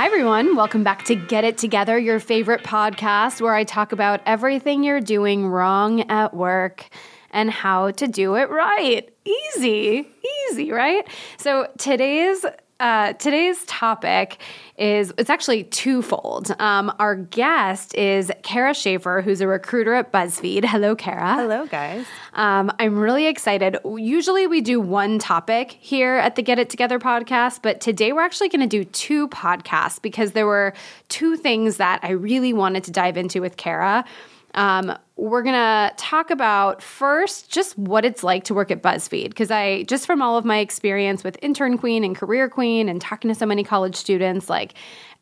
Hi, 0.00 0.06
everyone. 0.06 0.56
Welcome 0.56 0.82
back 0.82 1.04
to 1.04 1.14
Get 1.14 1.44
It 1.44 1.58
Together, 1.58 1.98
your 1.98 2.20
favorite 2.20 2.62
podcast 2.62 3.42
where 3.42 3.54
I 3.54 3.64
talk 3.64 3.92
about 3.92 4.22
everything 4.24 4.82
you're 4.82 5.02
doing 5.02 5.46
wrong 5.46 6.10
at 6.10 6.32
work 6.32 6.88
and 7.32 7.50
how 7.50 7.90
to 7.90 8.08
do 8.08 8.36
it 8.36 8.48
right. 8.48 9.06
Easy, 9.26 10.08
easy, 10.48 10.72
right? 10.72 11.06
So 11.36 11.68
today's 11.76 12.46
uh, 12.80 13.12
today's 13.14 13.62
topic 13.66 14.38
is 14.78 15.12
it's 15.18 15.28
actually 15.28 15.64
twofold. 15.64 16.50
Um, 16.58 16.92
our 16.98 17.14
guest 17.14 17.94
is 17.94 18.32
Kara 18.42 18.74
Schaefer, 18.74 19.20
who's 19.22 19.42
a 19.42 19.46
recruiter 19.46 19.94
at 19.94 20.10
BuzzFeed. 20.10 20.64
Hello, 20.64 20.96
Kara. 20.96 21.34
Hello, 21.34 21.66
guys. 21.66 22.06
Um, 22.32 22.72
I'm 22.78 22.98
really 22.98 23.26
excited. 23.26 23.76
Usually 23.84 24.46
we 24.46 24.62
do 24.62 24.80
one 24.80 25.18
topic 25.18 25.72
here 25.72 26.14
at 26.14 26.36
the 26.36 26.42
Get 26.42 26.58
It 26.58 26.70
Together 26.70 26.98
podcast, 26.98 27.60
but 27.62 27.80
today 27.80 28.12
we're 28.12 28.22
actually 28.22 28.48
going 28.48 28.66
to 28.66 28.66
do 28.66 28.84
two 28.84 29.28
podcasts 29.28 30.00
because 30.00 30.32
there 30.32 30.46
were 30.46 30.72
two 31.10 31.36
things 31.36 31.76
that 31.76 32.00
I 32.02 32.12
really 32.12 32.54
wanted 32.54 32.84
to 32.84 32.90
dive 32.90 33.18
into 33.18 33.40
with 33.42 33.58
Kara. 33.58 34.04
Um, 34.54 34.96
we're 35.16 35.42
going 35.42 35.54
to 35.54 35.92
talk 35.96 36.30
about 36.30 36.82
first 36.82 37.50
just 37.50 37.76
what 37.78 38.04
it's 38.04 38.22
like 38.22 38.44
to 38.44 38.54
work 38.54 38.70
at 38.70 38.82
BuzzFeed. 38.82 39.28
Because 39.28 39.50
I, 39.50 39.82
just 39.84 40.06
from 40.06 40.22
all 40.22 40.38
of 40.38 40.44
my 40.44 40.58
experience 40.58 41.22
with 41.22 41.36
Intern 41.42 41.78
Queen 41.78 42.04
and 42.04 42.16
Career 42.16 42.48
Queen 42.48 42.88
and 42.88 43.00
talking 43.00 43.28
to 43.28 43.34
so 43.34 43.46
many 43.46 43.62
college 43.62 43.96
students, 43.96 44.48
like 44.48 44.74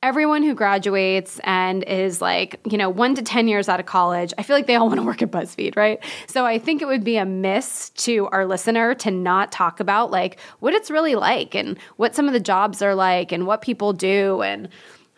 everyone 0.02 0.44
who 0.44 0.54
graduates 0.54 1.40
and 1.42 1.82
is 1.84 2.20
like, 2.20 2.60
you 2.70 2.78
know, 2.78 2.88
one 2.88 3.16
to 3.16 3.22
10 3.22 3.48
years 3.48 3.68
out 3.68 3.80
of 3.80 3.86
college, 3.86 4.32
I 4.38 4.44
feel 4.44 4.54
like 4.54 4.66
they 4.66 4.76
all 4.76 4.86
want 4.86 5.00
to 5.00 5.06
work 5.06 5.22
at 5.22 5.30
BuzzFeed, 5.30 5.76
right? 5.76 5.98
So 6.28 6.46
I 6.46 6.58
think 6.58 6.80
it 6.80 6.86
would 6.86 7.02
be 7.02 7.16
a 7.16 7.26
miss 7.26 7.90
to 7.90 8.28
our 8.28 8.46
listener 8.46 8.94
to 8.96 9.10
not 9.10 9.50
talk 9.50 9.80
about 9.80 10.12
like 10.12 10.38
what 10.60 10.74
it's 10.74 10.90
really 10.90 11.16
like 11.16 11.54
and 11.56 11.76
what 11.96 12.14
some 12.14 12.28
of 12.28 12.32
the 12.32 12.40
jobs 12.40 12.80
are 12.82 12.94
like 12.94 13.32
and 13.32 13.46
what 13.46 13.60
people 13.60 13.92
do 13.92 14.42
and 14.42 14.68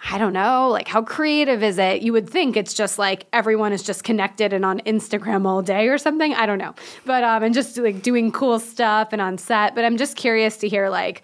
I 0.09 0.19
don't 0.19 0.33
know, 0.33 0.71
like 0.71 0.89
how 0.89 1.03
creative 1.03 1.63
is 1.63 1.79
it? 1.79 2.03
You 2.03 2.13
would 2.13 2.29
think 2.29 2.57
it's 2.57 2.73
just 2.73 2.99
like 2.99 3.27
everyone 3.33 3.73
is 3.73 3.83
just 3.83 4.03
connected 4.03 4.53
and 4.53 4.65
on 4.65 4.81
Instagram 4.81 5.47
all 5.47 5.61
day 5.63 5.89
or 5.89 5.99
something. 5.99 6.33
I 6.35 6.47
don't 6.47 6.59
know. 6.59 6.75
But 7.05 7.23
um 7.23 7.43
and 7.43 7.55
just 7.55 7.77
like 7.77 8.03
doing 8.03 8.33
cool 8.33 8.59
stuff 8.59 9.09
and 9.13 9.21
on 9.21 9.37
set, 9.37 9.75
but 9.75 9.85
I'm 9.85 9.97
just 9.97 10.17
curious 10.17 10.57
to 10.59 10.69
hear 10.69 10.89
like 10.89 11.23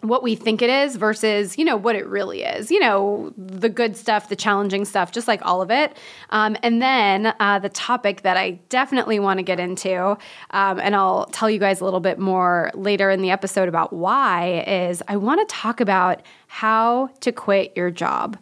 what 0.00 0.22
we 0.22 0.36
think 0.36 0.62
it 0.62 0.70
is 0.70 0.96
versus 0.96 1.58
you 1.58 1.64
know 1.64 1.76
what 1.76 1.96
it 1.96 2.06
really 2.06 2.42
is. 2.42 2.70
You 2.70 2.80
know 2.80 3.32
the 3.36 3.68
good 3.68 3.96
stuff 3.96 4.28
the 4.28 4.36
challenging 4.36 4.84
stuff 4.84 5.12
just 5.12 5.26
like 5.26 5.44
all 5.44 5.60
of 5.60 5.70
it. 5.70 5.96
Um, 6.30 6.56
and 6.62 6.80
then 6.80 7.34
uh, 7.40 7.58
the 7.58 7.68
topic 7.68 8.22
that 8.22 8.36
i 8.36 8.52
definitely 8.68 9.18
want 9.18 9.38
to 9.38 9.42
get 9.42 9.58
into 9.58 10.16
um, 10.50 10.78
and 10.80 10.94
i'll 10.94 11.26
tell 11.26 11.50
you 11.50 11.58
guys 11.58 11.80
a 11.80 11.84
little 11.84 12.00
bit 12.00 12.18
more 12.18 12.70
later 12.74 13.10
in 13.10 13.22
the 13.22 13.30
episode 13.30 13.68
about 13.68 13.92
why 13.92 14.64
is 14.66 15.02
i 15.08 15.16
want 15.16 15.46
to 15.46 15.54
talk 15.54 15.80
about 15.80 16.22
how 16.48 17.08
to 17.20 17.30
quit 17.30 17.72
your 17.76 17.90
job. 17.90 18.36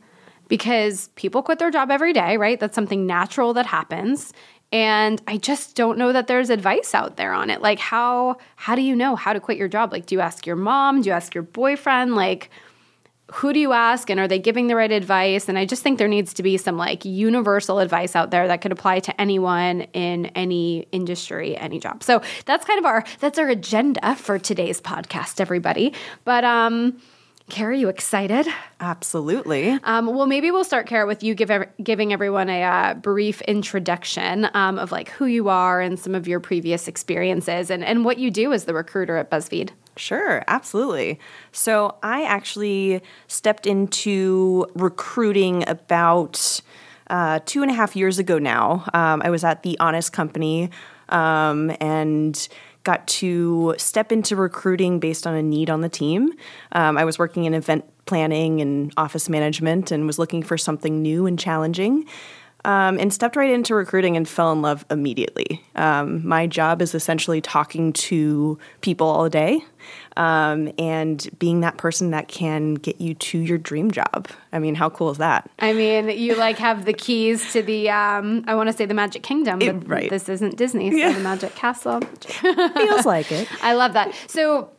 Because 0.48 1.08
people 1.16 1.42
quit 1.42 1.58
their 1.58 1.72
job 1.72 1.90
every 1.90 2.12
day 2.12 2.36
right? 2.36 2.58
That's 2.58 2.74
something 2.74 3.04
natural 3.04 3.52
that 3.54 3.66
happens 3.66 4.32
and 4.72 5.22
i 5.26 5.36
just 5.36 5.76
don't 5.76 5.96
know 5.98 6.12
that 6.12 6.26
there's 6.26 6.50
advice 6.50 6.94
out 6.94 7.16
there 7.16 7.32
on 7.32 7.50
it. 7.50 7.62
Like 7.62 7.78
how 7.78 8.36
how 8.56 8.74
do 8.74 8.82
you 8.82 8.96
know 8.96 9.16
how 9.16 9.32
to 9.32 9.40
quit 9.40 9.58
your 9.58 9.68
job? 9.68 9.92
Like 9.92 10.06
do 10.06 10.14
you 10.14 10.20
ask 10.20 10.46
your 10.46 10.56
mom? 10.56 11.02
Do 11.02 11.08
you 11.08 11.14
ask 11.14 11.34
your 11.34 11.44
boyfriend? 11.44 12.14
Like 12.16 12.50
who 13.32 13.52
do 13.52 13.58
you 13.58 13.72
ask? 13.72 14.08
And 14.08 14.20
are 14.20 14.28
they 14.28 14.38
giving 14.38 14.68
the 14.68 14.76
right 14.76 14.90
advice? 14.90 15.48
And 15.48 15.58
i 15.58 15.64
just 15.64 15.82
think 15.82 15.98
there 15.98 16.08
needs 16.08 16.34
to 16.34 16.42
be 16.42 16.56
some 16.56 16.76
like 16.76 17.04
universal 17.04 17.78
advice 17.78 18.16
out 18.16 18.30
there 18.30 18.48
that 18.48 18.60
could 18.60 18.72
apply 18.72 19.00
to 19.00 19.20
anyone 19.20 19.82
in 19.92 20.26
any 20.26 20.86
industry 20.92 21.56
any 21.56 21.78
job. 21.78 22.02
So 22.02 22.22
that's 22.44 22.64
kind 22.64 22.78
of 22.78 22.84
our 22.84 23.04
that's 23.20 23.38
our 23.38 23.48
agenda 23.48 24.16
for 24.16 24.38
today's 24.38 24.80
podcast 24.80 25.40
everybody. 25.40 25.92
But 26.24 26.44
um 26.44 27.00
Kara, 27.48 27.70
are 27.70 27.74
you 27.74 27.88
excited? 27.88 28.48
Absolutely. 28.80 29.70
Um, 29.84 30.06
well, 30.06 30.26
maybe 30.26 30.50
we'll 30.50 30.64
start, 30.64 30.86
Kara, 30.88 31.06
with 31.06 31.22
you 31.22 31.34
give 31.34 31.50
giving 31.80 32.12
everyone 32.12 32.50
a 32.50 32.62
uh, 32.62 32.94
brief 32.94 33.40
introduction 33.42 34.48
um, 34.52 34.80
of 34.80 34.90
like 34.90 35.10
who 35.10 35.26
you 35.26 35.48
are 35.48 35.80
and 35.80 35.98
some 35.98 36.16
of 36.16 36.26
your 36.26 36.40
previous 36.40 36.88
experiences 36.88 37.70
and, 37.70 37.84
and 37.84 38.04
what 38.04 38.18
you 38.18 38.32
do 38.32 38.52
as 38.52 38.64
the 38.64 38.74
recruiter 38.74 39.16
at 39.16 39.30
BuzzFeed. 39.30 39.70
Sure, 39.96 40.42
absolutely. 40.48 41.20
So 41.52 41.96
I 42.02 42.24
actually 42.24 43.00
stepped 43.28 43.66
into 43.66 44.66
recruiting 44.74 45.66
about 45.68 46.60
uh, 47.08 47.38
two 47.46 47.62
and 47.62 47.70
a 47.70 47.74
half 47.74 47.94
years 47.94 48.18
ago 48.18 48.38
now. 48.38 48.84
Um, 48.92 49.22
I 49.24 49.30
was 49.30 49.44
at 49.44 49.62
The 49.62 49.78
Honest 49.78 50.12
Company 50.12 50.70
um, 51.08 51.74
and 51.80 52.48
got 52.86 53.06
to 53.08 53.74
step 53.76 54.12
into 54.12 54.36
recruiting 54.36 55.00
based 55.00 55.26
on 55.26 55.34
a 55.34 55.42
need 55.42 55.68
on 55.68 55.80
the 55.80 55.88
team. 55.88 56.32
Um, 56.70 56.96
I 56.96 57.04
was 57.04 57.18
working 57.18 57.44
in 57.44 57.52
event 57.52 57.84
planning 58.06 58.60
and 58.60 58.92
office 58.96 59.28
management 59.28 59.90
and 59.90 60.06
was 60.06 60.18
looking 60.18 60.42
for 60.42 60.56
something 60.56 61.02
new 61.02 61.26
and 61.26 61.36
challenging. 61.36 62.06
Um, 62.66 62.98
and 62.98 63.12
stepped 63.12 63.36
right 63.36 63.50
into 63.50 63.76
recruiting 63.76 64.16
and 64.16 64.28
fell 64.28 64.50
in 64.50 64.60
love 64.60 64.84
immediately. 64.90 65.62
Um, 65.76 66.26
my 66.26 66.48
job 66.48 66.82
is 66.82 66.96
essentially 66.96 67.40
talking 67.40 67.92
to 67.92 68.58
people 68.80 69.06
all 69.06 69.28
day 69.28 69.60
um, 70.16 70.72
and 70.76 71.28
being 71.38 71.60
that 71.60 71.76
person 71.76 72.10
that 72.10 72.26
can 72.26 72.74
get 72.74 73.00
you 73.00 73.14
to 73.14 73.38
your 73.38 73.56
dream 73.58 73.92
job. 73.92 74.26
I 74.52 74.58
mean, 74.58 74.74
how 74.74 74.90
cool 74.90 75.10
is 75.10 75.18
that? 75.18 75.48
I 75.60 75.74
mean, 75.74 76.08
you 76.10 76.34
like 76.34 76.58
have 76.58 76.86
the 76.86 76.92
keys 76.92 77.52
to 77.52 77.62
the, 77.62 77.88
um, 77.90 78.42
I 78.48 78.56
want 78.56 78.68
to 78.68 78.72
say 78.76 78.84
the 78.84 78.94
Magic 78.94 79.22
Kingdom, 79.22 79.60
but 79.60 79.68
It- 79.68 79.88
right. 79.88 80.10
this 80.10 80.28
isn't 80.28 80.56
Disney, 80.56 80.90
so 80.90 80.96
Yeah. 80.96 81.12
the 81.12 81.20
Magic 81.20 81.54
Castle. 81.54 82.00
Feels 82.20 83.06
like 83.06 83.30
it. 83.30 83.46
I 83.62 83.74
love 83.74 83.92
that. 83.92 84.12
So 84.26 84.70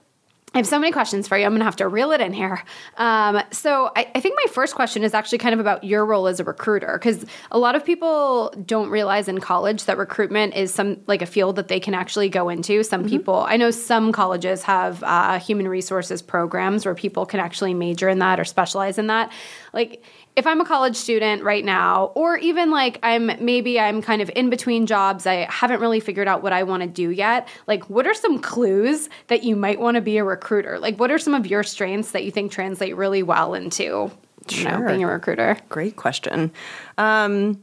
I 0.53 0.59
have 0.59 0.65
so 0.67 0.79
many 0.79 0.91
questions 0.93 1.27
for 1.27 1.37
you. 1.37 1.45
I'm 1.45 1.51
going 1.51 1.59
to 1.59 1.65
have 1.65 1.75
to 1.75 1.87
reel 1.87 2.11
it 2.11 2.21
in 2.21 2.31
here. 2.31 2.63
Um, 2.95 3.41
so 3.51 3.91
I, 3.95 4.09
I 4.15 4.21
think 4.21 4.39
my 4.43 4.51
first 4.51 4.75
question 4.75 5.03
is 5.03 5.13
actually 5.13 5.37
kind 5.39 5.53
of 5.53 5.59
about 5.59 5.83
your 5.83 6.05
role 6.05 6.25
as 6.25 6.39
a 6.39 6.43
recruiter, 6.45 6.93
because 6.93 7.25
a 7.51 7.59
lot 7.59 7.75
of 7.75 7.85
people 7.85 8.53
don't 8.65 8.89
realize 8.89 9.27
in 9.27 9.39
college 9.39 9.83
that 9.85 9.97
recruitment 9.97 10.55
is 10.55 10.73
some 10.73 11.01
like 11.05 11.21
a 11.21 11.25
field 11.25 11.57
that 11.57 11.67
they 11.67 11.81
can 11.81 11.93
actually 11.93 12.29
go 12.29 12.47
into. 12.47 12.81
Some 12.83 13.07
people, 13.07 13.45
I 13.47 13.57
know 13.57 13.71
some 13.71 14.11
colleges 14.13 14.63
have 14.63 15.03
uh, 15.03 15.37
human 15.37 15.67
resources 15.67 16.21
programs 16.21 16.85
where 16.85 16.95
people 16.95 17.25
can 17.25 17.41
actually 17.41 17.73
major 17.73 18.07
in 18.07 18.19
that 18.19 18.39
or 18.39 18.45
specialize 18.45 18.97
in 18.97 19.07
that. 19.07 19.31
Like 19.73 20.01
if 20.37 20.45
I'm 20.47 20.61
a 20.61 20.65
college 20.65 20.95
student 20.95 21.43
right 21.43 21.65
now, 21.65 22.11
or 22.15 22.37
even 22.37 22.69
like 22.69 22.99
I'm 23.03 23.31
maybe 23.43 23.79
I'm 23.79 24.01
kind 24.01 24.21
of 24.21 24.29
in 24.35 24.49
between 24.49 24.85
jobs, 24.85 25.25
I 25.25 25.47
haven't 25.51 25.81
really 25.81 25.99
figured 25.99 26.27
out 26.27 26.43
what 26.43 26.53
I 26.53 26.63
want 26.63 26.83
to 26.83 26.87
do 26.87 27.09
yet. 27.09 27.47
Like, 27.65 27.89
what 27.89 28.05
are 28.07 28.13
some 28.13 28.39
clues 28.39 29.09
that 29.27 29.43
you 29.43 29.55
might 29.55 29.79
want 29.79 29.95
to 29.95 30.01
be 30.01 30.17
a 30.17 30.23
recruiter? 30.23 30.77
Like, 30.79 30.97
what 30.99 31.11
are 31.11 31.17
some 31.17 31.33
of 31.33 31.47
your 31.47 31.63
strengths 31.63 32.11
that 32.11 32.23
you 32.23 32.31
think 32.31 32.51
translate 32.51 32.95
really 32.95 33.23
well 33.23 33.55
into 33.55 34.11
you 34.49 34.63
know, 34.63 34.85
being 34.87 35.03
a 35.03 35.07
recruiter? 35.07 35.57
Great 35.69 35.95
question. 35.95 36.51
Um, 36.99 37.61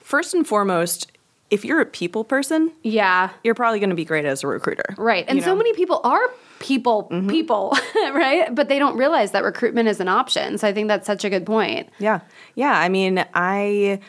first 0.00 0.32
and 0.34 0.46
foremost, 0.46 1.12
if 1.50 1.64
you're 1.64 1.80
a 1.80 1.86
people 1.86 2.24
person, 2.24 2.72
Yeah, 2.82 3.30
you're 3.44 3.54
probably 3.54 3.80
going 3.80 3.90
to 3.90 3.96
be 3.96 4.04
great 4.06 4.24
as 4.24 4.42
a 4.42 4.46
recruiter. 4.46 4.94
right. 4.96 5.24
And 5.28 5.38
You 5.38 5.44
so 5.44 5.54
many 5.54 5.72
people 5.74 6.00
are 6.04 6.20
people, 6.60 7.04
people, 7.28 7.76
right? 7.96 8.54
But 8.54 8.68
they 8.68 8.78
don't 8.78 8.96
realize 8.96 9.30
that 9.32 9.44
recruitment 9.44 9.88
is 9.88 10.00
an 10.00 10.08
option. 10.08 10.58
So 10.58 10.66
I 10.68 10.72
think 10.72 10.88
that's 10.88 11.06
such 11.06 11.24
a 11.24 11.30
good 11.30 11.46
point. 11.46 11.88
Yeah. 11.98 12.20
Yeah. 12.54 12.72
I 12.78 12.88
mean, 12.88 13.24
I. 13.34 14.00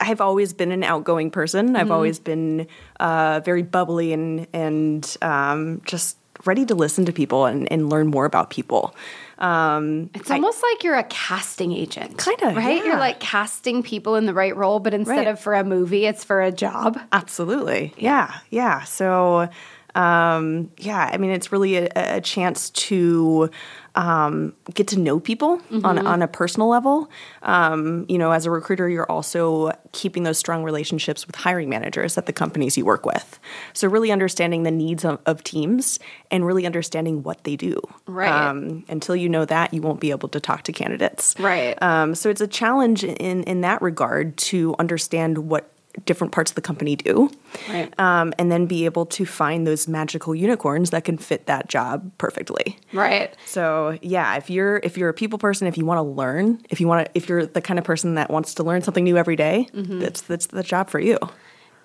I've 0.00 0.20
always 0.20 0.52
been 0.52 0.72
an 0.72 0.82
outgoing 0.82 1.30
person. 1.30 1.76
I've 1.76 1.92
always 1.92 2.18
been 2.18 2.66
uh, 2.98 3.40
very 3.44 3.62
bubbly 3.62 4.12
and 4.12 4.46
and 4.52 5.16
um, 5.22 5.80
just 5.86 6.16
ready 6.44 6.66
to 6.66 6.74
listen 6.74 7.06
to 7.06 7.12
people 7.12 7.46
and, 7.46 7.70
and 7.72 7.88
learn 7.88 8.08
more 8.08 8.24
about 8.26 8.50
people. 8.50 8.94
Um, 9.38 10.10
It's 10.12 10.30
almost 10.32 10.62
like 10.62 10.82
you're 10.82 10.96
a 10.96 11.04
casting 11.04 11.72
agent. 11.72 12.18
Kinda, 12.18 12.54
Right? 12.58 12.84
You're 12.84 12.98
like 12.98 13.20
casting 13.20 13.82
people 13.84 14.16
in 14.16 14.26
the 14.26 14.34
right 14.34 14.54
role, 14.54 14.80
but 14.80 14.94
instead 14.94 15.16
Right. 15.18 15.28
of 15.28 15.38
for 15.40 15.54
a 15.54 15.64
movie, 15.64 16.06
it's 16.06 16.24
for 16.24 16.42
a 16.42 16.50
job. 16.50 16.98
Absolutely. 17.12 17.94
Yeah. 17.96 18.34
Yeah. 18.50 18.82
So, 18.82 19.48
um, 19.94 20.70
yeah, 20.78 21.10
I 21.12 21.16
mean, 21.18 21.30
it's 21.30 21.52
really 21.52 21.76
a, 21.76 21.88
a 21.94 22.20
chance 22.20 22.70
to 22.70 23.50
um, 23.94 24.54
get 24.74 24.88
to 24.88 24.98
know 24.98 25.20
people 25.20 25.60
on, 25.84 26.04
on 26.04 26.20
a 26.20 26.26
personal 26.26 26.68
level. 26.68 27.08
Um, 27.42 28.06
you 28.08 28.18
know, 28.18 28.32
as 28.32 28.44
a 28.44 28.50
recruiter, 28.50 28.88
you're 28.88 29.10
also 29.10 29.70
keeping 29.92 30.24
those 30.24 30.38
strong 30.38 30.64
relationships 30.64 31.26
with 31.26 31.36
hiring 31.36 31.68
managers 31.68 32.18
at 32.18 32.26
the 32.26 32.32
companies 32.32 32.76
you 32.76 32.84
work 32.84 33.06
with. 33.06 33.38
So, 33.72 33.86
really 33.86 34.10
understanding 34.10 34.64
the 34.64 34.72
needs 34.72 35.04
of, 35.04 35.20
of 35.26 35.44
teams 35.44 36.00
and 36.30 36.44
really 36.44 36.66
understanding 36.66 37.22
what 37.22 37.44
they 37.44 37.54
do. 37.54 37.80
Right. 38.06 38.30
Um, 38.30 38.84
until 38.88 39.14
you 39.14 39.28
know 39.28 39.44
that, 39.44 39.72
you 39.72 39.80
won't 39.80 40.00
be 40.00 40.10
able 40.10 40.28
to 40.30 40.40
talk 40.40 40.62
to 40.64 40.72
candidates. 40.72 41.36
Right. 41.38 41.80
Um, 41.80 42.14
so 42.14 42.30
it's 42.30 42.40
a 42.40 42.48
challenge 42.48 43.04
in 43.04 43.44
in 43.44 43.60
that 43.60 43.80
regard 43.80 44.36
to 44.38 44.74
understand 44.78 45.38
what 45.38 45.70
different 46.04 46.32
parts 46.32 46.50
of 46.50 46.54
the 46.54 46.60
company 46.60 46.96
do, 46.96 47.30
Right. 47.68 47.92
um, 48.00 48.32
and 48.38 48.50
then 48.50 48.66
be 48.66 48.84
able 48.84 49.06
to 49.06 49.24
find 49.24 49.66
those 49.66 49.86
magical 49.88 50.34
unicorns 50.34 50.90
that 50.90 51.04
can 51.04 51.18
fit 51.18 51.46
that 51.46 51.68
job 51.68 52.10
perfectly. 52.18 52.78
Right. 52.92 53.34
So 53.46 53.98
yeah, 54.02 54.36
if 54.36 54.50
you're 54.50 54.78
if 54.78 54.98
you're 54.98 55.08
a 55.08 55.14
people 55.14 55.38
person, 55.38 55.66
if 55.66 55.78
you 55.78 55.84
want 55.86 55.98
to 55.98 56.02
learn, 56.02 56.60
if 56.70 56.80
you 56.80 56.88
want 56.88 57.06
to, 57.06 57.10
if 57.14 57.28
you're 57.28 57.46
the 57.46 57.60
kind 57.62 57.78
of 57.78 57.84
person 57.84 58.14
that 58.16 58.30
wants 58.30 58.54
to 58.54 58.62
learn 58.62 58.82
something 58.82 59.04
new 59.04 59.16
every 59.16 59.36
day, 59.36 59.68
Mm-hmm. 59.74 60.00
that's 60.00 60.20
that's 60.22 60.46
the 60.46 60.62
job 60.62 60.90
for 60.90 60.98
you. 61.00 61.18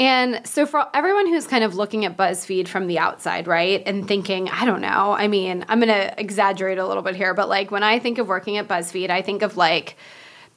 And 0.01 0.47
so, 0.47 0.65
for 0.65 0.85
everyone 0.93 1.27
who's 1.27 1.45
kind 1.45 1.61
of 1.63 1.75
looking 1.75 2.05
at 2.05 2.15
BuzzFeed 2.15 2.69
from 2.69 2.87
the 2.87 2.99
outside, 2.99 3.47
right, 3.47 3.83
and 3.85 4.07
thinking, 4.07 4.47
I 4.49 4.63
don't 4.63 4.79
know, 4.79 5.11
I 5.11 5.27
mean, 5.27 5.65
I'm 5.67 5.81
going 5.81 5.89
to 5.93 6.17
exaggerate 6.17 6.77
a 6.77 6.87
little 6.87 7.03
bit 7.03 7.17
here, 7.17 7.33
but 7.33 7.49
like 7.49 7.69
when 7.69 7.83
I 7.83 7.99
think 7.99 8.17
of 8.17 8.29
working 8.29 8.55
at 8.55 8.65
BuzzFeed, 8.69 9.09
I 9.09 9.21
think 9.21 9.41
of 9.41 9.57
like, 9.57 9.97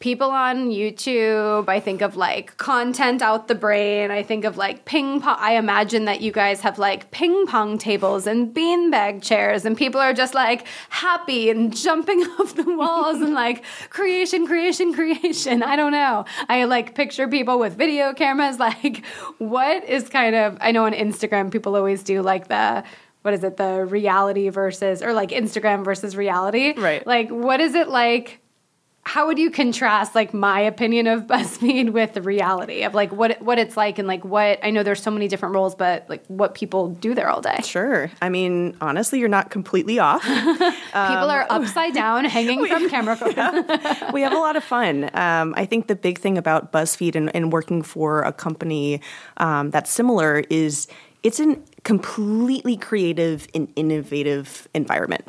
people 0.02 0.30
on 0.32 0.68
YouTube. 0.68 1.68
I 1.68 1.78
think 1.78 2.02
of 2.02 2.16
like 2.16 2.56
content 2.56 3.22
out 3.22 3.46
the 3.46 3.54
brain. 3.54 4.10
I 4.10 4.24
think 4.24 4.44
of 4.44 4.56
like 4.56 4.84
ping 4.84 5.20
pong. 5.20 5.36
I 5.38 5.52
imagine 5.52 6.06
that 6.06 6.20
you 6.20 6.32
guys 6.32 6.60
have 6.62 6.76
like 6.76 7.12
ping 7.12 7.46
pong 7.46 7.78
tables 7.78 8.26
and 8.26 8.52
beanbag 8.52 9.22
chairs, 9.22 9.64
and 9.64 9.76
people 9.76 10.00
are 10.00 10.12
just 10.12 10.34
like 10.34 10.66
happy 10.90 11.50
and 11.50 11.74
jumping 11.74 12.20
off 12.38 12.56
the 12.56 12.64
walls 12.64 13.20
and 13.20 13.32
like 13.32 13.64
creation, 13.90 14.44
creation, 14.46 14.92
creation. 14.92 15.62
I 15.62 15.76
don't 15.76 15.92
know. 15.92 16.24
I 16.48 16.64
like 16.64 16.96
picture 16.96 17.28
people 17.28 17.58
with 17.58 17.78
video 17.78 18.12
cameras. 18.12 18.58
Like, 18.72 19.04
what 19.38 19.84
is 19.84 20.08
kind 20.08 20.34
of, 20.34 20.56
I 20.60 20.72
know 20.72 20.86
on 20.86 20.92
Instagram, 20.92 21.50
people 21.50 21.76
always 21.76 22.02
do 22.02 22.22
like 22.22 22.48
the, 22.48 22.84
what 23.22 23.34
is 23.34 23.44
it, 23.44 23.56
the 23.56 23.84
reality 23.84 24.48
versus, 24.48 25.02
or 25.02 25.12
like 25.12 25.30
Instagram 25.30 25.84
versus 25.84 26.16
reality. 26.16 26.72
Right. 26.76 27.06
Like, 27.06 27.28
what 27.28 27.60
is 27.60 27.74
it 27.74 27.88
like? 27.88 28.41
How 29.04 29.26
would 29.26 29.38
you 29.38 29.50
contrast 29.50 30.14
like 30.14 30.32
my 30.32 30.60
opinion 30.60 31.06
of 31.06 31.22
BuzzFeed 31.26 31.90
with 31.90 32.12
the 32.14 32.22
reality 32.22 32.82
of 32.84 32.94
like 32.94 33.12
what 33.12 33.40
what 33.42 33.58
it's 33.58 33.76
like 33.76 33.98
and 33.98 34.06
like 34.06 34.24
what 34.24 34.60
I 34.62 34.70
know 34.70 34.82
there's 34.82 35.02
so 35.02 35.10
many 35.10 35.28
different 35.28 35.54
roles, 35.54 35.74
but 35.74 36.08
like 36.08 36.24
what 36.26 36.54
people 36.54 36.88
do 36.88 37.14
there 37.14 37.28
all 37.28 37.40
day. 37.40 37.58
Sure. 37.64 38.10
I 38.20 38.28
mean, 38.28 38.76
honestly, 38.80 39.18
you're 39.18 39.28
not 39.28 39.50
completely 39.50 39.98
off. 39.98 40.22
people 40.24 40.94
are 40.94 41.46
upside 41.50 41.94
down, 41.94 42.24
hanging 42.26 42.64
from 42.66 42.88
camera 42.88 43.18
yeah. 43.36 44.12
We 44.12 44.22
have 44.22 44.32
a 44.32 44.38
lot 44.38 44.56
of 44.56 44.64
fun. 44.64 45.10
Um, 45.14 45.54
I 45.56 45.66
think 45.66 45.86
the 45.86 45.96
big 45.96 46.18
thing 46.18 46.38
about 46.38 46.72
BuzzFeed 46.72 47.14
and, 47.14 47.34
and 47.34 47.52
working 47.52 47.82
for 47.82 48.22
a 48.22 48.32
company 48.32 49.00
um, 49.36 49.70
that's 49.70 49.90
similar 49.90 50.44
is 50.48 50.86
it's 51.22 51.40
a 51.40 51.56
completely 51.84 52.76
creative 52.76 53.46
and 53.54 53.72
innovative 53.76 54.68
environment. 54.74 55.26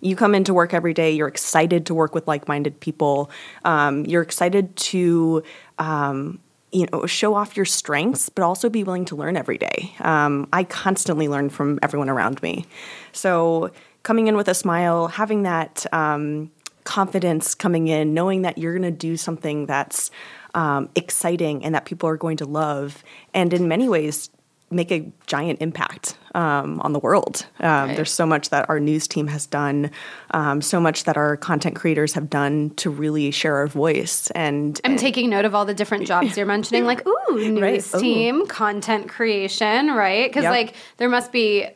You 0.00 0.16
come 0.16 0.34
into 0.34 0.54
work 0.54 0.74
every 0.74 0.94
day, 0.94 1.10
you're 1.10 1.28
excited 1.28 1.86
to 1.86 1.94
work 1.94 2.14
with 2.14 2.26
like 2.26 2.48
minded 2.48 2.80
people, 2.80 3.30
um, 3.64 4.04
you're 4.06 4.22
excited 4.22 4.76
to. 4.76 5.42
Um, 5.78 6.40
you 6.72 6.86
know, 6.92 7.04
show 7.04 7.34
off 7.34 7.56
your 7.56 7.64
strengths, 7.64 8.28
but 8.28 8.44
also 8.44 8.70
be 8.70 8.84
willing 8.84 9.04
to 9.06 9.16
learn 9.16 9.36
every 9.36 9.58
day. 9.58 9.92
Um, 9.98 10.48
I 10.52 10.62
constantly 10.62 11.26
learn 11.26 11.50
from 11.50 11.80
everyone 11.82 12.08
around 12.08 12.40
me. 12.44 12.64
So, 13.10 13.72
coming 14.04 14.28
in 14.28 14.36
with 14.36 14.46
a 14.46 14.54
smile, 14.54 15.08
having 15.08 15.42
that 15.42 15.84
um, 15.92 16.50
confidence 16.84 17.54
coming 17.54 17.88
in, 17.88 18.14
knowing 18.14 18.42
that 18.42 18.56
you're 18.56 18.72
going 18.72 18.82
to 18.82 18.96
do 18.96 19.16
something 19.16 19.66
that's 19.66 20.10
um, 20.54 20.88
exciting 20.94 21.64
and 21.64 21.74
that 21.74 21.86
people 21.86 22.08
are 22.08 22.16
going 22.16 22.36
to 22.36 22.44
love, 22.44 23.02
and 23.34 23.52
in 23.52 23.68
many 23.68 23.88
ways, 23.88 24.30
make 24.70 24.92
a 24.92 25.10
giant 25.26 25.60
impact 25.60 26.16
um, 26.34 26.80
on 26.80 26.92
the 26.92 26.98
world. 26.98 27.46
Um, 27.58 27.88
right. 27.88 27.96
There's 27.96 28.12
so 28.12 28.24
much 28.24 28.50
that 28.50 28.68
our 28.68 28.78
news 28.78 29.08
team 29.08 29.26
has 29.26 29.46
done, 29.46 29.90
um, 30.30 30.62
so 30.62 30.80
much 30.80 31.04
that 31.04 31.16
our 31.16 31.36
content 31.36 31.74
creators 31.74 32.14
have 32.14 32.30
done 32.30 32.70
to 32.76 32.90
really 32.90 33.30
share 33.30 33.56
our 33.56 33.66
voice. 33.66 34.30
And 34.30 34.80
I'm 34.84 34.92
and, 34.92 35.00
taking 35.00 35.30
note 35.30 35.44
of 35.44 35.54
all 35.54 35.64
the 35.64 35.74
different 35.74 36.06
jobs 36.06 36.36
you're 36.36 36.46
mentioning, 36.46 36.84
like 36.84 37.04
ooh, 37.30 37.50
news 37.50 37.92
right. 37.92 38.00
team, 38.00 38.42
ooh. 38.42 38.46
content 38.46 39.08
creation, 39.08 39.88
right? 39.88 40.30
Because 40.30 40.44
yep. 40.44 40.52
like 40.52 40.74
there 40.98 41.08
must 41.08 41.32
be 41.32 41.68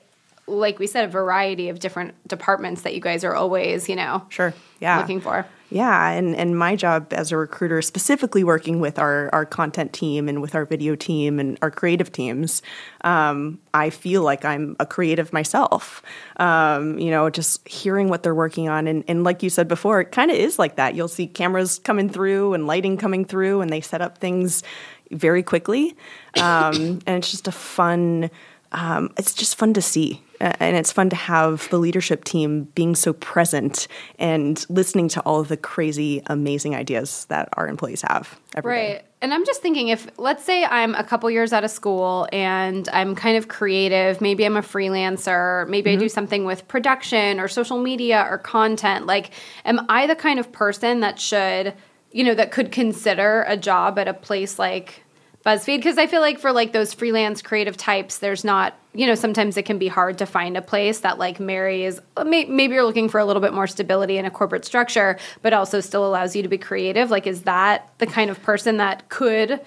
like 0.47 0.79
we 0.79 0.87
said, 0.87 1.05
a 1.05 1.09
variety 1.09 1.69
of 1.69 1.79
different 1.79 2.15
departments 2.29 2.83
that 2.83 2.95
you 2.95 3.01
guys 3.01 3.25
are 3.25 3.35
always, 3.35 3.89
you 3.89 3.97
know, 3.97 4.27
sure, 4.29 4.55
yeah, 4.81 4.99
looking 5.01 5.21
for. 5.21 5.47
Yeah, 5.71 6.11
and, 6.11 6.37
and 6.37 6.57
my 6.57 6.77
job 6.77 7.13
as 7.13 7.33
a 7.33 7.37
recruiter, 7.37 7.83
specifically 7.83 8.45
working 8.45 8.79
with 8.79 8.97
our, 8.97 9.29
our 9.33 9.45
content 9.45 9.93
team 9.93 10.29
and 10.29 10.41
with 10.41 10.55
our 10.55 10.65
video 10.65 10.95
team 10.95 11.41
and 11.41 11.59
our 11.63 11.71
creative 11.71 12.13
teams, 12.13 12.63
um, 13.03 13.59
I 13.73 13.91
feel 13.91 14.23
like 14.23 14.45
I'm 14.45 14.77
a 14.79 14.87
creative 14.87 15.33
myself. 15.33 16.01
Um, 16.37 16.99
you 17.01 17.11
know, 17.11 17.29
just 17.29 17.67
hearing 17.67 18.09
what 18.09 18.23
they're 18.23 18.37
working 18.37 18.69
on. 18.69 18.87
And, 18.87 19.03
and 19.09 19.25
like 19.25 19.43
you 19.43 19.51
said 19.51 19.67
before, 19.67 20.01
it 20.01 20.13
kind 20.13 20.31
of 20.31 20.37
is 20.37 20.61
like 20.61 20.77
that. 20.77 20.95
You'll 20.95 21.09
see 21.09 21.27
cameras 21.27 21.81
coming 21.81 22.09
through 22.09 22.55
and 22.55 22.69
lighting 22.69 22.97
coming 22.97 23.25
through, 23.25 23.61
and 23.61 23.73
they 23.73 23.81
set 23.81 24.01
up 24.01 24.19
things 24.19 24.63
very 25.11 25.43
quickly. 25.43 25.97
Um, 26.41 27.01
and 27.07 27.17
it's 27.17 27.33
just 27.33 27.49
a 27.49 27.53
fun, 27.53 28.31
um, 28.75 29.13
it's 29.17 29.33
just 29.33 29.57
fun 29.57 29.73
to 29.75 29.83
see 29.83 30.23
and 30.41 30.77
it's 30.77 30.93
fun 30.93 31.09
to 31.11 31.17
have 31.17 31.69
the 31.71 31.79
leadership 31.79 32.25
team 32.25 32.65
being 32.75 32.95
so 32.95 33.13
present 33.13 33.89
and 34.19 34.67
listening 34.69 35.09
to 35.09 35.21
all 35.21 35.41
of 35.41 35.49
the 35.49 35.57
crazy, 35.57 36.23
amazing 36.27 36.75
ideas 36.75 37.25
that 37.27 37.49
our 37.55 37.69
employees 37.69 38.03
have. 38.03 38.39
right. 38.63 38.99
Day. 38.99 39.05
And 39.23 39.33
I'm 39.33 39.47
just 39.47 39.63
thinking 39.63 39.89
if, 39.89 40.07
let's 40.19 40.45
say, 40.45 40.65
I'm 40.65 40.95
a 40.97 41.05
couple 41.05 41.31
years 41.31 41.53
out 41.53 41.65
of 41.65 41.71
school 41.71 42.29
and 42.31 42.89
I'm 42.91 43.15
kind 43.15 43.39
of 43.39 43.49
creative, 43.49 44.21
maybe 44.21 44.45
I'm 44.45 44.57
a 44.57 44.63
freelancer, 44.63 45.67
maybe 45.69 45.91
mm-hmm. 45.91 45.99
I 45.99 46.03
do 46.03 46.09
something 46.11 46.45
with 46.45 46.69
production 46.69 47.41
or 47.41 47.49
social 47.49 47.81
media 47.81 48.27
or 48.29 48.37
content. 48.37 49.07
Like, 49.07 49.31
am 49.65 49.87
I 49.89 50.07
the 50.07 50.17
kind 50.17 50.39
of 50.39 50.53
person 50.53 51.01
that 51.01 51.19
should, 51.19 51.73
you 52.13 52.23
know, 52.23 52.35
that 52.35 52.51
could 52.51 52.71
consider 52.71 53.45
a 53.49 53.57
job 53.57 53.99
at 53.99 54.09
a 54.09 54.15
place 54.15 54.59
like 54.59 55.04
BuzzFeed 55.45 55.77
because 55.77 55.99
I 55.99 56.07
feel 56.07 56.23
like 56.23 56.39
for 56.39 56.53
like 56.53 56.73
those 56.73 56.95
freelance 56.95 57.43
creative 57.43 57.77
types, 57.77 58.19
there's 58.19 58.45
not, 58.45 58.79
you 58.95 59.07
know, 59.07 59.15
sometimes 59.15 59.59
it 59.59 59.65
can 59.65 59.77
be 59.77 59.89
hard 59.89 60.17
to 60.19 60.27
find 60.27 60.57
a 60.57 60.63
place 60.63 61.01
that 61.01 61.19
like 61.19 61.39
marries. 61.39 62.01
Maybe 62.25 62.75
you're 62.75 62.85
looking 62.85 63.11
for 63.11 63.21
a 63.21 63.27
little 63.27 63.43
bit 63.43 63.53
more 63.53 63.67
stability 63.67 64.17
in 64.17 64.25
a 64.25 64.31
corporate 64.31 64.65
structure, 64.65 65.19
but 65.43 65.53
also 65.53 65.81
still 65.81 66.07
allows 66.07 66.35
you 66.35 66.43
to 66.43 66.49
be 66.49 66.57
creative. 66.57 67.11
Like, 67.11 67.27
is 67.27 67.43
that 67.43 67.93
the 67.99 68.07
kind 68.07 68.31
of 68.31 68.43
person 68.43 68.79
that 68.79 69.11
could 69.11 69.61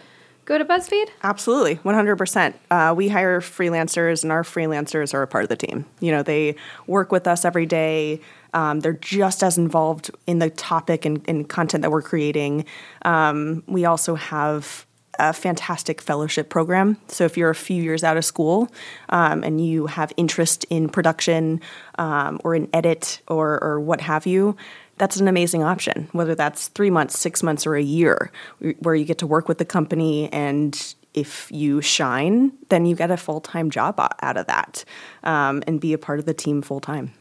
go 0.46 0.58
to 0.58 0.66
BuzzFeed? 0.66 1.10
Absolutely, 1.22 1.76
100%. 1.76 2.54
Uh, 2.72 2.96
we 2.98 3.10
hire 3.10 3.40
freelancers, 3.40 4.24
and 4.24 4.32
our 4.32 4.42
freelancers 4.42 5.14
are 5.14 5.22
a 5.22 5.28
part 5.28 5.44
of 5.44 5.50
the 5.50 5.58
team. 5.58 5.86
You 6.00 6.12
know, 6.12 6.24
they 6.24 6.56
work 6.88 7.12
with 7.12 7.28
us 7.28 7.46
every 7.46 7.68
day. 7.68 8.20
Um, 8.54 8.80
they're 8.80 8.94
just 8.94 9.44
as 9.44 9.60
involved 9.60 10.10
in 10.26 10.40
the 10.40 10.50
topic 10.50 11.06
and, 11.06 11.24
and 11.28 11.48
content 11.48 11.84
that 11.84 11.92
we're 11.92 12.02
creating. 12.02 12.66
Um, 13.04 13.62
we 13.68 13.86
also 13.86 14.16
have 14.16 14.87
a 15.20 15.34
fantastic 15.34 16.02
fellowship 16.02 16.50
program. 16.50 16.98
So 17.08 17.26
if 17.26 17.38
you're 17.38 17.50
a 17.50 17.56
few 17.56 17.82
years 17.82 18.04
out 18.04 18.18
of 18.18 18.26
school 18.26 18.70
um, 19.10 19.44
and 19.44 19.66
you 19.66 19.88
have 19.88 20.12
interest 20.18 20.66
in 20.70 20.90
production 20.90 21.62
um, 21.98 22.40
or 22.44 22.56
in 22.56 22.70
edit 22.74 23.22
or, 23.28 23.64
or 23.64 23.80
what 23.80 24.02
have 24.02 24.26
you, 24.26 24.56
that's 24.98 25.18
an 25.18 25.28
amazing 25.28 25.64
option. 25.64 26.10
Whether 26.12 26.36
that's 26.36 26.70
three 26.70 26.90
months, 26.90 27.20
six 27.20 27.44
months, 27.44 27.68
or 27.68 27.76
a 27.76 27.82
year, 27.82 28.32
where 28.80 28.96
you 28.96 29.06
get 29.06 29.20
to 29.20 29.28
work 29.28 29.48
with 29.48 29.60
the 29.60 29.66
company 29.66 30.32
and 30.34 30.96
if 31.14 31.52
you 31.52 31.82
shine, 31.82 32.52
then 32.70 32.86
you 32.86 32.96
get 32.96 33.10
a 33.10 33.18
full 33.18 33.42
time 33.42 33.70
job 33.70 34.00
out 34.22 34.38
of 34.38 34.48
that 34.48 34.86
um, 35.24 35.64
and 35.66 35.80
be 35.80 35.94
a 35.94 35.98
part 35.98 36.20
of 36.20 36.26
the 36.26 36.34
team 36.34 36.62
full 36.62 36.80
time. 36.80 37.14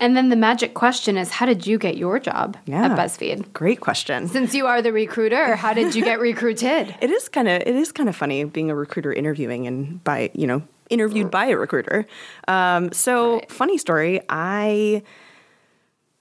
And 0.00 0.16
then 0.16 0.28
the 0.28 0.36
magic 0.36 0.74
question 0.74 1.16
is 1.16 1.30
how 1.30 1.46
did 1.46 1.66
you 1.66 1.78
get 1.78 1.96
your 1.96 2.18
job 2.18 2.56
yeah, 2.66 2.86
at 2.86 2.98
BuzzFeed? 2.98 3.52
Great 3.52 3.80
question. 3.80 4.28
Since 4.28 4.54
you 4.54 4.66
are 4.66 4.82
the 4.82 4.92
recruiter, 4.92 5.56
how 5.56 5.72
did 5.72 5.94
you 5.94 6.04
get 6.04 6.20
recruited? 6.30 6.94
it 7.00 7.10
is 7.10 7.28
kind 7.28 7.48
of 7.48 7.62
it 7.62 7.74
is 7.74 7.92
kind 7.92 8.08
of 8.08 8.16
funny 8.16 8.44
being 8.44 8.70
a 8.70 8.74
recruiter 8.74 9.12
interviewing 9.12 9.66
and 9.66 10.02
by, 10.04 10.30
you 10.34 10.46
know, 10.46 10.62
interviewed 10.90 11.30
by 11.30 11.46
a 11.46 11.56
recruiter. 11.56 12.06
Um, 12.48 12.92
so, 12.92 13.34
right. 13.36 13.50
funny 13.50 13.78
story, 13.78 14.20
I 14.28 15.02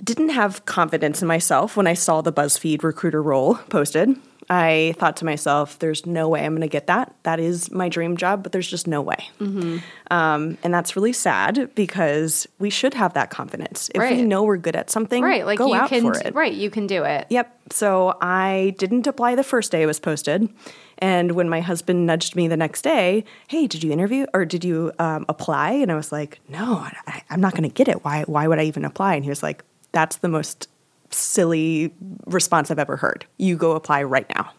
didn't 0.04 0.30
have 0.30 0.66
confidence 0.66 1.22
in 1.22 1.28
myself 1.28 1.78
when 1.78 1.88
I 1.88 1.94
saw 1.94 2.22
the 2.22 2.34
BuzzFeed 2.34 2.84
recruiter 2.84 3.22
role 3.22 3.56
posted. 3.56 4.18
I 4.50 4.94
thought 4.98 5.18
to 5.18 5.26
myself, 5.26 5.80
there's 5.80 6.06
no 6.06 6.28
way 6.28 6.46
I'm 6.46 6.52
going 6.52 6.62
to 6.62 6.68
get 6.68 6.88
that. 6.88 7.16
That 7.24 7.40
is 7.40 7.72
my 7.72 7.88
dream 7.88 8.18
job, 8.18 8.44
but 8.44 8.52
there's 8.52 8.68
just 8.68 8.88
no 8.88 9.02
way. 9.02 9.30
Mm-hmm. 9.40 9.78
Um, 10.12 10.58
and 10.64 10.74
that's 10.74 10.96
really 10.96 11.14
sad 11.14 11.74
because 11.76 12.46
we 12.60 12.70
should 12.70 12.94
have 12.94 13.14
that 13.14 13.30
confidence. 13.30 13.90
If 13.96 14.02
right. 14.02 14.18
we 14.18 14.24
know 14.24 14.44
we're 14.44 14.58
good 14.58 14.76
at 14.76 14.90
something, 14.90 15.24
right. 15.24 15.46
like 15.46 15.60
go 15.60 15.74
out 15.74 15.90
can, 15.90 16.02
for 16.02 16.20
it. 16.20 16.36
Right, 16.36 16.54
you 16.54 16.70
can 16.70 16.88
do 16.88 17.04
it. 17.04 17.28
Yep. 17.30 17.58
So 17.72 18.18
I 18.22 18.76
didn't 18.78 19.08
apply 19.08 19.36
the 19.36 19.44
first 19.44 19.72
day 19.72 19.84
it 19.84 19.86
was 19.86 20.00
posted. 20.00 20.50
And 20.98 21.32
when 21.32 21.50
my 21.50 21.62
husband 21.62 22.06
nudged 22.06 22.36
me 22.36 22.48
the 22.48 22.58
next 22.58 22.82
day, 22.82 23.24
hey, 23.48 23.68
did 23.68 23.84
you 23.84 23.92
interview 23.92 24.26
or 24.34 24.46
did 24.46 24.64
you 24.64 24.92
um, 25.00 25.26
apply? 25.30 25.72
And 25.72 25.92
I 25.92 25.96
was 25.96 26.12
like, 26.12 26.40
no, 26.50 26.86
I, 27.08 27.24
I'm 27.30 27.42
not 27.42 27.54
going 27.54 27.64
to 27.64 27.74
get 27.74 27.88
it. 27.88 28.04
Why, 28.04 28.24
why 28.24 28.48
would 28.48 28.60
I 28.60 28.64
even 28.64 28.86
apply? 28.86 29.16
And 29.16 29.24
he 29.24 29.30
was 29.30 29.42
like, 29.42 29.64
that's 29.94 30.18
the 30.18 30.28
most 30.28 30.68
silly 31.10 31.94
response 32.26 32.70
I've 32.70 32.80
ever 32.80 32.98
heard. 32.98 33.26
You 33.38 33.56
go 33.56 33.72
apply 33.72 34.04
right 34.04 34.28
now. 34.36 34.52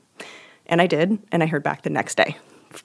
And 0.66 0.80
I 0.80 0.86
did, 0.86 1.18
and 1.30 1.42
I 1.42 1.46
heard 1.46 1.62
back 1.62 1.82
the 1.82 1.90
next 1.90 2.16
day 2.16 2.38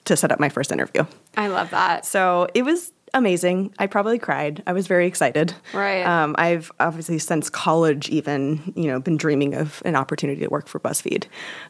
to 0.04 0.16
set 0.16 0.30
up 0.30 0.38
my 0.38 0.50
first 0.50 0.70
interview. 0.70 1.04
I 1.36 1.48
love 1.48 1.70
that. 1.70 2.04
So 2.04 2.46
it 2.54 2.62
was 2.62 2.92
amazing. 3.14 3.74
I 3.78 3.86
probably 3.86 4.18
cried. 4.18 4.62
I 4.66 4.72
was 4.72 4.86
very 4.86 5.06
excited. 5.06 5.54
Right. 5.72 6.02
Um, 6.02 6.34
I've 6.38 6.70
obviously 6.78 7.18
since 7.18 7.50
college 7.50 8.08
even 8.08 8.72
you 8.76 8.86
know 8.86 9.00
been 9.00 9.16
dreaming 9.16 9.54
of 9.54 9.82
an 9.84 9.96
opportunity 9.96 10.42
to 10.42 10.48
work 10.48 10.68
for 10.68 10.78
BuzzFeed. 10.78 11.26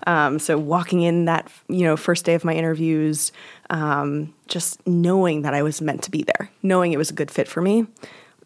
Um, 0.07 0.39
so 0.39 0.59
walking 0.59 1.03
in 1.03 1.25
that 1.27 1.51
you 1.69 1.85
know 1.85 1.97
first 1.97 2.25
day 2.25 2.35
of 2.35 2.45
my 2.45 2.55
interviews, 2.55 3.33
um, 3.71 4.35
just 4.49 4.87
knowing 4.87 5.43
that 5.43 5.55
I 5.55 5.63
was 5.63 5.81
meant 5.81 6.03
to 6.05 6.11
be 6.11 6.23
there, 6.23 6.51
knowing 6.63 6.93
it 6.93 6.99
was 6.99 7.11
a 7.11 7.15
good 7.15 7.31
fit 7.31 7.49
for 7.49 7.63
me, 7.63 7.87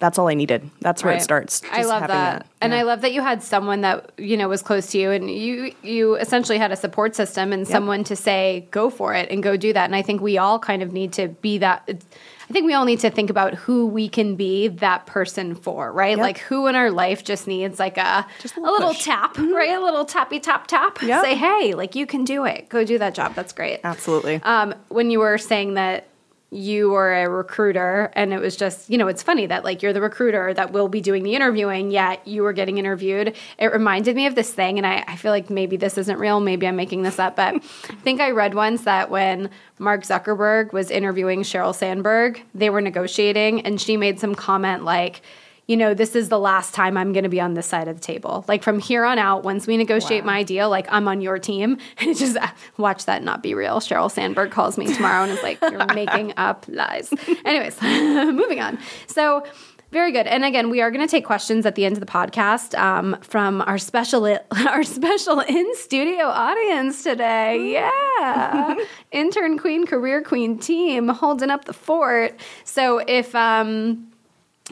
that's 0.04 0.18
all 0.18 0.28
I 0.28 0.34
needed. 0.34 0.68
That's 0.82 1.02
where 1.02 1.12
Right. 1.14 1.20
it 1.20 1.25
starts. 1.25 1.62
I 1.73 1.82
love 1.84 2.02
having 2.02 2.16
that. 2.16 2.46
And 2.61 2.73
Yeah. 2.75 2.80
I 2.80 2.82
love 2.82 3.00
that 3.00 3.12
you 3.14 3.23
had 3.23 3.42
someone 3.42 3.80
that, 3.80 4.11
you 4.18 4.37
know, 4.37 4.49
was 4.49 4.61
close 4.61 4.88
to 4.88 4.99
you 4.99 5.11
and 5.11 5.30
you 5.30 5.73
you 5.82 6.16
essentially 6.16 6.58
had 6.58 6.70
a 6.73 6.76
support 6.76 7.16
system 7.16 7.52
and 7.54 7.66
someone 7.66 8.04
to 8.04 8.14
say 8.16 8.68
go 8.70 8.90
for 8.90 9.14
it 9.14 9.30
and 9.30 9.42
go 9.42 9.56
do 9.56 9.73
that. 9.73 9.87
And 9.87 9.96
I 9.96 10.02
think 10.02 10.20
we 10.20 10.37
all 10.37 10.58
kind 10.58 10.82
of 10.82 10.92
need 10.92 11.12
to 11.14 11.28
be 11.28 11.56
that 11.58 11.88
I 11.88 12.52
think 12.52 12.66
we 12.66 12.75
all 12.75 12.84
need 12.84 13.00
to 13.00 13.08
think 13.08 13.30
about 13.30 13.54
who 13.54 13.87
we 13.87 14.06
can 14.06 14.37
be 14.37 14.68
that 14.68 15.06
person 15.06 15.54
for, 15.54 15.90
right? 15.90 16.11
Yep. 16.18 16.18
Like 16.18 16.38
who 16.40 16.66
in 16.66 16.75
our 16.76 16.90
life 16.90 17.25
just 17.25 17.46
needs 17.46 17.78
like 17.78 17.96
a 17.96 18.26
Just 18.42 18.58
a 18.58 18.61
a 18.61 18.61
little 18.61 18.75
little, 18.75 18.88
push. 18.90 19.06
Mm-hmm. 19.08 19.42
tap, 19.46 19.54
right? 19.56 19.70
A 19.70 19.80
little 19.80 20.04
tappy 20.04 20.40
tap 20.40 20.66
tap. 20.66 21.00
Yep. 21.00 21.25
Say, 21.25 21.34
"Hey, 21.37 21.73
like 21.73 21.94
you 21.94 22.04
can 22.06 22.25
do 22.25 22.44
it. 22.44 22.68
Go 22.68 22.84
do 22.84 22.99
that 22.99 23.14
job." 23.14 23.34
That's 23.34 23.54
great. 23.54 23.80
Absolutely. 23.82 24.42
Um, 24.42 24.75
when 24.90 25.11
you 25.11 25.20
were 25.20 25.38
saying 25.38 25.75
that 25.75 26.06
you 26.54 26.90
were 26.90 27.12
a 27.12 27.28
recruiter 27.28 28.12
and 28.14 28.32
it 28.32 28.40
was 28.40 28.56
just 28.56 28.88
you 28.88 28.96
know 28.96 29.08
it's 29.08 29.23
funny 29.23 29.46
that 29.46 29.64
like 29.64 29.82
you're 29.82 29.92
the 29.92 30.00
recruiter 30.00 30.54
that 30.54 30.73
will 30.73 30.88
be 30.88 31.00
doing 31.00 31.25
the 31.25 31.34
interviewing 31.34 31.90
yet 31.90 32.26
you 32.26 32.42
were 32.42 32.52
getting 32.52 32.78
interviewed. 32.78 33.34
It 33.58 33.73
reminded 33.73 34.14
me 34.14 34.26
of 34.26 34.34
this 34.34 34.52
thing 34.52 34.78
and 34.78 34.87
I, 34.87 35.04
I 35.08 35.16
feel 35.16 35.32
like 35.32 35.50
maybe 35.50 35.76
this 35.76 35.99
isn't 35.99 36.18
real 36.18 36.38
maybe 36.40 36.66
i'm 36.66 36.76
making 36.76 37.02
this 37.02 37.18
up 37.18 37.37
but 37.37 37.54
i 37.54 37.58
think 37.58 38.20
i 38.20 38.30
read 38.30 38.54
once 38.54 38.84
that 38.84 39.11
when 39.11 39.50
mark 39.78 40.02
zuckerberg 40.02 40.73
was 40.73 40.90
interviewing 40.90 41.42
sheryl 41.42 41.75
sandberg 41.75 42.42
they 42.54 42.70
were 42.70 42.80
negotiating 42.80 43.61
and 43.66 43.80
she 43.80 43.96
made 43.96 44.20
some 44.20 44.34
comment 44.34 44.84
like 44.84 45.23
you 45.66 45.76
know, 45.76 45.94
this 45.94 46.14
is 46.14 46.28
the 46.28 46.38
last 46.38 46.75
time 46.75 46.97
I'm 46.97 47.12
going 47.12 47.23
to 47.23 47.30
be 47.30 47.40
on 47.40 47.54
this 47.54 47.66
side 47.66 47.88
of 47.88 47.97
the 47.97 48.02
table. 48.02 48.44
Like 48.49 48.62
from 48.62 48.78
here 48.78 49.04
on 49.04 49.18
out, 49.18 49.44
once 49.44 49.66
we 49.66 49.76
negotiate 49.78 50.23
Wow. 50.25 50.33
my 50.33 50.42
deal, 50.42 50.68
like 50.68 50.87
I'm 50.90 51.09
on 51.09 51.21
your 51.23 51.38
team. 51.38 51.78
And 51.99 52.16
just 52.25 52.37
uh, 52.37 52.49
watch 52.76 53.06
that 53.06 53.23
not 53.23 53.42
be 53.42 53.54
real. 53.54 53.80
Sheryl 53.80 54.11
Sandberg 54.11 54.50
calls 54.50 54.76
me 54.76 54.92
tomorrow 54.92 55.23
and 55.23 55.33
is 55.33 55.42
like, 55.42 55.59
"You're 55.62 55.87
making 55.94 56.35
up 56.37 56.66
lies." 56.68 57.12
Anyways, 57.44 57.80
moving 57.83 58.61
on. 58.61 58.78
So. 59.06 59.44
Very 59.92 60.11
good. 60.11 60.26
And 60.26 60.44
again, 60.44 60.71
we 60.71 60.80
are 60.80 60.90
going 60.90 61.06
to 61.06 61.11
take 61.11 61.25
questions 61.25 61.64
at 61.66 61.76
the 61.76 61.85
end 61.85 61.94
of 61.97 62.00
the 62.00 62.06
podcast 62.06 62.76
um, 62.76 63.16
from 63.21 63.61
our 63.62 63.78
special 63.78 64.26
our 64.66 64.83
special 64.83 65.38
in 65.38 65.76
studio 65.76 66.25
audience 66.25 67.04
today. 67.04 67.75
Yeah, 67.75 68.75
intern 69.12 69.56
queen, 69.56 69.87
career 69.87 70.21
queen 70.21 70.59
team 70.59 71.06
holding 71.11 71.49
up 71.49 71.66
the 71.66 71.73
fort. 71.73 72.40
So 72.64 72.99
if 73.06 73.37
um, 73.37 74.11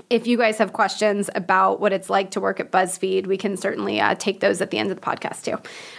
if 0.08 0.26
you 0.26 0.38
guys 0.38 0.56
have 0.58 0.72
questions 0.72 1.28
about 1.34 1.80
what 1.80 1.92
it's 1.92 2.08
like 2.08 2.30
to 2.30 2.40
work 2.40 2.61
at 2.61 2.70
BuzzFeed, 2.70 3.26
we 3.26 3.37
can 3.37 3.56
certainly 3.56 4.00
uh, 4.00 4.14
take 4.14 4.40
those 4.40 4.62
at 4.62 4.70
the 4.70 4.78
end 4.78 4.90
of 4.90 4.99
the 4.99 5.02
podcast 5.02 5.44
too. 5.44 5.58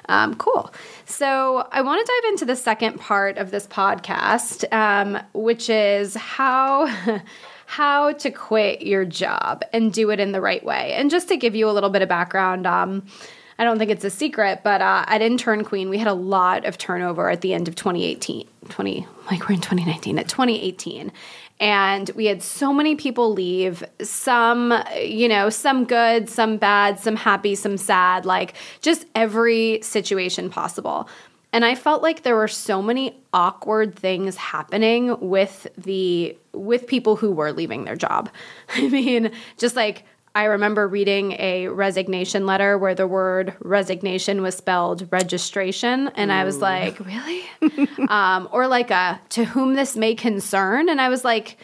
Um, 0.10 0.36
cool. 0.36 0.74
So 1.06 1.68
I 1.72 1.82
want 1.82 2.06
to 2.06 2.12
dive 2.12 2.32
into 2.32 2.46
the 2.46 2.56
second 2.56 3.00
part 3.00 3.38
of 3.38 3.52
this 3.52 3.68
podcast, 3.68 4.72
um, 4.74 5.22
which 5.34 5.70
is 5.70 6.16
how. 6.16 6.88
How 7.66 8.12
to 8.12 8.30
quit 8.30 8.84
your 8.84 9.04
job 9.04 9.64
and 9.74 9.92
do 9.92 10.12
it 10.12 10.20
in 10.20 10.32
the 10.32 10.42
right 10.42 10.64
way. 10.64 10.94
And 10.94 11.10
just 11.10 11.28
to 11.30 11.38
give 11.38 11.56
you 11.56 11.68
a 11.68 11.72
little 11.72 11.90
bit 11.90 12.04
of 12.04 12.10
background, 12.10 12.68
um, 12.68 13.04
I 13.58 13.64
don't 13.64 13.80
think 13.80 13.92
it's 13.92 14.04
a 14.04 14.10
secret, 14.10 14.62
but 14.64 14.82
uh, 14.82 15.06
at 15.08 15.22
Intern 15.22 15.64
Queen, 15.64 15.90
we 15.90 15.98
had 15.98 16.08
a 16.08 16.14
lot 16.14 16.66
of 16.66 16.78
turnover 16.78 17.30
at 17.32 17.42
the 17.42 17.54
end 17.54 17.68
of 17.68 17.76
2018. 17.76 18.48
20, 18.70 19.08
like 19.32 19.48
we're 19.48 19.56
in 19.56 19.62
2019, 19.62 20.20
at 20.20 20.28
2018. 20.28 21.12
And 21.64 22.10
we 22.10 22.26
had 22.26 22.44
so 22.44 22.74
many 22.74 22.94
people 22.98 23.32
leave, 23.32 23.86
some, 24.02 24.74
you 25.02 25.30
know, 25.30 25.50
some 25.50 25.86
good, 25.86 26.30
some 26.30 26.58
bad, 26.58 27.00
some 27.00 27.16
happy, 27.16 27.56
some 27.56 27.78
sad, 27.78 28.26
like 28.26 28.56
just 28.82 29.06
every 29.16 29.80
situation 29.82 30.50
possible. 30.50 31.08
And 31.54 31.64
I 31.64 31.76
felt 31.76 32.04
like 32.04 32.24
there 32.24 32.36
were 32.36 32.50
so 32.50 32.82
many 32.82 33.16
awkward 33.32 33.96
things 33.96 34.36
happening 34.36 35.18
with 35.22 35.66
the 35.78 36.38
with 36.52 36.86
people 36.86 37.16
who 37.16 37.32
were 37.32 37.54
leaving 37.54 37.86
their 37.86 37.96
job. 37.96 38.30
I 38.76 38.90
mean, 38.90 39.32
just 39.58 39.78
like 39.78 40.04
I 40.36 40.46
remember 40.46 40.88
reading 40.88 41.34
a 41.34 41.68
resignation 41.68 42.48
letter 42.48 42.76
where 42.78 42.96
the 42.96 43.06
word 43.06 43.56
resignation 43.60 44.42
was 44.42 44.56
spelled 44.56 45.08
registration. 45.12 46.08
And 46.16 46.32
I 46.32 46.44
was 46.44 46.58
like, 46.58 47.00
really? 47.00 47.44
um, 48.10 48.50
or 48.52 48.68
like 48.68 48.90
a 48.90 49.22
to 49.30 49.46
whom 49.46 49.76
this 49.76 49.96
may 49.96 50.16
concern. 50.16 50.90
And 50.90 51.00
I 51.00 51.10
was 51.10 51.24
like, 51.24 51.58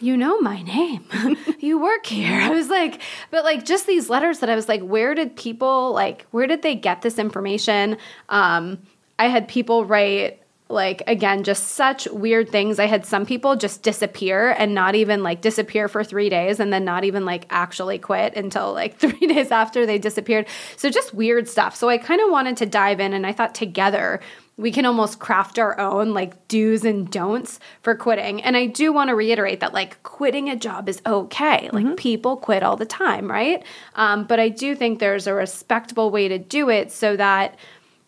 you 0.00 0.16
know 0.16 0.38
my 0.40 0.62
name. 0.62 1.06
you 1.60 1.80
work 1.80 2.06
here. 2.06 2.38
I 2.38 2.50
was 2.50 2.68
like, 2.68 3.00
but 3.30 3.44
like 3.44 3.64
just 3.64 3.86
these 3.86 4.10
letters 4.10 4.40
that 4.40 4.50
I 4.50 4.54
was 4.54 4.68
like, 4.68 4.82
where 4.82 5.14
did 5.14 5.34
people 5.34 5.92
like, 5.92 6.26
where 6.30 6.46
did 6.46 6.62
they 6.62 6.74
get 6.74 7.00
this 7.02 7.18
information? 7.18 7.96
Um, 8.28 8.78
I 9.18 9.28
had 9.28 9.48
people 9.48 9.84
write 9.84 10.42
like 10.70 11.02
again 11.06 11.44
just 11.44 11.68
such 11.68 12.06
weird 12.08 12.50
things. 12.50 12.78
I 12.78 12.86
had 12.86 13.06
some 13.06 13.24
people 13.24 13.56
just 13.56 13.82
disappear 13.82 14.50
and 14.50 14.74
not 14.74 14.94
even 14.94 15.22
like 15.22 15.40
disappear 15.40 15.88
for 15.88 16.04
three 16.04 16.28
days 16.28 16.60
and 16.60 16.72
then 16.72 16.84
not 16.84 17.04
even 17.04 17.24
like 17.24 17.46
actually 17.48 17.98
quit 17.98 18.36
until 18.36 18.74
like 18.74 18.96
three 18.98 19.26
days 19.26 19.50
after 19.50 19.86
they 19.86 19.98
disappeared. 19.98 20.46
So 20.76 20.90
just 20.90 21.14
weird 21.14 21.48
stuff. 21.48 21.74
So 21.74 21.88
i 21.88 21.96
kind 21.96 22.20
of 22.20 22.30
wanted 22.30 22.58
to 22.58 22.66
dive 22.66 23.00
in 23.00 23.12
and 23.12 23.26
i 23.26 23.32
thought 23.32 23.54
together 23.54 24.20
we 24.58 24.72
can 24.72 24.84
almost 24.84 25.20
craft 25.20 25.56
our 25.58 25.78
own 25.78 26.12
like 26.12 26.48
do's 26.48 26.84
and 26.84 27.08
don'ts 27.10 27.60
for 27.80 27.94
quitting. 27.94 28.42
And 28.42 28.56
i 28.56 28.66
do 28.66 28.92
want 28.92 29.08
to 29.08 29.14
reiterate 29.14 29.60
that 29.60 29.72
like 29.72 30.02
quitting 30.02 30.50
a 30.50 30.56
job 30.56 30.88
is 30.88 31.00
okay. 31.06 31.70
Like 31.72 31.96
people 31.96 32.36
quit 32.36 32.62
all 32.62 32.76
the 32.76 32.84
time 32.84 33.30
right? 33.30 33.62
Um, 33.94 34.24
but 34.24 34.38
i 34.38 34.50
do 34.50 34.74
think 34.74 34.98
there's 34.98 35.26
a 35.26 35.32
respectable 35.32 36.10
way 36.10 36.28
to 36.28 36.38
do 36.38 36.68
it 36.68 36.92
so 36.92 37.16
that 37.16 37.56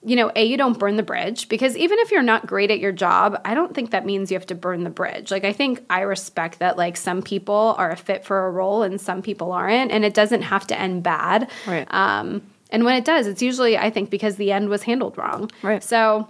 you 0.02 0.16
know, 0.16 0.33
A, 0.35 0.45
you 0.45 0.57
don't 0.57 0.78
burn 0.78 0.97
the 0.97 1.02
bridge 1.02 1.49
because 1.49 1.76
even 1.76 1.99
if 1.99 2.11
you're 2.11 2.23
not 2.23 2.47
great 2.47 2.71
at 2.71 2.78
your 2.78 2.92
job, 2.92 3.38
I 3.45 3.54
don't 3.54 3.75
think 3.75 3.90
that 3.90 4.07
means 4.07 4.30
you 4.30 4.38
have 4.38 4.47
to 4.47 4.54
burn 4.54 4.83
the 4.83 4.90
bridge. 4.90 5.30
Like, 5.30 5.45
I 5.45 5.52
think 5.52 5.85
I 5.90 6.00
respect 6.00 6.61
that, 6.61 6.78
like, 6.78 6.97
some 6.97 7.21
people 7.21 7.75
are 7.76 7.90
a 7.90 7.97
fit 7.97 8.25
for 8.25 8.47
a 8.47 8.50
role 8.50 8.83
and 8.83 8.99
some 8.99 9.21
people 9.21 9.52
aren't, 9.52 9.92
and 9.92 10.04
it 10.04 10.14
doesn't 10.14 10.42
have 10.42 10.66
to 10.69 10.78
end 10.78 11.02
bad. 11.02 11.50
Right. 11.66 11.87
Um, 11.92 12.42
and 12.71 12.85
when 12.85 12.97
it 12.97 13.04
does, 13.04 13.26
it's 13.26 13.42
usually, 13.42 13.76
I 13.76 13.90
think, 13.90 14.09
because 14.09 14.37
the 14.37 14.52
end 14.52 14.71
was 14.71 14.83
handled 14.85 15.19
wrong. 15.19 15.50
Right. 15.62 15.85
So, 15.85 16.28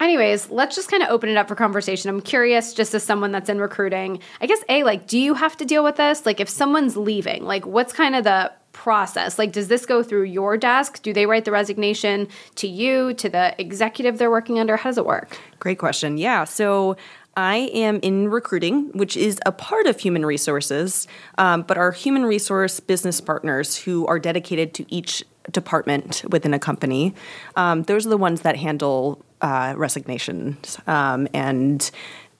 anyways, 0.00 0.50
let's 0.50 0.74
just 0.74 0.90
kind 0.90 1.04
of 1.04 1.10
open 1.10 1.28
it 1.28 1.36
up 1.36 1.46
for 1.46 1.54
conversation. 1.54 2.10
I'm 2.10 2.20
curious, 2.20 2.74
just 2.74 2.92
as 2.92 3.04
someone 3.04 3.30
that's 3.30 3.48
in 3.48 3.60
recruiting, 3.60 4.20
I 4.40 4.46
guess, 4.46 4.64
A, 4.68 4.82
like, 4.82 5.06
do 5.06 5.18
you 5.18 5.34
have 5.34 5.56
to 5.58 5.64
deal 5.64 5.84
with 5.84 5.94
this? 5.94 6.26
Like, 6.26 6.40
if 6.40 6.48
someone's 6.48 6.96
leaving, 6.96 7.44
like, 7.44 7.66
what's 7.66 7.92
kind 7.92 8.16
of 8.16 8.24
the 8.24 8.50
process? 8.76 9.38
Like, 9.38 9.52
does 9.52 9.68
this 9.68 9.86
go 9.86 10.02
through 10.02 10.24
your 10.24 10.56
desk? 10.58 11.02
Do 11.02 11.12
they 11.12 11.24
write 11.24 11.46
the 11.46 11.50
resignation 11.50 12.28
to 12.56 12.68
you, 12.68 13.14
to 13.14 13.28
the 13.28 13.58
executive 13.58 14.18
they're 14.18 14.30
working 14.30 14.58
under? 14.60 14.76
How 14.76 14.90
does 14.90 14.98
it 14.98 15.06
work? 15.06 15.38
Great 15.58 15.78
question. 15.78 16.18
Yeah. 16.18 16.44
So 16.44 16.96
I 17.36 17.70
am 17.72 18.00
in 18.02 18.28
recruiting, 18.28 18.90
which 18.92 19.16
is 19.16 19.40
a 19.46 19.52
part 19.52 19.86
of 19.86 19.98
human 19.98 20.24
resources, 20.26 21.08
um, 21.38 21.62
but 21.62 21.78
our 21.78 21.90
human 21.90 22.24
resource 22.24 22.78
business 22.78 23.20
partners 23.20 23.76
who 23.76 24.06
are 24.06 24.18
dedicated 24.18 24.74
to 24.74 24.94
each 24.94 25.24
department 25.50 26.22
within 26.28 26.52
a 26.52 26.58
company, 26.58 27.14
um, 27.56 27.82
those 27.84 28.06
are 28.06 28.10
the 28.10 28.16
ones 28.18 28.42
that 28.42 28.56
handle 28.56 29.24
uh, 29.40 29.74
resignations 29.76 30.78
um, 30.86 31.26
and. 31.32 31.90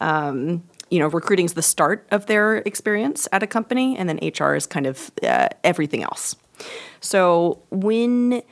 Um, 0.00 0.62
you 0.90 0.98
know, 0.98 1.08
recruiting 1.08 1.46
is 1.46 1.54
the 1.54 1.62
start 1.62 2.06
of 2.10 2.26
their 2.26 2.58
experience 2.58 3.26
at 3.32 3.42
a 3.42 3.46
company, 3.46 3.96
and 3.96 4.08
then 4.08 4.18
HR 4.22 4.54
is 4.54 4.66
kind 4.66 4.86
of 4.86 5.10
uh, 5.22 5.48
everything 5.64 6.02
else. 6.02 6.36
So 7.00 7.60
when 7.70 8.42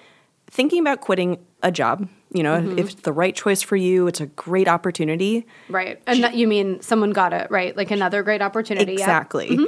thinking 0.50 0.80
about 0.80 1.00
quitting 1.00 1.38
a 1.62 1.70
job, 1.70 2.08
you 2.32 2.42
know, 2.42 2.56
if 2.76 2.90
it's 2.90 3.02
the 3.02 3.12
right 3.12 3.34
choice 3.34 3.62
for 3.62 3.76
you, 3.76 4.06
it's 4.08 4.20
a 4.20 4.26
great 4.26 4.68
opportunity. 4.68 5.46
Right. 5.68 6.02
And 6.06 6.22
that 6.24 6.34
you 6.34 6.48
mean 6.48 6.80
someone 6.82 7.12
got 7.12 7.32
it, 7.32 7.50
right? 7.50 7.76
Like 7.76 7.90
another 7.90 8.22
great 8.22 8.42
opportunity. 8.42 8.94
yeah. 8.94 9.04
Exactly. 9.04 9.58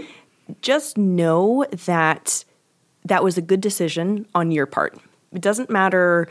Just 0.62 0.98
know 0.98 1.64
that 1.86 2.44
that 3.04 3.22
was 3.22 3.38
a 3.38 3.42
good 3.42 3.60
decision 3.60 4.26
on 4.34 4.50
your 4.50 4.66
part. 4.66 4.98
It 5.32 5.40
doesn't 5.40 5.70
matter. 5.70 6.28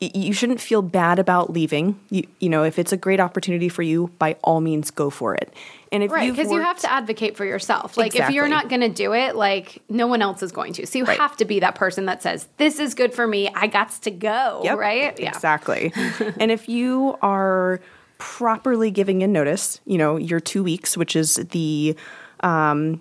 You 0.00 0.32
shouldn't 0.32 0.60
feel 0.60 0.80
bad 0.80 1.18
about 1.18 1.52
leaving. 1.52 1.98
You, 2.10 2.22
you 2.38 2.48
know, 2.48 2.62
if 2.62 2.78
it's 2.78 2.92
a 2.92 2.96
great 2.96 3.18
opportunity 3.18 3.68
for 3.68 3.82
you, 3.82 4.12
by 4.18 4.36
all 4.44 4.60
means, 4.60 4.92
go 4.92 5.10
for 5.10 5.34
it. 5.34 5.52
And 5.90 6.04
if 6.04 6.12
Right, 6.12 6.30
because 6.30 6.52
you 6.52 6.60
have 6.60 6.78
to 6.80 6.92
advocate 6.92 7.36
for 7.36 7.44
yourself. 7.44 7.96
Like 7.96 8.14
if 8.14 8.30
you're 8.30 8.48
not 8.48 8.68
going 8.68 8.82
to 8.82 8.88
do 8.88 9.12
it, 9.12 9.34
like 9.34 9.82
no 9.88 10.06
one 10.06 10.22
else 10.22 10.42
is 10.42 10.52
going 10.52 10.72
to. 10.74 10.86
So 10.86 10.98
you 10.98 11.04
Right. 11.04 11.18
have 11.18 11.36
to 11.38 11.44
be 11.44 11.60
that 11.60 11.74
person 11.74 12.06
that 12.06 12.22
says, 12.22 12.46
"This 12.58 12.78
is 12.78 12.94
good 12.94 13.12
for 13.12 13.26
me. 13.26 13.48
I 13.54 13.66
got 13.66 13.90
to 14.02 14.10
go." 14.10 14.60
Yep, 14.62 14.78
Right? 14.78 15.18
Yeah. 15.18 15.30
Exactly. 15.30 15.92
and 16.38 16.50
if 16.52 16.68
you 16.68 17.16
are 17.22 17.80
properly 18.18 18.90
giving 18.90 19.22
in 19.22 19.32
notice, 19.32 19.80
you 19.84 19.98
know, 19.98 20.16
your 20.16 20.40
two 20.40 20.62
weeks, 20.62 20.96
which 20.96 21.16
is 21.16 21.36
the 21.50 21.96
um, 22.40 23.00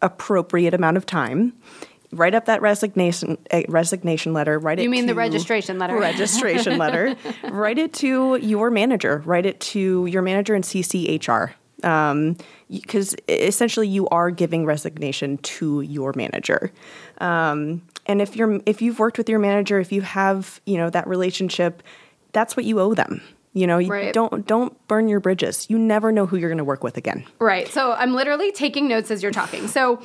appropriate 0.00 0.74
amount 0.74 0.96
of 0.96 1.06
time, 1.06 1.52
write 2.12 2.34
up 2.34 2.44
that 2.46 2.62
resignation 2.62 3.38
uh, 3.50 3.62
resignation 3.68 4.32
letter. 4.32 4.58
Write 4.58 4.78
it. 4.78 4.82
You 4.82 4.90
mean 4.90 5.06
the 5.06 5.14
registration 5.14 5.78
letter? 5.78 5.96
Registration 5.98 6.78
letter. 6.78 7.16
Write 7.50 7.78
it 7.78 7.92
to 7.94 8.36
your 8.36 8.70
manager. 8.70 9.22
Write 9.24 9.46
it 9.46 9.60
to 9.60 10.06
your 10.06 10.22
manager 10.22 10.54
and 10.54 10.64
CC 10.64 11.18
HR. 11.26 11.54
Because 12.68 13.14
essentially, 13.28 13.88
you 13.88 14.08
are 14.08 14.30
giving 14.30 14.64
resignation 14.64 15.38
to 15.38 15.80
your 15.82 16.12
manager. 16.14 16.72
Um, 17.18 17.82
and 18.06 18.20
if 18.22 18.36
you're 18.36 18.60
if 18.66 18.82
you've 18.82 18.98
worked 18.98 19.18
with 19.18 19.28
your 19.28 19.38
manager, 19.38 19.78
if 19.80 19.92
you 19.92 20.02
have 20.02 20.60
you 20.66 20.76
know 20.78 20.90
that 20.90 21.06
relationship, 21.06 21.82
that's 22.32 22.56
what 22.56 22.64
you 22.64 22.80
owe 22.80 22.94
them. 22.94 23.20
You 23.54 23.66
know, 23.66 23.76
you 23.76 23.92
Right. 23.92 24.14
don't 24.14 24.46
don't 24.46 24.74
burn 24.88 25.08
your 25.08 25.20
bridges. 25.20 25.66
You 25.68 25.78
never 25.78 26.10
know 26.10 26.24
who 26.24 26.36
you're 26.36 26.48
going 26.48 26.58
to 26.58 26.64
work 26.64 26.82
with 26.82 26.96
again. 26.96 27.24
Right. 27.38 27.68
So 27.68 27.92
I'm 27.92 28.14
literally 28.14 28.50
taking 28.50 28.88
notes 28.88 29.10
as 29.10 29.22
you're 29.22 29.30
talking. 29.32 29.68
So 29.68 30.00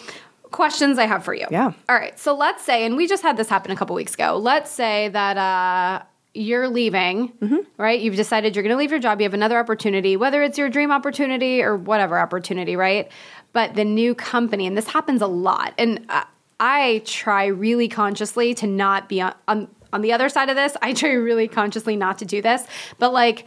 questions 0.51 0.97
I 0.97 1.05
have 1.05 1.23
for 1.23 1.33
you. 1.33 1.45
Yeah. 1.51 1.73
All 1.89 1.95
right. 1.95 2.17
So 2.19 2.35
let's 2.35 2.63
say, 2.63 2.85
and 2.85 2.95
we 2.95 3.07
just 3.07 3.23
had 3.23 3.37
this 3.37 3.49
happen 3.49 3.71
a 3.71 3.75
couple 3.75 3.95
weeks 3.95 4.13
ago. 4.13 4.37
Let's 4.37 4.71
say 4.71 5.09
that 5.09 5.37
uh, 5.37 6.03
you're 6.33 6.69
leaving, 6.69 7.33
right? 7.77 7.99
You've 7.99 8.15
decided 8.15 8.55
you're 8.55 8.63
going 8.63 8.73
to 8.73 8.77
leave 8.77 8.91
your 8.91 8.99
job. 8.99 9.19
You 9.19 9.25
have 9.25 9.33
another 9.33 9.57
opportunity, 9.57 10.17
whether 10.17 10.43
it's 10.43 10.57
your 10.57 10.69
dream 10.69 10.91
opportunity 10.91 11.61
or 11.61 11.75
whatever 11.75 12.19
opportunity, 12.19 12.75
right? 12.75 13.11
But 13.53 13.75
the 13.75 13.85
new 13.85 14.13
company, 14.13 14.67
and 14.67 14.77
this 14.77 14.87
happens 14.87 15.21
a 15.21 15.27
lot, 15.27 15.73
and 15.77 16.05
uh, 16.09 16.23
I 16.59 17.01
try 17.05 17.45
really 17.45 17.87
consciously 17.87 18.53
to 18.55 18.67
not 18.67 19.09
be 19.09 19.21
on, 19.21 19.33
on 19.47 19.67
on 19.93 20.01
the 20.01 20.11
other 20.11 20.29
side 20.29 20.49
of 20.49 20.55
this. 20.55 20.75
I 20.81 20.93
try 20.93 21.13
really 21.13 21.47
consciously 21.47 21.95
not 21.95 22.19
to 22.19 22.25
do 22.25 22.41
this, 22.41 22.65
but 22.99 23.13
like 23.13 23.45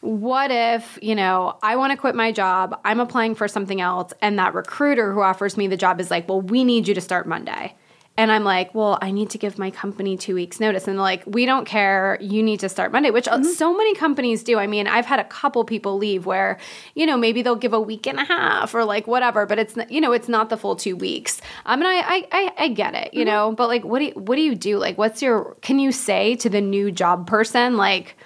what 0.00 0.50
if, 0.50 0.98
you 1.02 1.14
know, 1.14 1.58
I 1.62 1.76
want 1.76 1.92
to 1.92 1.96
quit 1.96 2.14
my 2.14 2.32
job, 2.32 2.80
I'm 2.84 3.00
applying 3.00 3.34
for 3.34 3.48
something 3.48 3.80
else, 3.80 4.12
and 4.20 4.38
that 4.38 4.54
recruiter 4.54 5.12
who 5.12 5.22
offers 5.22 5.56
me 5.56 5.66
the 5.66 5.76
job 5.76 6.00
is 6.00 6.10
like, 6.10 6.28
well, 6.28 6.40
we 6.40 6.64
need 6.64 6.86
you 6.86 6.94
to 6.94 7.00
start 7.00 7.26
Monday. 7.26 7.74
And 8.18 8.32
I'm 8.32 8.44
like, 8.44 8.74
well, 8.74 8.98
I 9.02 9.10
need 9.10 9.28
to 9.30 9.38
give 9.38 9.58
my 9.58 9.70
company 9.70 10.16
two 10.16 10.34
weeks 10.34 10.58
notice. 10.58 10.88
And 10.88 10.96
they're 10.96 11.02
like, 11.02 11.22
we 11.26 11.44
don't 11.44 11.66
care. 11.66 12.16
You 12.20 12.42
need 12.42 12.60
to 12.60 12.68
start 12.70 12.90
Monday, 12.90 13.10
which 13.10 13.28
uh, 13.28 13.34
mm-hmm. 13.34 13.44
so 13.44 13.76
many 13.76 13.94
companies 13.94 14.42
do. 14.42 14.58
I 14.58 14.66
mean, 14.66 14.86
I've 14.86 15.04
had 15.04 15.20
a 15.20 15.24
couple 15.24 15.64
people 15.64 15.98
leave 15.98 16.24
where, 16.24 16.58
you 16.94 17.04
know, 17.04 17.18
maybe 17.18 17.42
they'll 17.42 17.56
give 17.56 17.74
a 17.74 17.80
week 17.80 18.06
and 18.06 18.18
a 18.18 18.24
half 18.24 18.74
or 18.74 18.86
like 18.86 19.06
whatever, 19.06 19.44
but 19.44 19.58
it's, 19.58 19.76
not, 19.76 19.90
you 19.90 20.00
know, 20.00 20.12
it's 20.12 20.28
not 20.28 20.48
the 20.48 20.56
full 20.56 20.76
two 20.76 20.96
weeks. 20.96 21.42
Um, 21.66 21.82
I 21.82 21.84
mean, 21.84 21.86
I, 21.86 21.98
I, 22.08 22.26
I, 22.32 22.64
I 22.64 22.68
get 22.68 22.94
it, 22.94 23.12
you 23.12 23.20
mm-hmm. 23.20 23.28
know, 23.28 23.52
but 23.52 23.68
like, 23.68 23.84
what 23.84 23.98
do 23.98 24.06
you, 24.06 24.12
what 24.12 24.36
do 24.36 24.42
you 24.42 24.54
do? 24.54 24.78
Like, 24.78 24.96
what's 24.96 25.20
your, 25.20 25.54
can 25.60 25.78
you 25.78 25.92
say 25.92 26.36
to 26.36 26.48
the 26.48 26.62
new 26.62 26.90
job 26.90 27.26
person, 27.26 27.76
like, 27.76 28.16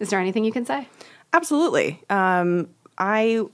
is 0.00 0.10
there 0.10 0.20
anything 0.20 0.44
you 0.44 0.52
can 0.52 0.66
say? 0.66 0.88
Absolutely. 1.32 2.00
Um, 2.10 2.68
I, 2.98 3.44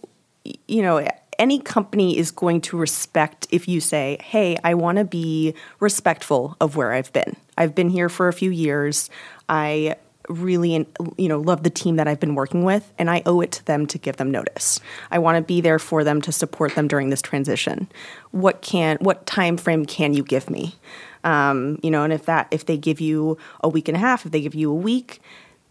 you 0.45 0.83
know, 0.83 1.07
any 1.39 1.59
company 1.59 2.19
is 2.19 2.31
going 2.31 2.61
to 2.61 2.77
respect 2.77 3.47
if 3.51 3.67
you 3.67 3.81
say, 3.81 4.19
hey, 4.23 4.59
I 4.63 4.75
want 4.75 4.99
to 4.99 5.05
be 5.05 5.55
respectful 5.81 6.57
of 6.61 6.77
where 6.77 6.93
I've 6.93 7.13
been. 7.13 7.37
I've 7.57 7.75
been 7.75 7.89
here 7.89 8.09
for 8.09 8.29
a 8.29 8.33
few 8.33 8.51
years. 8.51 9.09
I 9.49 9.97
really 10.31 10.87
you 11.17 11.29
know 11.29 11.41
love 11.41 11.63
the 11.63 11.71
team 11.71 11.97
that 11.97 12.07
I've 12.07 12.21
been 12.21 12.35
working 12.35 12.63
with 12.63 12.93
and 12.99 13.11
I 13.11 13.23
owe 13.27 13.41
it 13.41 13.53
to 13.53 13.65
them 13.65 13.87
to 13.87 13.99
give 13.99 14.17
them 14.17 14.31
notice. 14.31 14.81
I 15.11 15.19
want 15.19 15.37
to 15.37 15.43
be 15.43 15.61
there 15.61 15.79
for 15.79 16.05
them 16.05 16.21
to 16.23 16.33
support 16.33 16.75
them 16.75 16.89
during 16.89 17.11
this 17.11 17.21
transition. 17.21 17.89
What 18.31 18.63
can 18.63 18.99
what 19.01 19.27
time 19.27 19.57
frame 19.57 19.85
can 19.87 20.15
you 20.15 20.23
give 20.23 20.49
me? 20.49 20.77
Um, 21.25 21.79
you 21.83 21.91
know, 21.91 22.05
and 22.05 22.13
if 22.13 22.27
that 22.27 22.49
if 22.51 22.67
they 22.67 22.77
give 22.77 23.01
you 23.01 23.39
a 23.63 23.69
week 23.69 23.89
and 23.89 23.97
a 23.97 24.01
half, 24.01 24.25
if 24.25 24.33
they 24.33 24.41
give 24.41 24.55
you 24.55 24.71
a 24.71 24.75
week, 24.75 25.21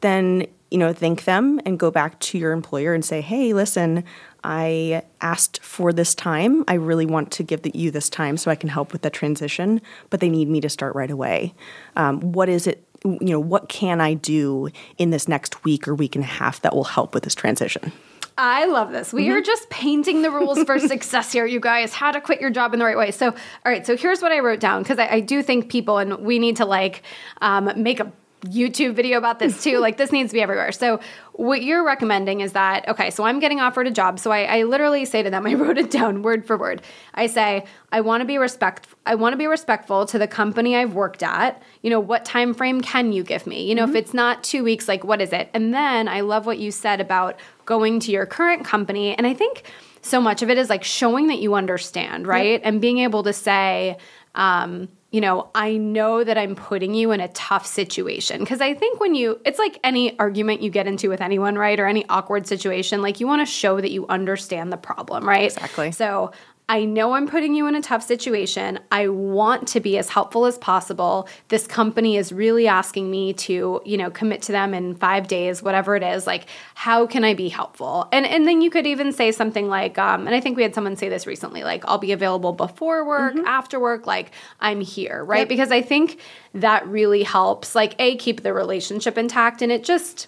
then 0.01 0.47
you 0.71 0.77
know 0.77 0.93
thank 0.93 1.23
them 1.23 1.59
and 1.65 1.79
go 1.79 1.89
back 1.89 2.19
to 2.19 2.37
your 2.37 2.51
employer 2.51 2.93
and 2.93 3.03
say, 3.03 3.21
"Hey, 3.21 3.53
listen, 3.53 4.03
I 4.43 5.03
asked 5.21 5.61
for 5.63 5.91
this 5.91 6.15
time. 6.15 6.63
I 6.67 6.75
really 6.75 7.05
want 7.05 7.31
to 7.31 7.43
give 7.43 7.63
the, 7.63 7.71
you 7.73 7.91
this 7.91 8.09
time 8.09 8.37
so 8.37 8.49
I 8.49 8.55
can 8.55 8.69
help 8.69 8.93
with 8.93 9.01
the 9.01 9.09
transition, 9.09 9.81
but 10.09 10.19
they 10.19 10.29
need 10.29 10.47
me 10.47 10.61
to 10.61 10.69
start 10.69 10.95
right 10.95 11.11
away. 11.11 11.53
Um, 11.95 12.19
what 12.31 12.49
is 12.49 12.67
it? 12.67 12.83
You 13.03 13.17
know, 13.21 13.39
what 13.39 13.69
can 13.69 14.01
I 14.01 14.13
do 14.13 14.69
in 14.97 15.09
this 15.09 15.27
next 15.27 15.63
week 15.63 15.87
or 15.87 15.95
week 15.95 16.15
and 16.15 16.23
a 16.23 16.27
half 16.27 16.61
that 16.61 16.75
will 16.75 16.83
help 16.83 17.13
with 17.13 17.23
this 17.23 17.35
transition? 17.35 17.91
I 18.37 18.65
love 18.65 18.91
this. 18.91 19.11
We 19.11 19.29
are 19.31 19.41
just 19.41 19.69
painting 19.69 20.21
the 20.21 20.31
rules 20.31 20.63
for 20.63 20.79
success 20.87 21.33
here, 21.33 21.45
you 21.45 21.59
guys. 21.59 21.93
How 21.93 22.11
to 22.11 22.21
quit 22.21 22.39
your 22.39 22.49
job 22.49 22.71
in 22.73 22.79
the 22.79 22.85
right 22.85 22.97
way. 22.97 23.11
So, 23.11 23.27
all 23.27 23.35
right. 23.65 23.85
So 23.85 23.97
here's 23.97 24.21
what 24.21 24.31
I 24.31 24.39
wrote 24.39 24.61
down 24.61 24.81
because 24.81 24.97
I, 24.97 25.07
I 25.07 25.19
do 25.19 25.43
think 25.43 25.69
people, 25.69 25.97
and 25.97 26.19
we 26.19 26.39
need 26.39 26.55
to 26.57 26.65
like 26.65 27.03
um, 27.41 27.69
make 27.75 27.99
a 27.99 28.11
YouTube 28.41 28.93
video 28.93 29.17
about 29.17 29.39
this 29.39 29.63
too. 29.63 29.79
like 29.79 29.97
this 29.97 30.11
needs 30.11 30.31
to 30.31 30.33
be 30.33 30.41
everywhere. 30.41 30.71
So 30.71 30.99
what 31.33 31.61
you're 31.61 31.85
recommending 31.85 32.41
is 32.41 32.53
that 32.53 32.87
okay, 32.87 33.09
so 33.09 33.23
I'm 33.23 33.39
getting 33.39 33.59
offered 33.59 33.87
a 33.87 33.91
job. 33.91 34.19
So 34.19 34.31
I, 34.31 34.59
I 34.59 34.63
literally 34.63 35.05
say 35.05 35.23
to 35.23 35.29
them, 35.29 35.45
I 35.47 35.53
wrote 35.53 35.77
it 35.77 35.91
down 35.91 36.21
word 36.21 36.45
for 36.45 36.57
word. 36.57 36.81
I 37.13 37.27
say, 37.27 37.65
I 37.91 38.01
want 38.01 38.21
to 38.21 38.25
be 38.25 38.37
respect 38.37 38.87
I 39.05 39.15
want 39.15 39.33
to 39.33 39.37
be 39.37 39.47
respectful 39.47 40.05
to 40.07 40.19
the 40.19 40.27
company 40.27 40.75
I've 40.75 40.93
worked 40.93 41.23
at. 41.23 41.61
You 41.81 41.89
know, 41.89 41.99
what 41.99 42.25
time 42.25 42.53
frame 42.53 42.81
can 42.81 43.11
you 43.11 43.23
give 43.23 43.47
me? 43.47 43.67
You 43.67 43.75
know, 43.75 43.83
if 43.83 43.95
it's 43.95 44.13
not 44.13 44.43
two 44.43 44.63
weeks, 44.63 44.87
like 44.87 45.03
what 45.03 45.21
is 45.21 45.33
it? 45.33 45.49
And 45.53 45.73
then 45.73 46.07
I 46.07 46.21
love 46.21 46.45
what 46.45 46.59
you 46.59 46.71
said 46.71 47.01
about 47.01 47.39
going 47.65 47.99
to 48.01 48.11
your 48.11 48.25
current 48.25 48.65
company. 48.65 49.15
And 49.15 49.25
I 49.27 49.33
think 49.33 49.63
so 50.01 50.21
much 50.21 50.41
of 50.41 50.49
it 50.49 50.57
is 50.57 50.69
like 50.69 50.83
showing 50.83 51.27
that 51.27 51.39
you 51.39 51.55
understand, 51.55 52.25
right? 52.25 52.61
And 52.63 52.79
being 52.79 52.99
able 52.99 53.23
to 53.23 53.33
say, 53.33 53.97
um, 54.35 54.87
you 55.11 55.21
know, 55.21 55.49
I 55.55 55.77
know 55.77 56.23
that 56.23 56.37
I'm 56.37 56.55
putting 56.55 56.93
you 56.93 57.11
in 57.11 57.19
a 57.19 57.27
tough 57.29 57.65
situation. 57.65 58.39
Because 58.39 58.61
I 58.61 58.75
think 58.75 58.99
when 58.99 59.15
you, 59.15 59.41
it's 59.43 59.57
like 59.57 59.79
any 59.83 60.17
argument 60.19 60.61
you 60.61 60.69
get 60.69 60.85
into 60.85 61.09
with 61.09 61.19
anyone, 61.19 61.55
right? 61.55 61.79
Or 61.79 61.87
any 61.87 62.05
awkward 62.09 62.45
situation, 62.45 63.01
like 63.01 63.19
you 63.19 63.25
want 63.25 63.41
to 63.41 63.51
show 63.51 63.81
that 63.81 63.89
you 63.89 64.05
understand 64.07 64.71
the 64.71 64.77
problem, 64.77 65.27
right? 65.27 65.45
Exactly. 65.45 65.91
So 65.91 66.31
I 66.69 66.85
know 66.85 67.13
I'm 67.13 67.27
putting 67.27 67.55
you 67.55 67.65
in 67.65 67.73
a 67.73 67.81
tough 67.81 68.03
situation. 68.03 68.79
I 68.91 69.07
want 69.07 69.67
to 69.69 69.79
be 69.79 69.97
as 69.97 70.09
helpful 70.09 70.45
as 70.45 70.59
possible. 70.59 71.27
This 71.47 71.65
company 71.65 72.15
is 72.15 72.31
really 72.31 72.67
asking 72.67 73.09
me 73.09 73.33
to, 73.33 73.81
you 73.83 73.97
know, 73.97 74.11
commit 74.11 74.43
to 74.43 74.51
them 74.51 74.75
in 74.75 74.93
5 74.93 75.27
days, 75.27 75.63
whatever 75.63 75.95
it 75.95 76.03
is. 76.03 76.27
Like 76.27 76.45
how 76.75 77.07
can 77.07 77.23
I 77.23 77.33
be 77.33 77.49
helpful? 77.49 78.07
And 78.11 78.25
and 78.25 78.47
then 78.47 78.61
you 78.61 78.69
could 78.69 78.85
even 78.85 79.11
say 79.11 79.31
something 79.31 79.67
like 79.67 79.97
um 79.97 80.27
and 80.27 80.35
I 80.35 80.39
think 80.39 80.57
we 80.57 80.63
had 80.63 80.75
someone 80.75 80.95
say 80.95 81.09
this 81.09 81.25
recently 81.25 81.63
like 81.63 81.83
I'll 81.87 81.97
be 81.97 82.11
available 82.11 82.53
before 82.53 83.03
work, 83.03 83.35
after 83.47 83.79
work, 83.79 84.05
like 84.05 84.31
I'm 84.59 84.79
here, 84.79 85.25
right? 85.25 85.39
Yep. 85.39 85.49
Because 85.49 85.71
I 85.71 85.81
think 85.81 86.19
that 86.53 86.87
really 86.87 87.23
helps 87.23 87.73
like 87.73 87.95
a 87.97 88.15
keep 88.17 88.43
the 88.43 88.53
relationship 88.53 89.17
intact 89.17 89.63
and 89.63 89.71
it 89.71 89.83
just 89.83 90.27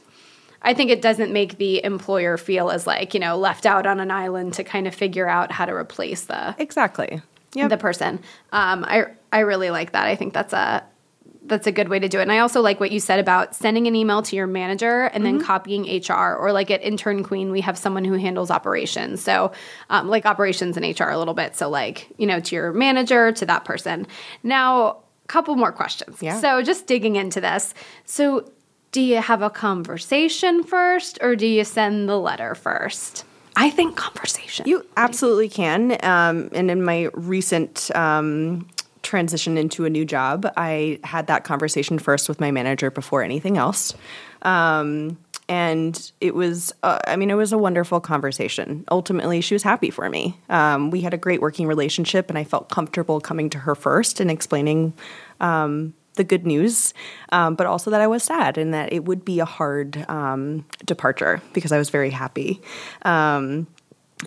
I 0.62 0.74
think 0.74 0.91
it 0.91 1.02
doesn't 1.02 1.32
make 1.32 1.58
the 1.58 1.84
employer 1.84 2.38
feel 2.38 2.69
as 2.69 2.86
like, 2.86 3.13
you 3.13 3.19
know, 3.19 3.38
left 3.38 3.65
out 3.65 3.86
on 3.86 4.00
an 4.00 4.12
island 4.12 4.54
to 4.56 4.63
kind 4.63 4.88
of 4.88 4.93
figure 4.93 5.28
out 5.28 5.52
how 5.52 5.65
to 5.65 5.74
replace 5.74 6.26
the 6.26 6.56
Exactly. 6.60 7.21
Yep. 7.54 7.69
the 7.69 7.78
person. 7.78 8.19
Um, 8.52 8.86
I 8.88 9.08
I 9.34 9.39
really 9.39 9.71
like 9.71 9.91
that. 9.93 10.08
I 10.08 10.15
think 10.15 10.34
that's 10.34 10.54
a 10.54 10.84
that's 11.43 11.67
a 11.67 11.71
good 11.71 11.89
way 11.89 12.00
to 12.00 12.08
do 12.08 12.19
it. 12.19 12.21
And 12.21 12.32
I 12.32 12.39
also 12.39 12.62
like 12.62 12.80
what 12.80 12.91
you 12.91 13.00
said 13.00 13.19
about 13.19 13.56
sending 13.56 13.88
an 13.88 13.95
email 13.95 14.21
to 14.21 14.36
your 14.36 14.47
manager 14.47 15.06
and 15.06 15.26
then 15.26 15.41
copying 15.41 15.84
HR. 15.84 16.36
Or 16.36 16.52
like 16.54 16.69
at 16.71 16.82
Intern 16.84 17.24
Queen, 17.24 17.52
we 17.52 17.62
have 17.62 17.78
someone 17.78 18.06
who 18.06 18.13
handles 18.13 18.52
operations. 18.52 19.21
So 19.21 19.52
um, 19.89 20.08
like 20.08 20.26
operations 20.26 20.78
and 20.78 21.00
HR 21.00 21.10
a 21.10 21.17
little 21.17 21.34
bit. 21.34 21.56
So 21.56 21.67
like 21.67 22.08
you 22.17 22.28
know 22.28 22.39
to 22.39 22.56
your 22.56 22.71
manager 22.71 23.32
to 23.34 23.45
that 23.47 23.65
person. 23.65 24.08
Now, 24.43 24.97
a 25.26 25.28
couple 25.28 25.56
more 25.56 25.71
questions. 25.71 26.21
Yeah. 26.21 26.39
So 26.39 26.62
just 26.62 26.88
digging 26.88 27.15
into 27.15 27.41
this. 27.41 27.74
So 28.06 28.50
do 28.91 29.01
you 29.01 29.21
have 29.21 29.41
a 29.41 29.49
conversation 29.49 30.63
first, 30.63 31.17
or 31.21 31.36
do 31.36 31.47
you 31.47 31.63
send 31.63 32.10
the 32.10 32.17
letter 32.17 32.56
first? 32.56 33.25
I 33.56 33.69
think 33.69 33.95
conversation. 33.95 34.67
You 34.67 34.86
absolutely 34.97 35.49
can. 35.49 35.97
Um, 36.04 36.49
and 36.54 36.71
in 36.71 36.84
my 36.84 37.10
recent 37.13 37.91
um, 37.95 38.67
transition 39.04 39.58
into 39.58 39.86
a 39.86 39.89
new 39.89 40.06
job, 40.06 40.51
I 40.58 40.99
had 41.04 41.27
that 41.27 41.43
conversation 41.43 41.99
first 41.99 42.30
with 42.30 42.39
my 42.39 42.51
manager 42.51 42.91
before 42.91 43.23
anything 43.23 43.58
else. 43.58 43.93
Um, 44.41 45.17
and 45.49 46.12
it 46.21 46.34
was, 46.34 46.71
uh, 46.84 46.99
I 47.08 47.17
mean, 47.17 47.30
it 47.30 47.36
was 47.36 47.51
a 47.51 47.58
wonderful 47.58 47.99
conversation. 47.99 48.86
Ultimately, 48.89 49.41
she 49.41 49.54
was 49.54 49.63
happy 49.63 49.89
for 49.89 50.10
me. 50.10 50.38
Um, 50.49 50.91
we 50.91 51.01
had 51.01 51.13
a 51.13 51.17
great 51.17 51.41
working 51.41 51.67
relationship, 51.67 52.30
and 52.30 52.38
I 52.38 52.45
felt 52.45 52.69
comfortable 52.69 53.19
coming 53.19 53.49
to 53.49 53.60
her 53.60 53.75
first 53.75 54.21
and 54.21 54.32
explaining 54.32 54.93
um, 55.41 55.93
the 56.22 56.28
good 56.36 56.46
news, 56.46 56.94
um, 57.32 57.56
but 57.56 57.66
also 57.66 57.90
that 57.90 58.02
I 58.02 58.08
was 58.08 58.22
sad 58.24 58.58
and 58.58 58.74
that 58.74 58.94
it 58.94 59.06
would 59.06 59.26
be 59.26 59.40
a 59.40 59.46
hard 59.46 60.06
um, 60.08 60.66
departure 60.86 61.42
because 61.54 61.72
I 61.72 61.80
was 61.80 61.90
very 61.90 62.12
happy. 62.12 62.62
Um, 63.02 63.66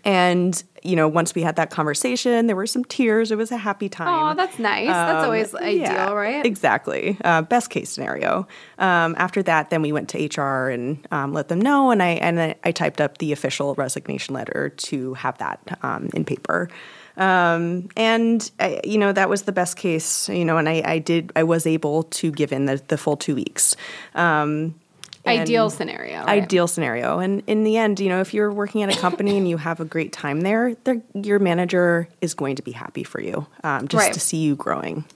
and 0.04 0.60
you 0.82 0.96
know, 0.96 1.06
once 1.08 1.34
we 1.36 1.42
had 1.42 1.54
that 1.56 1.70
conversation, 1.70 2.46
there 2.48 2.56
were 2.56 2.66
some 2.66 2.84
tears. 2.84 3.30
It 3.30 3.38
was 3.38 3.52
a 3.52 3.56
happy 3.56 3.88
time. 3.88 4.32
Oh, 4.32 4.34
that's 4.34 4.58
nice. 4.58 4.88
that's 4.88 5.18
Um, 5.18 5.24
always 5.24 5.54
ideal, 5.54 5.80
yeah, 5.82 6.12
right? 6.12 6.44
Exactly. 6.44 7.16
Uh, 7.24 7.42
best 7.42 7.70
case 7.70 7.90
scenario. 7.90 8.46
Um, 8.78 9.14
after 9.16 9.40
that, 9.44 9.70
then 9.70 9.80
we 9.82 9.92
went 9.92 10.08
to 10.10 10.18
HR 10.26 10.68
and 10.68 11.06
um, 11.12 11.32
let 11.32 11.46
them 11.48 11.60
know, 11.60 11.90
and 11.92 12.02
I 12.02 12.08
and 12.20 12.40
I, 12.40 12.54
I 12.64 12.72
typed 12.72 13.00
up 13.00 13.18
the 13.18 13.30
official 13.32 13.74
resignation 13.76 14.34
letter 14.34 14.68
to 14.68 15.14
have 15.14 15.38
that 15.38 15.78
um, 15.82 16.10
in 16.12 16.24
paper. 16.24 16.68
Um, 17.16 17.88
and 17.96 18.50
I, 18.58 18.80
you 18.84 18.98
know 18.98 19.12
that 19.12 19.28
was 19.28 19.42
the 19.42 19.52
best 19.52 19.76
case. 19.76 20.28
You 20.28 20.44
know, 20.44 20.56
and 20.58 20.68
I, 20.68 20.82
I 20.84 20.98
did 20.98 21.32
I 21.36 21.42
was 21.44 21.66
able 21.66 22.02
to 22.04 22.30
give 22.30 22.52
in 22.52 22.66
the, 22.66 22.82
the 22.88 22.98
full 22.98 23.16
two 23.16 23.34
weeks. 23.34 23.76
Um, 24.14 24.74
Ideal 25.26 25.70
scenario. 25.70 26.18
right? 26.18 26.42
ideal 26.42 26.66
scenario. 26.68 27.18
And 27.18 27.42
in 27.46 27.64
the 27.64 27.78
end, 27.78 27.98
you 27.98 28.10
know, 28.10 28.20
if 28.20 28.34
you're 28.34 28.52
working 28.52 28.82
at 28.82 28.94
a 28.94 29.00
company 29.00 29.38
and 29.38 29.48
you 29.48 29.56
have 29.56 29.80
a 29.80 29.84
great 29.86 30.12
time 30.12 30.42
there, 30.42 30.76
your 31.14 31.38
manager 31.38 32.08
is 32.20 32.34
going 32.34 32.56
to 32.56 32.62
be 32.62 32.72
happy 32.72 33.04
for 33.04 33.22
you 33.22 33.46
um, 33.64 33.88
just 33.88 34.04
Right. 34.04 34.12
to 34.12 34.20
see 34.20 34.36
you 34.36 34.54
growing. 34.54 35.06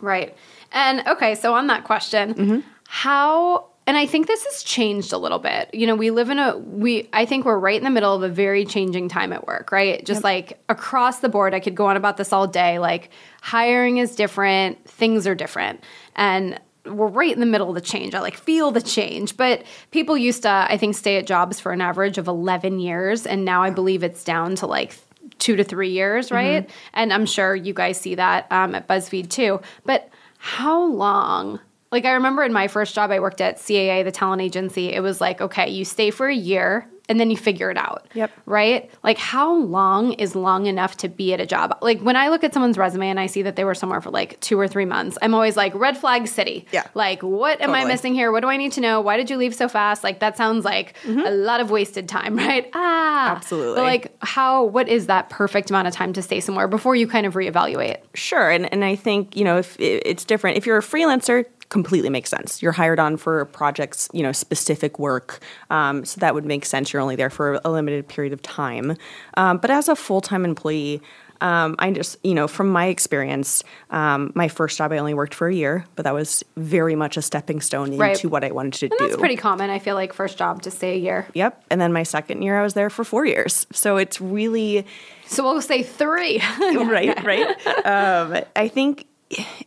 Right. 0.00 0.36
And 0.70 1.04
okay, 1.08 1.34
so 1.34 1.54
on 1.54 1.66
that 1.66 1.82
question, 1.82 2.34
Mm-hmm. 2.34 2.60
how 2.86 3.64
and 3.88 3.96
I 3.96 4.04
think 4.04 4.26
this 4.26 4.44
has 4.44 4.62
changed 4.62 5.14
a 5.14 5.18
little 5.18 5.38
bit. 5.38 5.70
You 5.72 5.86
know, 5.86 5.96
we 5.96 6.10
live 6.10 6.28
in 6.28 6.38
a 6.38 6.58
we 6.58 7.08
I 7.14 7.24
think 7.24 7.46
we're 7.46 7.58
right 7.58 7.78
in 7.78 7.84
the 7.84 7.90
middle 7.90 8.14
of 8.14 8.22
a 8.22 8.28
very 8.28 8.66
changing 8.66 9.08
time 9.08 9.32
at 9.32 9.46
work, 9.46 9.72
right? 9.72 10.04
Just 10.04 10.22
like 10.22 10.62
across 10.68 11.20
the 11.20 11.30
board, 11.30 11.54
I 11.54 11.60
could 11.60 11.74
go 11.74 11.86
on 11.86 11.96
about 11.96 12.18
this 12.18 12.30
all 12.30 12.46
day. 12.46 12.78
Like 12.78 13.08
hiring 13.40 13.96
is 13.96 14.14
different, 14.14 14.86
things 14.86 15.26
are 15.26 15.34
different. 15.34 15.82
And 16.16 16.60
we're 16.84 17.06
right 17.06 17.32
in 17.32 17.40
the 17.40 17.46
middle 17.46 17.70
of 17.70 17.74
the 17.74 17.80
change. 17.80 18.14
I 18.14 18.20
like 18.20 18.36
feel 18.36 18.70
the 18.72 18.82
change. 18.82 19.38
But 19.38 19.64
people 19.90 20.18
used 20.18 20.42
to, 20.42 20.50
I 20.50 20.76
think, 20.76 20.94
stay 20.94 21.16
at 21.16 21.26
jobs 21.26 21.58
for 21.58 21.72
an 21.72 21.80
average 21.80 22.18
of 22.18 22.28
11 22.28 22.80
years. 22.80 23.24
And 23.26 23.46
now 23.46 23.62
I 23.62 23.70
believe 23.70 24.02
it's 24.02 24.22
down 24.22 24.54
to 24.56 24.66
like 24.66 24.98
two 25.38 25.56
to 25.56 25.64
three 25.64 25.92
years, 25.92 26.30
right? 26.30 26.68
And 26.92 27.10
I'm 27.10 27.24
sure 27.24 27.56
you 27.56 27.72
guys 27.72 27.98
see 27.98 28.16
that 28.16 28.50
um, 28.50 28.74
at 28.74 28.86
BuzzFeed 28.86 29.30
too. 29.30 29.62
But 29.86 30.10
how 30.36 30.84
long? 30.84 31.60
Like, 31.90 32.04
I 32.04 32.12
remember 32.12 32.42
in 32.42 32.52
my 32.52 32.68
first 32.68 32.94
job, 32.94 33.10
I 33.10 33.20
worked 33.20 33.40
at 33.40 33.56
CAA, 33.56 34.04
the 34.04 34.12
talent 34.12 34.42
agency. 34.42 34.92
It 34.92 35.00
was 35.00 35.20
like, 35.20 35.40
okay, 35.40 35.68
you 35.70 35.84
stay 35.84 36.10
for 36.10 36.26
a 36.28 36.34
year 36.34 36.88
and 37.10 37.18
then 37.18 37.30
you 37.30 37.38
figure 37.38 37.70
it 37.70 37.78
out. 37.78 38.06
Yep. 38.12 38.30
Right? 38.44 38.90
Like, 39.02 39.16
how 39.16 39.54
long 39.54 40.12
is 40.12 40.36
long 40.36 40.66
enough 40.66 40.98
to 40.98 41.08
be 41.08 41.32
at 41.32 41.40
a 41.40 41.46
job? 41.46 41.78
Like, 41.80 42.00
when 42.00 42.16
I 42.16 42.28
look 42.28 42.44
at 42.44 42.52
someone's 42.52 42.76
resume 42.76 43.08
and 43.08 43.18
I 43.18 43.26
see 43.26 43.40
that 43.42 43.56
they 43.56 43.64
were 43.64 43.74
somewhere 43.74 44.02
for 44.02 44.10
like 44.10 44.38
two 44.40 44.60
or 44.60 44.68
three 44.68 44.84
months, 44.84 45.16
I'm 45.22 45.32
always 45.32 45.56
like, 45.56 45.74
red 45.74 45.96
flag 45.96 46.28
city. 46.28 46.66
Yeah. 46.70 46.86
Like, 46.92 47.22
what 47.22 47.62
am 47.62 47.70
I 47.70 47.86
missing 47.86 48.12
here? 48.12 48.30
What 48.30 48.40
do 48.40 48.48
I 48.48 48.58
need 48.58 48.72
to 48.72 48.82
know? 48.82 49.00
Why 49.00 49.16
did 49.16 49.30
you 49.30 49.38
leave 49.38 49.54
so 49.54 49.68
fast? 49.68 50.04
Like, 50.04 50.20
that 50.20 50.36
sounds 50.36 50.66
like 50.66 50.94
a 51.06 51.30
lot 51.30 51.60
of 51.60 51.70
wasted 51.70 52.08
time, 52.10 52.36
right? 52.48 52.68
Ah. 52.74 53.08
Absolutely. 53.36 53.76
But 53.76 53.82
like, 53.82 54.16
how, 54.20 54.64
what 54.64 54.88
is 54.88 55.06
that 55.06 55.30
perfect 55.30 55.70
amount 55.70 55.88
of 55.88 55.94
time 55.94 56.12
to 56.12 56.22
stay 56.22 56.40
somewhere 56.40 56.68
before 56.68 56.94
you 56.94 57.06
kind 57.06 57.26
of 57.26 57.34
reevaluate? 57.34 57.98
Sure, 58.14 58.50
and 58.50 58.70
and 58.72 58.84
I 58.84 58.96
think 58.96 59.36
you 59.36 59.44
know 59.44 59.58
if 59.58 59.78
it's 59.80 60.24
different. 60.24 60.56
If 60.56 60.66
you're 60.66 60.78
a 60.78 60.82
freelancer, 60.82 61.44
completely 61.68 62.10
makes 62.10 62.30
sense. 62.30 62.62
You're 62.62 62.72
hired 62.72 62.98
on 62.98 63.16
for 63.16 63.44
projects, 63.46 64.08
you 64.12 64.22
know, 64.22 64.32
specific 64.32 64.98
work, 64.98 65.40
um, 65.70 66.04
so 66.04 66.18
that 66.20 66.34
would 66.34 66.44
make 66.46 66.64
sense. 66.64 66.92
You're 66.92 67.02
only 67.02 67.16
there 67.16 67.30
for 67.30 67.60
a 67.64 67.70
limited 67.70 68.08
period 68.08 68.32
of 68.32 68.40
time. 68.42 68.96
Um, 69.36 69.58
but 69.58 69.70
as 69.70 69.88
a 69.88 69.96
full 69.96 70.20
time 70.20 70.44
employee. 70.44 71.00
Um, 71.40 71.76
I 71.78 71.92
just, 71.92 72.16
you 72.24 72.34
know, 72.34 72.48
from 72.48 72.66
my 72.68 72.86
experience, 72.86 73.62
um, 73.90 74.32
my 74.34 74.48
first 74.48 74.76
job 74.76 74.90
I 74.90 74.98
only 74.98 75.14
worked 75.14 75.34
for 75.34 75.46
a 75.46 75.54
year, 75.54 75.84
but 75.94 76.02
that 76.02 76.12
was 76.12 76.42
very 76.56 76.96
much 76.96 77.16
a 77.16 77.22
stepping 77.22 77.60
stone 77.60 77.96
Right. 77.96 78.16
into 78.16 78.28
what 78.28 78.42
I 78.42 78.50
wanted 78.50 78.72
to 78.80 78.86
And 78.86 78.94
do. 78.98 79.04
that's 79.06 79.16
pretty 79.20 79.36
common. 79.36 79.70
I 79.70 79.78
feel 79.78 79.94
like 79.94 80.12
first 80.12 80.36
job 80.36 80.62
to 80.62 80.72
stay 80.72 80.94
a 80.94 80.98
year. 80.98 81.28
Yep. 81.34 81.62
And 81.70 81.80
then 81.80 81.92
my 81.92 82.02
second 82.02 82.42
year, 82.42 82.58
I 82.58 82.62
was 82.64 82.74
there 82.74 82.90
for 82.90 83.04
four 83.04 83.24
years. 83.24 83.68
So 83.72 83.98
it's 83.98 84.20
really, 84.20 84.84
So 85.26 85.44
we'll 85.44 85.62
say 85.62 85.84
three. 85.84 86.42
right, 86.58 87.22
right. 87.24 87.46
Um, 87.86 88.42
I 88.56 88.66
think 88.66 89.06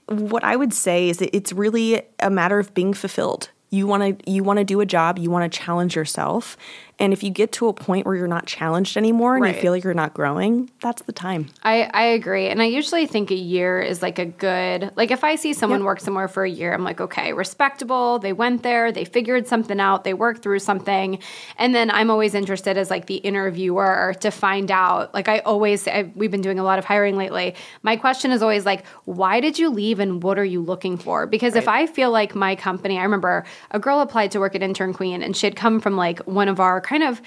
what 0.08 0.44
I 0.44 0.56
would 0.56 0.74
say 0.74 1.10
is 1.10 1.18
that 1.18 1.36
it's 1.36 1.54
really 1.54 2.02
a 2.20 2.30
matter 2.30 2.60
of 2.60 2.74
being 2.74 2.94
fulfilled. 2.94 3.50
You 3.70 3.88
want 3.88 4.20
to 4.20 4.32
you 4.32 4.44
want 4.44 4.58
to 4.58 4.66
do 4.66 4.82
a 4.82 4.86
job, 4.86 5.18
you 5.18 5.32
want 5.32 5.52
to 5.52 5.60
challenge 5.60 5.96
yourself, 5.96 6.58
and 7.02 7.14
if 7.14 7.24
you 7.24 7.32
get 7.32 7.52
to 7.54 7.68
a 7.68 7.74
point 7.74 8.06
where 8.06 8.16
you're 8.16 8.28
not 8.28 8.46
challenged 8.46 8.96
anymore 8.96 9.34
and 9.36 9.42
Right. 9.42 9.56
you 9.56 9.60
feel 9.62 9.72
like 9.72 9.84
you're 9.84 9.96
not 9.96 10.14
growing, 10.14 10.70
that's 10.82 11.02
the 11.02 11.12
time. 11.12 11.48
I, 11.64 11.90
I 11.92 12.04
agree. 12.04 12.48
And 12.48 12.62
I 12.62 12.66
usually 12.66 13.08
think 13.08 13.32
a 13.32 13.36
year 13.36 13.82
is 13.82 14.04
like 14.04 14.20
a 14.20 14.26
good, 14.26 14.92
like 14.96 15.10
if 15.10 15.24
I 15.24 15.34
see 15.36 15.54
someone 15.54 15.80
Yep. 15.80 15.86
work 15.88 16.00
somewhere 16.00 16.28
for 16.28 16.44
a 16.44 16.50
year, 16.50 16.72
I'm 16.74 16.84
like, 16.84 17.02
okay, 17.02 17.34
respectable. 17.34 18.20
They 18.20 18.34
went 18.34 18.62
there, 18.62 18.92
they 18.92 19.04
figured 19.04 19.48
something 19.48 19.80
out, 19.80 20.04
they 20.04 20.14
worked 20.14 20.44
through 20.44 20.60
something. 20.60 21.18
And 21.58 21.74
then 21.74 21.90
I'm 21.90 22.12
always 22.12 22.36
interested 22.36 22.78
as 22.78 22.92
like 22.92 23.08
the 23.08 23.16
interviewer 23.16 24.14
to 24.20 24.30
find 24.30 24.70
out. 24.70 25.12
Like 25.16 25.28
I 25.28 25.40
always, 25.40 25.88
I, 25.88 26.12
we've 26.16 26.30
been 26.30 26.42
doing 26.42 26.60
a 26.60 26.64
lot 26.64 26.78
of 26.78 26.86
hiring 26.86 27.18
lately. 27.18 27.56
My 27.82 27.96
question 27.96 28.30
is 28.30 28.44
always 28.44 28.64
like, 28.64 28.86
why 29.06 29.40
did 29.40 29.58
you 29.58 29.72
leave 29.72 30.00
and 30.00 30.22
what 30.22 30.38
are 30.38 30.46
you 30.46 30.62
looking 30.62 30.98
for? 30.98 31.26
Because 31.26 31.56
if 31.56 31.68
I 31.68 31.88
feel 31.88 32.12
like 32.12 32.36
my 32.36 32.56
company, 32.56 33.00
I 33.00 33.04
remember 33.04 33.44
a 33.72 33.80
girl 33.80 34.02
applied 34.02 34.30
to 34.32 34.40
work 34.40 34.54
at 34.54 34.62
Intern 34.62 34.94
Queen 34.94 35.24
and 35.24 35.36
she 35.36 35.48
had 35.48 35.56
come 35.56 35.80
from 35.80 35.98
like 35.98 36.20
one 36.28 36.48
of 36.48 36.60
our 36.60 36.80
kind 36.92 37.04
of, 37.04 37.22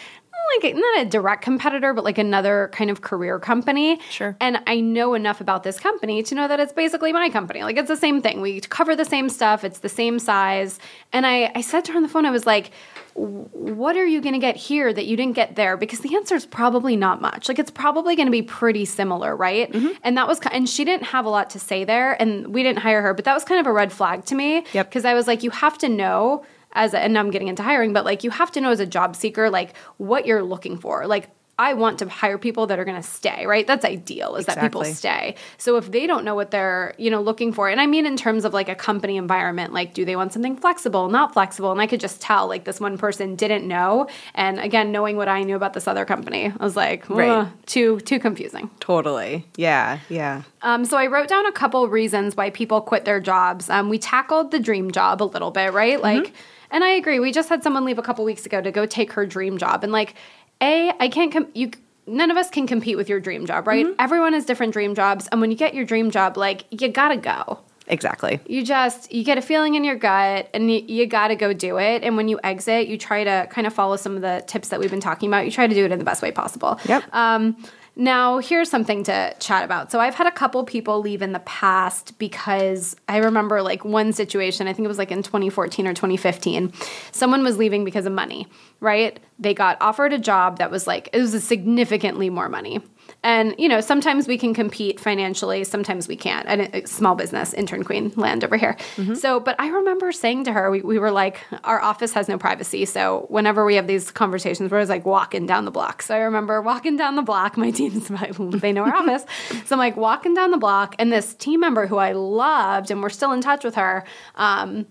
like 0.63 0.75
not 0.75 1.01
a 1.01 1.05
direct 1.07 1.43
competitor, 1.43 1.95
but 1.95 2.05
like 2.05 2.19
another 2.19 2.69
kind 2.73 2.91
of 2.91 3.01
career 3.01 3.39
company. 3.39 3.99
Sure. 4.11 4.37
And 4.41 4.59
I 4.67 4.81
know 4.81 5.15
enough 5.15 5.41
about 5.41 5.63
this 5.63 5.81
company 5.81 6.23
to 6.23 6.35
know 6.35 6.47
that 6.49 6.61
it's 6.61 6.73
basically 6.73 7.15
my 7.15 7.31
company. 7.31 7.63
Like 7.63 7.79
it's 7.79 7.89
the 7.89 7.97
same 7.97 8.21
thing. 8.21 8.43
We 8.43 8.61
cover 8.61 8.95
the 8.95 9.07
same 9.07 9.31
stuff. 9.31 9.65
It's 9.65 9.79
the 9.79 9.89
same 9.89 10.19
size. 10.19 10.79
And 11.15 11.27
I, 11.27 11.51
I 11.55 11.63
said 11.63 11.85
to 11.87 11.93
her 11.93 11.97
on 11.97 12.03
the 12.03 12.11
phone, 12.11 12.27
I 12.27 12.31
was 12.31 12.45
like, 12.45 12.73
what 13.15 13.97
are 13.97 14.05
you 14.05 14.21
going 14.21 14.35
to 14.35 14.41
get 14.41 14.57
here 14.57 14.93
that 14.93 15.07
you 15.07 15.17
didn't 15.17 15.35
get 15.35 15.57
there? 15.57 15.79
Because 15.79 16.01
the 16.01 16.15
answer 16.15 16.35
is 16.35 16.45
probably 16.45 16.95
not 16.95 17.23
much. 17.23 17.49
Like 17.49 17.59
it's 17.59 17.71
probably 17.71 18.15
going 18.15 18.27
to 18.27 18.33
be 18.33 18.43
pretty 18.43 18.85
similar, 18.85 19.35
right? 19.35 19.73
Mm-hmm. 19.73 19.93
And 20.03 20.19
that 20.19 20.29
was, 20.29 20.41
and 20.53 20.69
she 20.69 20.85
didn't 20.85 21.07
have 21.07 21.25
a 21.25 21.31
lot 21.31 21.49
to 21.51 21.59
say 21.59 21.85
there, 21.85 22.21
and 22.21 22.49
we 22.49 22.63
didn't 22.63 22.81
hire 22.81 23.01
her. 23.01 23.15
But 23.15 23.25
that 23.25 23.35
was 23.35 23.45
kind 23.45 23.61
of 23.61 23.67
a 23.67 23.73
red 23.73 23.93
flag 23.93 24.27
to 24.27 24.35
me. 24.35 24.67
Yep. 24.75 24.91
Because 24.91 25.05
I 25.07 25.15
was 25.15 25.27
like, 25.27 25.43
you 25.43 25.51
have 25.51 25.79
to 25.79 25.89
know 25.89 26.45
as, 26.75 26.95
a, 26.95 26.99
and 26.99 27.13
now 27.15 27.21
I'm 27.21 27.31
getting 27.31 27.49
into 27.49 27.63
hiring, 27.63 27.93
but 27.93 28.05
like 28.05 28.25
you 28.25 28.31
have 28.31 28.51
to 28.53 28.61
know 28.61 28.71
as 28.71 28.81
a 28.81 28.87
job 28.87 29.17
seeker, 29.17 29.51
like 29.51 29.77
what 29.97 30.27
you're 30.27 30.43
looking 30.43 30.79
for. 30.79 31.07
Like 31.07 31.31
I 31.59 31.75
want 31.75 32.01
to 32.01 32.09
hire 32.09 32.37
people 32.37 32.67
that 32.67 32.79
are 32.79 32.85
going 32.85 33.01
to 33.01 33.09
stay, 33.09 33.47
right? 33.47 33.65
That's 33.67 33.85
ideal 33.85 34.35
is 34.37 34.47
that 34.47 34.61
people 34.61 34.85
stay. 34.85 35.37
So 35.57 35.77
if 35.77 35.91
they 35.91 36.07
don't 36.07 36.25
know 36.25 36.35
what 36.35 36.51
they're, 36.51 36.95
you 36.99 37.11
know, 37.11 37.23
looking 37.23 37.53
for, 37.53 37.69
and 37.69 37.81
I 37.81 37.87
mean 37.87 38.07
in 38.07 38.17
terms 38.17 38.45
of 38.45 38.53
like 38.53 38.69
a 38.69 38.75
company 38.75 39.17
environment, 39.17 39.73
like 39.73 39.95
do 39.95 40.05
they 40.05 40.17
want 40.17 40.33
something 40.33 40.57
flexible, 40.57 41.09
not 41.09 41.33
flexible? 41.33 41.71
And 41.71 41.81
I 41.81 41.87
could 41.87 42.01
just 42.01 42.21
tell 42.21 42.49
like 42.49 42.65
this 42.65 42.81
one 42.81 42.99
person 42.99 43.37
didn't 43.37 43.69
know. 43.69 44.09
And 44.35 44.59
again, 44.59 44.91
knowing 44.91 45.17
what 45.17 45.29
I 45.29 45.43
knew 45.43 45.55
about 45.55 45.75
this 45.75 45.87
other 45.87 46.05
company, 46.05 46.53
I 46.59 46.65
was 46.65 46.75
like, 46.75 47.09
Right. 47.09 47.49
Too 47.67 48.01
too 48.01 48.19
confusing. 48.19 48.69
Totally. 48.81 49.47
Yeah. 49.57 50.01
Yeah. 50.09 50.43
Um, 50.63 50.85
so 50.85 50.97
I 50.97 51.07
wrote 51.07 51.29
down 51.29 51.47
a 51.47 51.53
couple 51.53 51.89
reasons 51.89 52.37
why 52.37 52.51
people 52.51 52.81
quit 52.81 53.05
their 53.05 53.21
jobs. 53.21 53.71
Um, 53.71 53.89
we 53.89 53.99
tackled 53.99 54.51
the 54.51 54.59
dream 54.59 54.91
job 54.91 55.23
a 55.23 55.25
little 55.25 55.53
bit, 55.53 55.73
right? 55.73 56.01
Like, 56.01 56.33
and 56.71 56.85
I 56.85 56.91
agree. 56.91 57.21
We 57.21 57.33
just 57.33 57.49
had 57.49 57.63
someone 57.63 57.85
leave 57.85 57.99
a 57.99 58.03
couple 58.03 58.25
weeks 58.25 58.47
ago 58.47 58.61
to 58.61 58.71
go 58.71 58.87
take 58.87 59.13
her 59.13 59.27
dream 59.27 59.59
job, 59.59 59.83
and 59.83 59.93
like, 59.93 60.15
a, 60.61 60.93
I 61.01 61.09
can't. 61.09 61.33
Com- 61.33 61.49
you, 61.55 61.71
none 62.07 62.31
of 62.31 62.37
us 62.37 62.51
can 62.51 62.67
compete 62.67 62.97
with 62.97 63.09
your 63.09 63.21
dream 63.21 63.47
job, 63.47 63.67
right? 63.67 63.87
Everyone 63.99 64.33
has 64.33 64.45
different 64.45 64.73
dream 64.73 64.95
jobs, 64.95 65.29
and 65.33 65.41
when 65.41 65.51
you 65.51 65.57
get 65.57 65.75
your 65.75 65.85
dream 65.85 66.11
job, 66.11 66.37
like, 66.37 66.65
you 66.71 66.89
gotta 66.89 67.17
go. 67.17 67.61
Exactly. 67.87 68.41
You 68.47 68.65
just 68.65 69.13
you 69.13 69.25
get 69.25 69.37
a 69.37 69.43
feeling 69.43 69.75
in 69.75 69.85
your 69.85 69.97
gut, 69.97 70.49
and 70.55 70.71
you, 70.71 70.83
you 70.87 71.07
gotta 71.07 71.37
go 71.37 71.53
do 71.53 71.79
it. 71.79 72.03
And 72.03 72.17
when 72.17 72.29
you 72.29 72.41
exit, 72.43 72.89
you 72.89 72.97
try 72.97 73.25
to 73.25 73.47
kind 73.51 73.67
of 73.67 73.75
follow 73.75 73.97
some 73.97 74.17
of 74.17 74.23
the 74.23 74.43
tips 74.47 74.69
that 74.69 74.81
we've 74.81 74.91
been 74.91 75.01
talking 75.01 75.29
about. 75.29 75.45
You 75.45 75.51
try 75.51 75.67
to 75.67 75.75
do 75.75 75.85
it 75.85 75.93
in 75.93 75.99
the 75.99 76.05
best 76.05 76.23
way 76.23 76.31
possible. 76.31 76.81
Yep. 76.87 77.05
Um, 77.13 77.57
now, 77.97 78.39
here's 78.39 78.69
something 78.69 79.05
to 79.05 79.35
chat 79.39 79.65
about. 79.65 79.93
So, 79.93 80.01
I've 80.01 80.15
had 80.15 80.27
a 80.27 80.33
couple 80.33 80.65
people 80.65 81.01
leave 81.01 81.23
in 81.23 81.33
the 81.33 81.39
past 81.41 82.19
because 82.19 82.97
I 83.09 83.19
remember 83.19 83.63
like 83.63 83.85
one 83.85 84.13
situation, 84.13 84.67
I 84.67 84.73
think 84.73 84.85
it 84.85 84.89
was 84.89 84.99
like 84.99 85.13
in 85.13 85.23
2014 85.23 85.87
or 85.87 85.95
2015. 85.95 86.73
Someone 87.13 87.45
was 87.45 87.57
leaving 87.57 87.85
because 87.85 88.07
of 88.07 88.13
money, 88.13 88.49
right? 88.81 89.21
They 89.39 89.55
got 89.55 89.77
offered 89.81 90.13
a 90.13 90.19
job 90.19 90.59
that 90.59 90.71
was 90.71 90.87
like, 90.87 91.09
it 91.13 91.21
was 91.21 91.45
significantly 91.45 92.31
more 92.31 92.49
money. 92.49 92.81
And, 93.25 93.55
you 93.59 93.71
know, 93.71 93.81
sometimes 93.81 94.29
we 94.29 94.37
can 94.37 94.53
compete 94.53 95.01
financially, 95.01 95.65
sometimes 95.65 96.07
we 96.07 96.15
can't. 96.15 96.47
And 96.47 96.87
small 96.87 97.15
business, 97.15 97.55
intern 97.55 97.83
queen 97.83 98.13
land 98.17 98.45
over 98.45 98.59
here. 98.59 98.77
So, 99.15 99.41
but 99.41 99.57
I 99.59 99.69
remember 99.69 100.13
saying 100.13 100.45
to 100.45 100.53
her, 100.53 100.71
we, 100.71 100.83
we 100.83 100.99
were 100.99 101.11
like, 101.11 101.41
our 101.65 101.81
office 101.81 102.13
has 102.13 102.29
no 102.29 102.37
privacy. 102.37 102.85
So, 102.85 103.25
whenever 103.31 103.65
we 103.65 103.77
have 103.77 103.87
these 103.87 104.11
conversations, 104.11 104.71
we're 104.71 104.77
always 104.77 104.91
like 104.91 105.07
walking 105.07 105.47
down 105.47 105.65
the 105.65 105.71
block. 105.71 106.03
So, 106.03 106.15
I 106.15 106.19
remember 106.19 106.61
walking 106.61 106.97
down 106.97 107.17
the 107.17 107.23
block. 107.23 107.57
My 107.57 107.71
team's, 107.79 108.11
my 108.11 108.31
they 108.31 108.73
know 108.73 108.85
our 108.85 108.95
office. 108.95 109.25
So, 109.65 109.75
I'm 109.75 109.79
like 109.79 109.97
walking 109.97 110.35
down 110.35 110.51
the 110.51 110.59
block, 110.59 110.95
and 110.99 111.11
this 111.11 111.35
team 111.35 111.61
member 111.61 111.87
who 111.87 111.97
I 111.97 112.13
loved, 112.13 112.91
and 112.91 113.03
we're 113.03 113.09
still 113.09 113.33
in 113.33 113.41
touch 113.41 113.65
with 113.65 113.77
her, 113.77 114.05
um, 114.35 114.87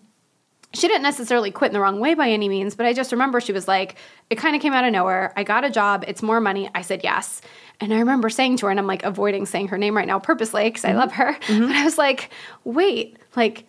she 0.73 0.87
didn't 0.87 1.03
necessarily 1.03 1.51
quit 1.51 1.69
in 1.69 1.73
the 1.73 1.79
wrong 1.79 1.99
way 1.99 2.13
by 2.13 2.29
any 2.29 2.49
means, 2.49 2.75
but 2.75 2.85
I 2.85 2.93
just 2.93 3.11
remember 3.11 3.39
she 3.39 3.51
was 3.51 3.67
like, 3.67 3.95
it 4.29 4.35
kind 4.35 4.55
of 4.55 4.61
came 4.61 4.73
out 4.73 4.83
of 4.83 4.91
nowhere. 4.91 5.31
I 5.37 5.43
got 5.43 5.63
a 5.63 5.69
job, 5.69 6.03
it's 6.07 6.23
more 6.23 6.39
money. 6.39 6.69
I 6.73 6.81
said 6.81 7.01
yes. 7.03 7.41
And 7.79 7.93
I 7.93 7.99
remember 7.99 8.29
saying 8.29 8.57
to 8.57 8.65
her, 8.65 8.71
and 8.71 8.79
I'm 8.79 8.87
like 8.87 9.03
avoiding 9.03 9.45
saying 9.45 9.67
her 9.69 9.77
name 9.77 9.95
right 9.95 10.07
now 10.07 10.19
purposely 10.19 10.63
because 10.65 10.85
I 10.85 10.89
mm-hmm. 10.89 10.97
love 10.99 11.11
her, 11.13 11.33
mm-hmm. 11.33 11.67
but 11.67 11.75
I 11.75 11.83
was 11.83 11.97
like, 11.97 12.29
wait, 12.63 13.17
like, 13.35 13.65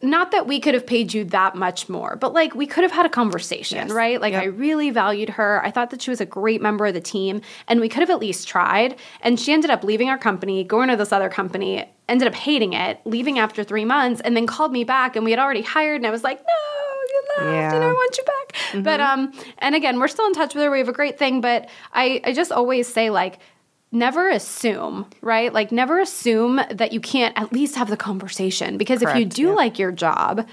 not 0.00 0.30
that 0.30 0.46
we 0.46 0.60
could 0.60 0.74
have 0.74 0.86
paid 0.86 1.12
you 1.12 1.24
that 1.24 1.56
much 1.56 1.88
more, 1.88 2.14
but 2.16 2.32
like 2.32 2.54
we 2.54 2.66
could 2.66 2.84
have 2.84 2.92
had 2.92 3.04
a 3.04 3.08
conversation, 3.08 3.78
Yes. 3.78 3.90
right? 3.90 4.20
Like 4.20 4.32
Yep. 4.32 4.42
I 4.42 4.46
really 4.46 4.90
valued 4.90 5.30
her. 5.30 5.60
I 5.64 5.70
thought 5.72 5.90
that 5.90 6.00
she 6.02 6.10
was 6.10 6.20
a 6.20 6.26
great 6.26 6.62
member 6.62 6.86
of 6.86 6.94
the 6.94 7.00
team, 7.00 7.40
and 7.66 7.80
we 7.80 7.88
could 7.88 8.00
have 8.00 8.10
at 8.10 8.20
least 8.20 8.46
tried. 8.46 8.96
And 9.22 9.40
she 9.40 9.52
ended 9.52 9.70
up 9.70 9.82
leaving 9.82 10.08
our 10.08 10.18
company, 10.18 10.62
going 10.62 10.88
to 10.88 10.96
this 10.96 11.10
other 11.12 11.28
company, 11.28 11.84
ended 12.08 12.28
up 12.28 12.34
hating 12.34 12.74
it, 12.74 13.00
leaving 13.04 13.40
after 13.40 13.64
three 13.64 13.84
months, 13.84 14.20
and 14.20 14.36
then 14.36 14.46
called 14.46 14.70
me 14.70 14.84
back. 14.84 15.16
And 15.16 15.24
we 15.24 15.32
had 15.32 15.40
already 15.40 15.62
hired, 15.62 15.96
and 15.96 16.06
I 16.06 16.10
was 16.10 16.22
like, 16.22 16.38
no, 16.38 17.02
you 17.12 17.22
left. 17.38 17.48
You 17.48 17.54
Yeah. 17.54 17.78
know, 17.80 17.88
I 17.88 17.92
want 17.92 18.18
you 18.18 18.24
back. 18.24 18.84
But 18.84 19.00
um, 19.00 19.32
and 19.58 19.74
again, 19.74 19.98
we're 19.98 20.08
still 20.08 20.26
in 20.26 20.32
touch 20.32 20.54
with 20.54 20.62
her. 20.62 20.70
We 20.70 20.78
have 20.78 20.88
a 20.88 20.92
great 20.92 21.18
thing, 21.18 21.40
but 21.40 21.68
I 21.92 22.20
I 22.24 22.32
just 22.32 22.52
always 22.52 22.86
say 22.86 23.10
like. 23.10 23.40
Never 23.90 24.28
assume, 24.28 25.06
right? 25.22 25.52
Like, 25.52 25.72
never 25.72 25.98
assume 25.98 26.60
that 26.70 26.92
you 26.92 27.00
can't 27.00 27.36
at 27.38 27.52
least 27.52 27.76
have 27.76 27.88
the 27.88 27.96
conversation. 27.96 28.76
Because 28.76 29.00
if 29.02 29.16
you 29.16 29.24
do 29.24 29.46
yeah. 29.46 29.52
like 29.52 29.78
your 29.78 29.92
job, 29.92 30.46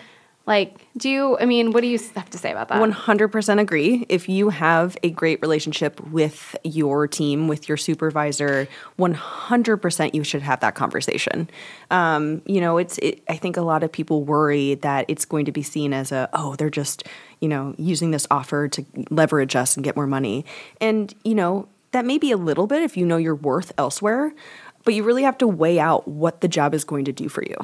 like, 0.48 0.86
do 0.96 1.10
you, 1.10 1.38
I 1.40 1.46
mean, 1.46 1.72
what 1.72 1.82
do 1.82 1.88
you 1.88 2.00
have 2.16 2.30
to 2.30 2.38
say 2.38 2.52
about 2.52 2.68
that? 2.68 2.80
100% 2.80 3.60
agree. 3.60 4.06
If 4.10 4.30
you 4.30 4.50
have 4.50 4.96
a 5.02 5.10
great 5.10 5.42
relationship 5.42 6.00
with 6.08 6.56
your 6.64 7.08
team, 7.08 7.48
with 7.48 7.68
your 7.68 7.78
supervisor, 7.78 8.68
100% 9.00 10.14
you 10.14 10.24
should 10.24 10.44
have 10.44 10.60
that 10.60 10.76
conversation. 10.76 11.50
Um, 11.90 12.44
you 12.46 12.62
know, 12.62 12.78
it's, 12.78 13.00
it, 13.00 13.24
I 13.28 13.38
think 13.38 13.58
a 13.58 13.64
lot 13.64 13.84
of 13.84 13.92
people 13.92 14.24
worry 14.24 14.76
that 14.76 15.06
it's 15.08 15.26
going 15.26 15.46
to 15.46 15.52
be 15.52 15.64
seen 15.64 15.94
as 15.94 16.12
a, 16.12 16.30
oh, 16.34 16.56
they're 16.56 16.70
just, 16.70 17.08
you 17.42 17.48
know, 17.48 17.74
using 17.80 18.12
this 18.12 18.28
offer 18.30 18.68
to 18.68 18.86
leverage 19.10 19.56
us 19.56 19.76
and 19.76 19.84
get 19.84 19.96
more 19.96 20.08
money. 20.08 20.46
And, 20.80 21.14
you 21.24 21.34
know, 21.34 21.68
that 21.96 22.06
may 22.06 22.18
be 22.18 22.32
a 22.32 22.38
little 22.38 22.68
bit 22.68 22.84
if 22.84 22.98
you 22.98 23.06
know 23.06 23.18
your 23.18 23.36
worth 23.36 23.72
elsewhere. 23.78 24.34
but 24.86 24.94
you 24.94 25.04
really 25.04 25.24
have 25.24 25.38
to 25.40 25.48
weigh 25.48 25.80
out 25.80 26.08
what 26.08 26.42
the 26.42 26.48
job 26.48 26.74
is 26.74 26.84
going 26.84 27.06
to 27.06 27.12
do 27.12 27.28
for 27.28 27.44
you. 27.44 27.58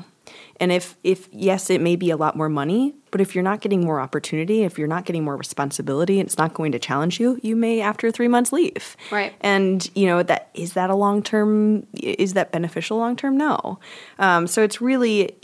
And 0.60 0.72
if 0.72 0.96
if 1.04 1.28
yes, 1.32 1.70
it 1.70 1.82
may 1.82 1.96
be 1.96 2.10
a 2.12 2.18
lot 2.18 2.36
more 2.36 2.50
money, 2.50 2.94
but 3.10 3.20
if 3.20 3.34
you're 3.34 3.44
not 3.44 3.62
getting 3.62 3.84
more 3.84 4.00
opportunity, 4.00 4.64
if 4.64 4.78
you're 4.78 4.88
not 4.88 5.06
getting 5.06 5.24
more 5.24 5.36
responsibility, 5.36 6.20
and 6.20 6.28
it's 6.28 6.38
not 6.38 6.54
going 6.54 6.72
to 6.72 6.80
challenge 6.80 7.20
you, 7.20 7.40
you 7.42 7.56
may 7.56 7.82
after 7.82 8.12
three 8.12 8.28
months 8.28 8.52
leave. 8.52 8.96
Right. 9.12 9.34
And 9.42 9.90
you 9.96 10.06
know 10.06 10.24
that 10.24 10.50
is 10.54 10.74
that 10.74 10.90
a 10.90 10.96
long 10.96 11.24
term? 11.24 11.88
Is 11.96 12.34
that 12.34 12.52
beneficial 12.52 12.98
long 12.98 13.16
term? 13.16 13.38
No. 13.38 13.80
Um, 14.20 14.48
so 14.48 14.62
it's 14.62 14.80
really 14.82 15.36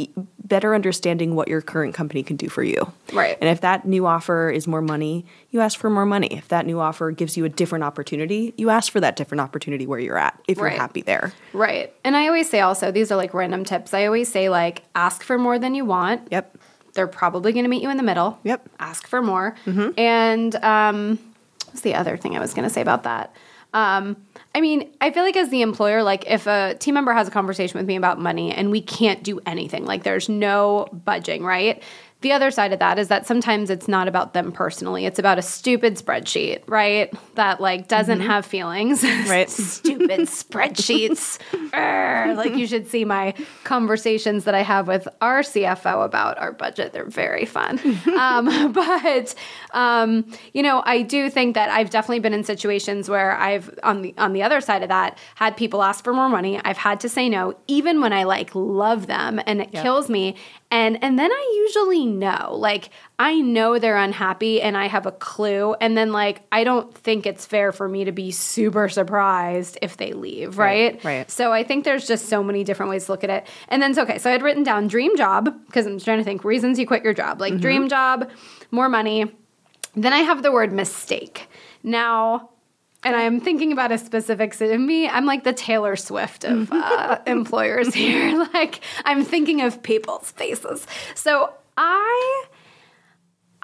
better 0.47 0.73
understanding 0.73 1.35
what 1.35 1.47
your 1.47 1.61
current 1.61 1.93
company 1.93 2.23
can 2.23 2.35
do 2.37 2.47
for 2.49 2.63
you. 2.63 2.91
Right. 3.11 3.37
And 3.41 3.49
if 3.49 3.61
that 3.61 3.85
new 3.85 4.05
offer 4.05 4.49
is 4.49 4.67
more 4.67 4.81
money, 4.81 5.25
you 5.51 5.59
ask 5.59 5.77
for 5.79 5.89
more 5.89 6.05
money. 6.05 6.27
If 6.31 6.47
that 6.47 6.65
new 6.65 6.79
offer 6.79 7.11
gives 7.11 7.35
you 7.37 7.45
a 7.45 7.49
different 7.49 7.83
opportunity, 7.83 8.53
you 8.57 8.69
ask 8.69 8.91
for 8.91 8.99
that 8.99 9.15
different 9.15 9.41
opportunity 9.41 9.85
where 9.85 9.99
you're 9.99 10.17
at. 10.17 10.39
If 10.47 10.57
Right. 10.59 10.71
you're 10.71 10.79
happy 10.79 11.01
there. 11.01 11.33
Right. 11.53 11.93
And 12.03 12.15
I 12.15 12.27
always 12.27 12.49
say 12.49 12.61
also, 12.61 12.91
these 12.91 13.11
are 13.11 13.15
like 13.17 13.33
random 13.33 13.65
tips. 13.65 13.93
I 13.93 14.05
always 14.05 14.29
say, 14.31 14.49
like, 14.49 14.83
ask 14.95 15.23
for 15.23 15.37
more 15.37 15.59
than 15.59 15.75
you 15.75 15.85
want. 15.85 16.27
Yep. 16.31 16.57
They're 16.93 17.07
probably 17.07 17.51
going 17.53 17.65
to 17.65 17.69
meet 17.69 17.83
you 17.83 17.89
in 17.89 17.97
the 17.97 18.03
middle. 18.03 18.39
Yep. 18.43 18.63
Mm-hmm. 18.63 18.75
Ask 18.83 19.07
for 19.07 19.21
more. 19.21 19.55
And 19.97 20.55
um, 20.63 21.19
what's 21.67 21.81
the 21.81 21.93
other 21.95 22.17
thing 22.17 22.35
I 22.35 22.39
was 22.39 22.53
going 22.53 22.67
to 22.67 22.73
say 22.73 22.81
about 22.81 23.03
that? 23.03 23.35
Um, 23.73 24.15
I 24.57 24.61
mean, 24.61 24.91
I 24.99 25.11
feel 25.11 25.21
like 25.21 25.37
as 25.37 25.49
the 25.49 25.61
employer, 25.61 26.01
like 26.01 26.25
if 26.25 26.47
a 26.47 26.73
team 26.79 26.95
member 26.95 27.13
has 27.13 27.27
a 27.27 27.31
conversation 27.31 27.77
with 27.77 27.85
me 27.85 27.95
about 27.95 28.19
money 28.19 28.51
and 28.51 28.71
we 28.71 28.81
can't 28.81 29.21
do 29.21 29.39
anything, 29.45 29.85
like 29.85 30.01
there's 30.01 30.29
no 30.29 30.87
budging, 30.91 31.43
right? 31.43 31.83
The 32.21 32.31
other 32.31 32.49
side 32.49 32.73
of 32.73 32.79
that 32.79 32.97
is 32.97 33.09
that 33.09 33.27
sometimes 33.27 33.69
it's 33.69 33.87
not 33.87 34.07
about 34.07 34.33
them 34.33 34.51
personally. 34.51 35.05
It's 35.05 35.19
about 35.19 35.37
a 35.37 35.43
stupid 35.43 35.97
spreadsheet, 35.97 36.63
right? 36.67 37.13
That 37.35 37.61
like 37.61 37.87
doesn't 37.87 38.21
have 38.21 38.45
feelings. 38.45 39.05
Right. 39.27 39.49
stupid 39.49 40.21
spreadsheets. 40.21 41.37
Urgh. 41.71 42.35
like 42.37 42.55
you 42.55 42.65
should 42.65 42.87
see 42.87 43.03
my 43.03 43.33
conversations 43.63 44.45
that 44.45 44.55
I 44.55 44.61
have 44.61 44.87
with 44.87 45.07
our 45.21 45.41
CFO 45.41 46.05
about 46.05 46.37
our 46.37 46.51
budget. 46.53 46.93
They're 46.93 47.05
very 47.05 47.45
fun. 47.45 47.79
um, 48.17 48.71
but 48.71 49.35
um, 49.71 50.31
you 50.53 50.63
know, 50.63 50.81
I 50.85 51.01
do 51.01 51.29
think 51.29 51.55
that 51.55 51.69
I've 51.69 51.89
definitely 51.89 52.19
been 52.19 52.33
in 52.33 52.43
situations 52.43 53.09
where 53.09 53.33
I've 53.33 53.77
on 53.83 54.01
the 54.01 54.13
on 54.17 54.33
the 54.33 54.43
other 54.43 54.61
side 54.61 54.81
of 54.81 54.89
that 54.89 55.17
had 55.35 55.57
people 55.57 55.83
ask 55.83 56.03
for 56.03 56.13
more 56.13 56.29
money. 56.29 56.59
I've 56.63 56.77
had 56.77 56.99
to 57.01 57.09
say 57.09 57.27
no, 57.27 57.57
even 57.67 58.01
when 58.01 58.13
I 58.13 58.23
like 58.23 58.55
love 58.55 59.07
them 59.07 59.41
and 59.45 59.61
it 59.61 59.71
kills 59.71 60.09
me. 60.09 60.35
And 60.69 61.01
and 61.01 61.17
then 61.17 61.31
I 61.31 61.63
usually 61.65 62.05
know. 62.05 62.55
Like 62.55 62.89
I 63.17 63.39
know 63.39 63.79
they're 63.79 63.97
unhappy 63.97 64.61
and 64.61 64.75
I 64.75 64.87
have 64.87 65.05
a 65.05 65.13
clue. 65.13 65.75
And 65.79 65.97
then 65.97 66.11
like 66.11 66.41
I 66.51 66.65
don't 66.65 66.93
think 66.93 67.25
it's 67.25 67.45
fair 67.45 67.71
for 67.71 67.87
me 67.87 68.03
to 68.03 68.11
be 68.11 68.31
super 68.31 68.89
surprised 68.89 69.77
if 69.81 69.95
they 69.95 70.11
leave, 70.11 70.57
right? 70.57 70.95
Right, 70.95 71.03
right. 71.03 71.31
So 71.31 71.53
I 71.53 71.63
think 71.63 71.85
there's 71.85 72.05
just 72.05 72.27
so 72.27 72.43
many 72.43 72.65
different 72.65 72.89
ways 72.89 73.05
to 73.05 73.13
look 73.13 73.23
at 73.23 73.29
it. 73.29 73.47
And 73.69 73.81
then 73.81 73.97
okay, 73.97 74.17
so 74.17 74.29
I 74.29 74.33
had 74.33 74.41
written 74.41 74.63
down 74.63 74.87
dream 74.87 75.15
job 75.15 75.49
because 75.67 75.85
I'm 75.85 75.99
trying 75.99 76.17
to 76.17 76.25
think 76.25 76.43
reasons 76.43 76.77
you 76.77 76.85
quit 76.85 77.03
your 77.03 77.13
job. 77.13 77.39
Like 77.39 77.53
mm-hmm. 77.53 77.61
dream 77.61 77.87
job, 77.87 78.29
more 78.69 78.89
money. 78.89 79.33
Then 79.95 80.11
I 80.11 80.19
have 80.19 80.43
the 80.43 80.51
word 80.51 80.73
mistake. 80.73 81.47
Now 81.81 82.49
and 83.07 83.15
I'm 83.15 83.39
thinking 83.39 83.71
about 83.71 83.93
a 83.93 83.97
specific 83.97 84.53
to 84.57 84.77
me. 84.77 85.07
I'm 85.07 85.25
like 85.25 85.45
the 85.45 85.53
Taylor 85.53 85.95
Swift 85.95 86.43
of 86.43 86.69
uh, 86.73 87.19
employers 87.25 87.93
here. 87.93 88.45
Like 88.53 88.81
I'm 89.05 89.23
thinking 89.23 89.61
of 89.61 89.81
people's 89.83 90.31
faces. 90.31 90.85
So 91.15 91.53
I 91.77 92.45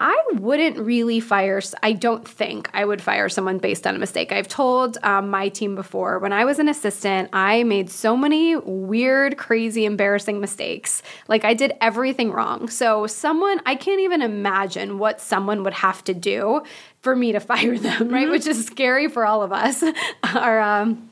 I 0.05 0.21
wouldn't 0.33 0.77
really 0.79 1.21
fire. 1.21 1.61
I 1.81 1.93
don't 1.93 2.27
think 2.27 2.69
I 2.73 2.83
would 2.83 3.01
fire 3.01 3.29
someone 3.29 3.57
based 3.57 3.87
on 3.87 3.95
a 3.95 3.99
mistake. 3.99 4.33
I've 4.33 4.49
told 4.49 4.97
um, 5.01 5.29
my 5.29 5.47
team 5.47 5.75
before 5.75 6.19
when 6.19 6.33
I 6.33 6.43
was 6.43 6.59
an 6.59 6.67
assistant, 6.67 7.29
I 7.31 7.63
made 7.63 7.89
so 7.89 8.17
many 8.17 8.57
weird, 8.57 9.37
crazy, 9.37 9.85
embarrassing 9.85 10.41
mistakes. 10.41 11.03
Like 11.29 11.45
I 11.45 11.53
did 11.53 11.71
everything 11.79 12.33
wrong. 12.33 12.67
So 12.67 13.07
someone, 13.07 13.61
I 13.65 13.75
can't 13.75 14.01
even 14.01 14.21
imagine 14.21 14.99
what 14.99 15.21
someone 15.21 15.63
would 15.63 15.73
have 15.73 16.03
to 16.03 16.13
do 16.13 16.63
for 16.99 17.15
me 17.15 17.31
to 17.31 17.39
fire 17.53 17.77
them, 17.77 18.09
right? 18.09 18.29
Which 18.29 18.45
is 18.45 18.65
scary 18.65 19.07
for 19.07 19.25
all 19.25 19.41
of 19.41 19.53
us. 19.53 19.85
Our 20.35 20.59
um, 20.59 21.09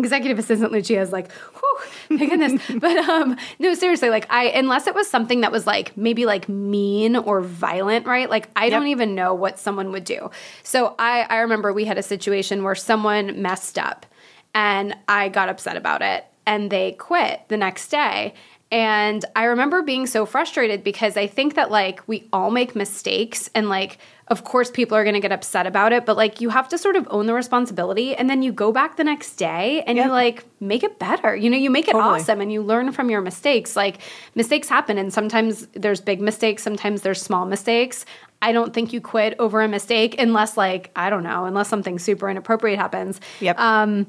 executive 0.00 0.38
assistant 0.38 0.72
Lucia 0.72 1.00
is 1.00 1.12
like, 1.12 1.30
whew, 1.32 2.18
my 2.18 2.26
goodness. 2.26 2.60
but 2.76 2.96
um, 3.08 3.36
no, 3.58 3.74
seriously, 3.74 4.10
like 4.10 4.26
I 4.30 4.46
unless 4.46 4.86
it 4.86 4.94
was 4.94 5.08
something 5.08 5.42
that 5.42 5.52
was 5.52 5.66
like 5.66 5.96
maybe 5.96 6.26
like 6.26 6.48
mean 6.48 7.16
or 7.16 7.40
violent, 7.40 8.06
right? 8.06 8.28
Like 8.28 8.50
I 8.56 8.68
don't 8.70 8.88
even 8.88 9.14
know 9.14 9.34
what 9.34 9.58
someone 9.58 9.92
would 9.92 10.04
do. 10.04 10.30
So 10.62 10.94
I 10.98 11.22
I 11.22 11.38
remember 11.38 11.72
we 11.72 11.84
had 11.84 11.98
a 11.98 12.02
situation 12.02 12.64
where 12.64 12.74
someone 12.74 13.40
messed 13.40 13.78
up 13.78 14.06
and 14.54 14.96
I 15.08 15.28
got 15.28 15.48
upset 15.48 15.76
about 15.76 16.02
it 16.02 16.24
and 16.46 16.70
they 16.70 16.92
quit 16.92 17.42
the 17.48 17.56
next 17.56 17.88
day. 17.88 18.34
And 18.72 19.24
I 19.34 19.44
remember 19.44 19.82
being 19.82 20.06
so 20.06 20.24
frustrated 20.24 20.84
because 20.84 21.16
I 21.16 21.26
think 21.26 21.54
that 21.54 21.70
like 21.70 22.06
we 22.06 22.28
all 22.32 22.50
make 22.50 22.76
mistakes 22.76 23.50
and 23.54 23.68
like 23.68 23.98
of 24.28 24.44
course 24.44 24.70
people 24.70 24.96
are 24.96 25.02
going 25.02 25.14
to 25.14 25.20
get 25.20 25.32
upset 25.32 25.66
about 25.66 25.92
it, 25.92 26.06
but 26.06 26.16
like 26.16 26.40
you 26.40 26.50
have 26.50 26.68
to 26.68 26.78
sort 26.78 26.94
of 26.94 27.06
own 27.10 27.26
the 27.26 27.34
responsibility 27.34 28.14
and 28.14 28.30
then 28.30 28.42
you 28.42 28.52
go 28.52 28.70
back 28.70 28.96
the 28.96 29.02
next 29.02 29.34
day 29.34 29.82
and 29.88 29.98
you 29.98 30.06
like 30.06 30.44
make 30.60 30.84
it 30.84 31.00
better. 31.00 31.34
You 31.34 31.50
know, 31.50 31.56
you 31.56 31.68
make 31.68 31.88
it 31.88 31.92
Totally. 31.92 32.20
awesome 32.20 32.40
and 32.40 32.52
you 32.52 32.62
learn 32.62 32.92
from 32.92 33.10
your 33.10 33.20
mistakes. 33.22 33.74
Like 33.74 33.98
mistakes 34.36 34.68
happen 34.68 34.98
and 34.98 35.12
sometimes 35.12 35.66
there's 35.72 36.00
big 36.00 36.20
mistakes, 36.20 36.62
sometimes 36.62 37.02
there's 37.02 37.20
small 37.20 37.44
mistakes. 37.44 38.04
I 38.40 38.52
don't 38.52 38.72
think 38.72 38.92
you 38.92 39.00
quit 39.00 39.34
over 39.40 39.62
a 39.62 39.68
mistake 39.68 40.14
unless 40.20 40.56
like 40.56 40.92
I 40.94 41.10
don't 41.10 41.24
know, 41.24 41.44
unless 41.44 41.68
something 41.68 41.98
super 41.98 42.30
inappropriate 42.30 42.78
happens. 42.78 43.20
Yep. 43.40 43.58
Um 43.58 44.06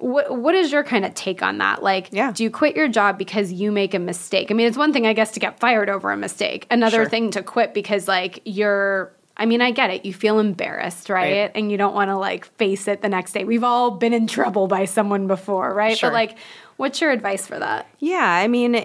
what 0.00 0.36
what 0.38 0.54
is 0.54 0.70
your 0.72 0.84
kind 0.84 1.04
of 1.04 1.14
take 1.14 1.42
on 1.42 1.58
that? 1.58 1.82
Like, 1.82 2.08
Yeah. 2.12 2.32
do 2.32 2.42
you 2.44 2.50
quit 2.50 2.76
your 2.76 2.88
job 2.88 3.18
because 3.18 3.52
you 3.52 3.72
make 3.72 3.94
a 3.94 3.98
mistake? 3.98 4.50
I 4.50 4.54
mean, 4.54 4.66
it's 4.66 4.76
one 4.78 4.92
thing, 4.92 5.06
I 5.06 5.12
guess, 5.12 5.30
to 5.32 5.40
get 5.40 5.58
fired 5.60 5.88
over 5.90 6.10
a 6.10 6.16
mistake. 6.16 6.66
Another 6.70 6.98
Sure. 6.98 7.08
thing 7.08 7.30
to 7.32 7.42
quit 7.42 7.74
because 7.74 8.08
like 8.08 8.40
you're. 8.44 9.12
I 9.40 9.46
mean, 9.46 9.60
I 9.60 9.70
get 9.70 9.90
it. 9.90 10.04
You 10.04 10.12
feel 10.12 10.40
embarrassed, 10.40 11.08
right? 11.08 11.42
Right. 11.42 11.52
And 11.54 11.70
you 11.70 11.78
don't 11.78 11.94
want 11.94 12.10
to 12.10 12.16
like 12.18 12.44
face 12.56 12.88
it 12.88 13.02
the 13.02 13.08
next 13.08 13.32
day. 13.34 13.44
We've 13.44 13.62
all 13.62 13.92
been 13.92 14.12
in 14.12 14.26
trouble 14.26 14.66
by 14.66 14.84
someone 14.84 15.28
before, 15.28 15.72
right? 15.72 15.96
Sure. 15.96 16.10
But 16.10 16.14
like, 16.14 16.38
what's 16.76 17.00
your 17.00 17.12
advice 17.12 17.46
for 17.46 17.56
that? 17.56 17.86
Yeah, 18.00 18.24
I 18.28 18.48
mean, 18.48 18.84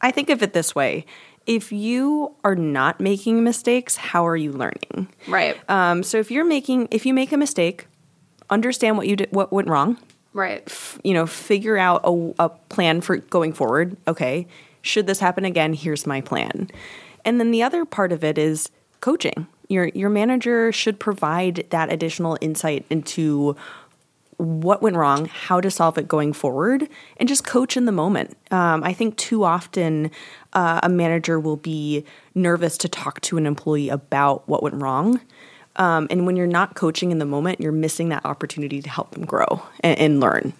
I 0.00 0.10
think 0.10 0.30
of 0.30 0.42
it 0.42 0.52
this 0.52 0.74
way. 0.74 1.06
If 1.46 1.70
you 1.72 2.34
are 2.42 2.56
not 2.56 3.00
making 3.00 3.44
mistakes, 3.44 3.96
how 3.96 4.26
are 4.26 4.36
you 4.36 4.50
learning? 4.52 5.08
Right. 5.28 5.56
Um, 5.70 6.02
so 6.02 6.18
if 6.18 6.30
you're 6.30 6.44
making, 6.44 6.88
if 6.90 7.04
you 7.06 7.14
make 7.14 7.32
a 7.32 7.36
mistake, 7.36 7.86
understand 8.50 8.96
what 8.96 9.06
you 9.06 9.16
did, 9.16 9.28
what 9.32 9.52
went 9.52 9.68
wrong. 9.68 9.98
right. 10.32 10.68
You 11.02 11.14
know, 11.14 11.26
figure 11.26 11.76
out 11.76 12.00
a, 12.04 12.34
a 12.38 12.48
plan 12.48 13.00
for 13.00 13.18
going 13.18 13.52
forward. 13.52 13.96
Okay, 14.06 14.46
should 14.82 15.06
this 15.06 15.20
happen 15.20 15.44
again? 15.44 15.74
Here's 15.74 16.06
my 16.06 16.20
plan. 16.20 16.70
And 17.24 17.40
then 17.40 17.50
the 17.50 17.62
other 17.62 17.84
part 17.84 18.12
of 18.12 18.22
it 18.22 18.38
is 18.38 18.70
coaching. 19.00 19.46
Your 19.68 19.88
your 19.88 20.10
manager 20.10 20.72
should 20.72 20.98
provide 21.00 21.66
that 21.70 21.90
additional 21.90 22.36
insight 22.40 22.84
into 22.90 23.56
what 24.36 24.82
went 24.82 24.96
wrong, 24.96 25.26
how 25.26 25.60
to 25.60 25.70
solve 25.70 25.96
it 25.96 26.08
going 26.08 26.32
forward, 26.32 26.88
and 27.18 27.28
just 27.28 27.46
coach 27.46 27.76
in 27.76 27.84
the 27.84 27.92
moment. 27.92 28.36
Um, 28.50 28.82
I 28.82 28.92
think 28.92 29.16
too 29.16 29.44
often 29.44 30.10
uh, 30.52 30.80
a 30.82 30.88
manager 30.88 31.38
will 31.38 31.56
be 31.56 32.04
nervous 32.34 32.76
to 32.78 32.88
talk 32.88 33.20
to 33.22 33.38
an 33.38 33.46
employee 33.46 33.88
about 33.88 34.46
what 34.48 34.62
went 34.62 34.74
wrong. 34.82 35.20
Um, 35.76 36.06
and 36.10 36.26
when 36.26 36.36
you're 36.36 36.46
not 36.46 36.74
coaching 36.74 37.10
in 37.10 37.18
the 37.18 37.24
moment, 37.24 37.60
you're 37.60 37.72
missing 37.72 38.10
that 38.10 38.24
opportunity 38.24 38.80
to 38.82 38.88
help 38.88 39.10
them 39.12 39.24
grow 39.24 39.62
and, 39.80 39.98
and 39.98 40.20
learn. 40.20 40.52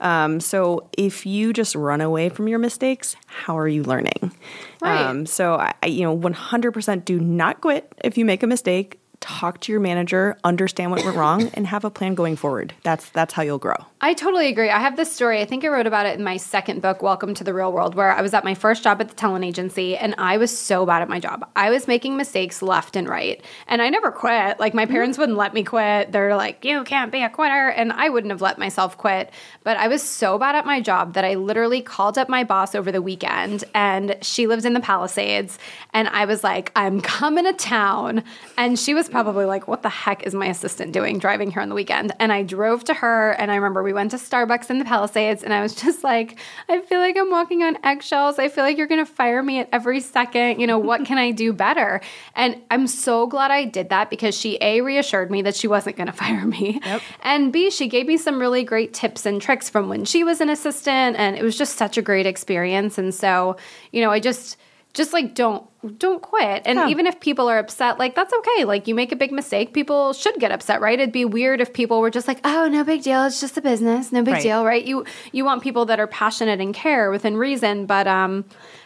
Um, 0.00 0.40
so 0.40 0.88
if 0.96 1.26
you 1.26 1.52
just 1.52 1.74
run 1.74 2.00
away 2.00 2.28
from 2.28 2.48
your 2.48 2.58
mistakes, 2.58 3.16
how 3.26 3.58
are 3.58 3.68
you 3.68 3.82
learning? 3.82 4.32
Right. 4.80 5.00
Um, 5.00 5.26
so 5.26 5.54
I, 5.54 5.74
I, 5.82 5.86
you 5.86 6.02
know, 6.02 6.16
100% 6.16 7.04
do 7.04 7.20
not 7.20 7.60
quit 7.60 7.92
if 8.02 8.16
you 8.16 8.24
make 8.24 8.42
a 8.42 8.46
mistake. 8.46 8.98
Talk 9.20 9.60
to 9.60 9.72
your 9.72 9.80
manager, 9.80 10.36
understand 10.42 10.90
what 10.90 11.04
went 11.04 11.16
wrong, 11.16 11.48
and 11.54 11.64
have 11.68 11.84
a 11.84 11.90
plan 11.90 12.16
going 12.16 12.34
forward. 12.34 12.74
That's 12.82 13.08
that's 13.10 13.32
how 13.32 13.42
you'll 13.42 13.58
grow. 13.58 13.76
I 14.04 14.14
totally 14.14 14.48
agree. 14.48 14.68
I 14.68 14.80
have 14.80 14.96
this 14.96 15.12
story. 15.12 15.40
I 15.40 15.44
think 15.44 15.64
I 15.64 15.68
wrote 15.68 15.86
about 15.86 16.06
it 16.06 16.18
in 16.18 16.24
my 16.24 16.36
second 16.36 16.82
book, 16.82 17.02
Welcome 17.02 17.34
to 17.34 17.44
the 17.44 17.54
Real 17.54 17.72
World, 17.72 17.94
where 17.94 18.10
I 18.10 18.20
was 18.20 18.34
at 18.34 18.42
my 18.42 18.52
first 18.56 18.82
job 18.82 19.00
at 19.00 19.08
the 19.08 19.14
talent 19.14 19.44
agency 19.44 19.96
and 19.96 20.16
I 20.18 20.38
was 20.38 20.58
so 20.58 20.84
bad 20.84 21.02
at 21.02 21.08
my 21.08 21.20
job. 21.20 21.48
I 21.54 21.70
was 21.70 21.86
making 21.86 22.16
mistakes 22.16 22.62
left 22.62 22.96
and 22.96 23.08
right. 23.08 23.40
And 23.68 23.80
I 23.80 23.90
never 23.90 24.10
quit. 24.10 24.58
Like 24.58 24.74
my 24.74 24.86
parents 24.86 25.18
wouldn't 25.18 25.38
let 25.38 25.54
me 25.54 25.62
quit. 25.62 26.10
They're 26.10 26.34
like, 26.34 26.64
you 26.64 26.82
can't 26.82 27.12
be 27.12 27.22
a 27.22 27.30
quitter. 27.30 27.68
And 27.68 27.92
I 27.92 28.08
wouldn't 28.08 28.32
have 28.32 28.40
let 28.40 28.58
myself 28.58 28.98
quit. 28.98 29.30
But 29.62 29.76
I 29.76 29.86
was 29.86 30.02
so 30.02 30.36
bad 30.36 30.56
at 30.56 30.66
my 30.66 30.80
job 30.80 31.14
that 31.14 31.24
I 31.24 31.34
literally 31.34 31.80
called 31.80 32.18
up 32.18 32.28
my 32.28 32.42
boss 32.42 32.74
over 32.74 32.90
the 32.90 33.02
weekend 33.02 33.62
and 33.72 34.16
she 34.20 34.48
lives 34.48 34.64
in 34.64 34.72
the 34.72 34.80
Palisades. 34.80 35.60
And 35.92 36.08
I 36.08 36.24
was 36.24 36.42
like, 36.42 36.72
I'm 36.74 37.00
coming 37.02 37.44
to 37.44 37.52
town. 37.52 38.24
And 38.58 38.76
she 38.76 38.94
was 38.94 39.08
probably 39.08 39.44
like, 39.44 39.68
what 39.68 39.82
the 39.82 39.88
heck 39.88 40.24
is 40.24 40.34
my 40.34 40.46
assistant 40.46 40.90
doing 40.92 41.20
driving 41.20 41.52
here 41.52 41.62
on 41.62 41.68
the 41.68 41.76
weekend? 41.76 42.10
And 42.18 42.32
I 42.32 42.42
drove 42.42 42.82
to 42.86 42.94
her 42.94 43.30
and 43.34 43.52
I 43.52 43.54
remember 43.54 43.84
we 43.84 43.91
We 43.92 43.96
went 43.96 44.12
to 44.12 44.16
Starbucks 44.16 44.70
in 44.70 44.78
the 44.78 44.86
Palisades, 44.86 45.42
and 45.42 45.52
I 45.52 45.60
was 45.60 45.74
just 45.84 46.02
like, 46.02 46.38
I 46.66 46.80
feel 46.80 46.98
like 46.98 47.14
I'm 47.18 47.30
walking 47.30 47.62
on 47.62 47.76
eggshells. 47.84 48.38
I 48.38 48.48
feel 48.48 48.64
like 48.64 48.78
you're 48.78 48.86
going 48.86 49.04
to 49.04 49.12
fire 49.12 49.42
me 49.42 49.60
at 49.60 49.68
every 49.70 50.00
second. 50.00 50.60
You 50.60 50.66
know, 50.66 50.78
what 50.78 51.04
can 51.04 51.18
I 51.18 51.30
do 51.30 51.52
better? 51.52 52.00
And 52.34 52.56
I'm 52.70 52.86
so 52.86 53.26
glad 53.26 53.50
I 53.50 53.66
did 53.66 53.90
that 53.90 54.08
because 54.08 54.34
she, 54.34 54.56
A, 54.62 54.80
reassured 54.80 55.30
me 55.30 55.42
that 55.42 55.54
she 55.54 55.68
wasn't 55.68 55.96
going 55.96 56.06
to 56.12 56.12
fire 56.12 56.46
me. 56.46 56.80
Yep. 56.82 57.02
And 57.22 57.52
B, 57.52 57.70
she 57.70 57.88
gave 57.88 58.06
me 58.06 58.16
some 58.16 58.40
really 58.40 58.64
great 58.64 58.94
tips 58.94 59.26
and 59.26 59.40
tricks 59.40 59.68
from 59.68 59.90
when 59.90 60.06
she 60.06 60.24
was 60.24 60.40
an 60.40 60.48
assistant. 60.48 61.16
And 61.18 61.36
it 61.36 61.42
was 61.42 61.58
just 61.58 61.76
such 61.76 61.98
a 61.98 62.02
great 62.02 62.24
experience. 62.24 62.96
And 62.96 63.14
so, 63.14 63.56
you 63.90 64.00
know, 64.00 64.10
I 64.10 64.18
just, 64.18 64.56
just 64.94 65.12
like 65.12 65.34
don't 65.34 65.64
don't 65.98 66.22
quit 66.22 66.62
and 66.64 66.78
Yeah. 66.78 66.88
even 66.88 67.06
if 67.06 67.18
people 67.18 67.48
are 67.48 67.58
upset 67.58 67.98
like 67.98 68.14
that's 68.14 68.32
okay 68.32 68.64
like 68.64 68.86
you 68.86 68.94
make 68.94 69.10
a 69.10 69.16
big 69.16 69.32
mistake 69.32 69.72
people 69.72 70.12
should 70.12 70.36
get 70.38 70.52
upset 70.52 70.80
right 70.80 70.98
it'd 71.00 71.12
be 71.12 71.24
weird 71.24 71.60
if 71.60 71.72
people 71.72 72.00
were 72.00 72.10
just 72.10 72.28
like 72.28 72.38
oh 72.44 72.68
no 72.68 72.84
big 72.84 73.02
deal 73.02 73.24
it's 73.24 73.40
just 73.40 73.56
a 73.56 73.62
business 73.62 74.12
no 74.12 74.22
big 74.22 74.34
Right. 74.34 74.42
deal 74.42 74.64
right 74.64 74.84
you 74.84 75.04
you 75.32 75.44
want 75.44 75.62
people 75.62 75.86
that 75.86 75.98
are 75.98 76.06
passionate 76.06 76.60
and 76.60 76.72
care 76.74 77.10
within 77.10 77.36
reason 77.36 77.86
but 77.86 78.06
um 78.06 78.44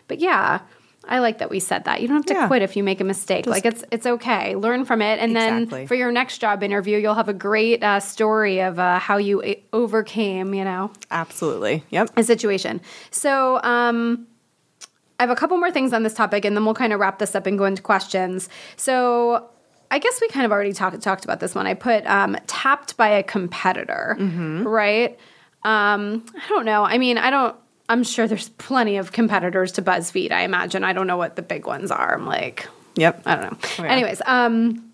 but 0.09 0.19
yeah 0.21 0.61
I 1.09 1.21
like 1.21 1.39
that 1.39 1.51
we 1.51 1.61
said 1.61 1.85
that. 1.85 2.03
You 2.03 2.09
don't 2.09 2.17
have 2.17 2.27
to 2.27 2.35
Yeah. 2.35 2.47
quit 2.49 2.63
if 2.63 2.75
you 2.75 2.83
make 2.83 3.01
a 3.01 3.05
mistake. 3.05 3.47
like 3.47 3.65
it's 3.65 3.85
it's 3.93 4.07
okay. 4.07 4.57
Learn 4.57 4.85
from 4.85 5.01
it, 5.01 5.21
and 5.21 5.37
Exactly. 5.37 5.79
then 5.79 5.87
for 5.87 5.95
your 5.95 6.11
next 6.11 6.39
job 6.39 6.65
interview, 6.65 6.99
you'll 6.99 7.15
have 7.15 7.29
a 7.29 7.33
great 7.33 7.81
uh, 7.85 8.01
story 8.01 8.59
of 8.59 8.81
uh, 8.81 8.99
how 8.99 9.17
you 9.17 9.41
uh, 9.41 9.55
overcame. 9.73 10.53
You 10.53 10.65
know, 10.65 10.91
Absolutely. 11.13 11.85
Yep. 11.91 12.11
a 12.17 12.25
situation. 12.25 12.81
So, 13.13 13.63
um, 13.63 14.27
I 15.19 15.23
have 15.23 15.31
a 15.31 15.37
couple 15.37 15.57
more 15.57 15.71
things 15.71 15.93
on 15.93 16.03
this 16.03 16.15
topic, 16.15 16.45
and 16.45 16.57
then 16.57 16.65
we'll 16.65 16.75
kind 16.75 16.93
of 16.93 17.01
wrap 17.01 17.19
this 17.19 17.35
up 17.35 17.47
and 17.47 17.57
go 17.59 17.65
into 17.65 17.81
questions. 17.83 18.49
So, 18.77 19.49
I 19.91 19.99
guess 19.99 20.21
we 20.21 20.29
kind 20.29 20.45
of 20.45 20.53
already 20.53 20.73
talked 20.73 21.01
talked 21.01 21.25
about 21.25 21.41
this 21.41 21.55
one. 21.55 21.67
I 21.67 21.75
put 21.75 22.05
um, 22.07 22.37
tapped 22.47 22.97
by 22.97 23.09
a 23.09 23.23
competitor, 23.23 24.17
right? 24.65 25.19
Um, 25.63 26.25
I 26.35 26.49
don't 26.49 26.65
know. 26.65 26.85
I 26.85 26.99
mean, 26.99 27.19
I 27.19 27.31
don't. 27.31 27.57
I'm 27.89 28.03
sure 28.03 28.27
there's 28.27 28.49
plenty 28.51 28.97
of 28.97 29.13
competitors 29.13 29.73
to 29.73 29.83
BuzzFeed. 29.83 30.33
I 30.33 30.43
imagine. 30.43 30.83
I 30.85 30.93
don't 30.93 31.07
know 31.07 31.17
what 31.17 31.37
the 31.37 31.43
big 31.43 31.67
ones 31.67 31.91
are. 31.91 32.15
I'm 32.15 32.27
like, 32.27 32.69
Yep. 32.97 33.23
I 33.27 33.35
don't 33.37 33.53
know. 33.53 33.85
yeah. 33.85 33.91
Anyways, 33.93 34.21
um, 34.27 34.93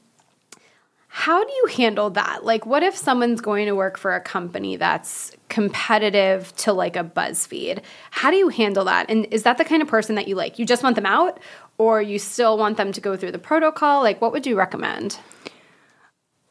how 1.15 1.45
do 1.45 1.53
you 1.53 1.67
handle 1.67 2.09
that? 2.09 2.43
Like, 2.43 2.65
what 2.65 2.83
if 2.83 2.97
someone's 2.97 3.43
going 3.43 3.67
to 3.67 3.75
work 3.75 3.99
for 3.99 4.15
a 4.15 4.21
company 4.21 4.77
that's 4.77 5.37
competitive 5.51 6.57
to 6.57 6.73
like 6.73 6.97
a 6.97 7.05
BuzzFeed? 7.05 7.83
How 8.11 8.31
do 8.31 8.39
you 8.39 8.49
handle 8.49 8.87
that? 8.87 9.11
And 9.11 9.27
is 9.27 9.43
that 9.43 9.59
the 9.59 9.65
kind 9.65 9.83
of 9.83 9.89
person 9.89 10.15
that 10.15 10.27
you 10.27 10.37
like? 10.37 10.59
You 10.59 10.65
just 10.65 10.83
want 10.83 10.97
them 10.97 11.05
out, 11.05 11.39
or 11.77 12.01
you 12.01 12.19
still 12.19 12.57
want 12.57 12.79
them 12.79 12.93
to 12.93 13.01
go 13.03 13.15
through 13.15 13.33
the 13.33 13.39
protocol? 13.39 14.01
Like, 14.01 14.23
what 14.23 14.33
would 14.33 14.47
you 14.47 14.57
recommend? 14.57 15.19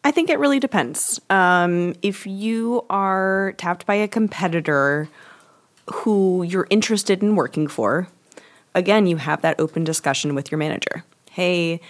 I 0.04 0.12
think 0.12 0.30
it 0.30 0.38
really 0.38 0.60
depends. 0.60 1.20
Um, 1.32 1.96
if 2.04 2.28
you 2.28 2.86
are 2.88 3.56
tapped 3.58 3.88
by 3.88 3.96
a 3.96 4.08
competitor 4.08 5.10
who 5.92 6.44
you're 6.44 6.68
interested 6.70 7.24
in 7.24 7.36
working 7.36 7.68
for, 7.68 8.10
again, 8.76 9.08
you 9.08 9.18
have 9.18 9.42
that 9.42 9.60
open 9.60 9.84
discussion 9.84 10.36
with 10.36 10.52
your 10.52 10.60
manager. 10.60 11.04
Hey, 11.32 11.82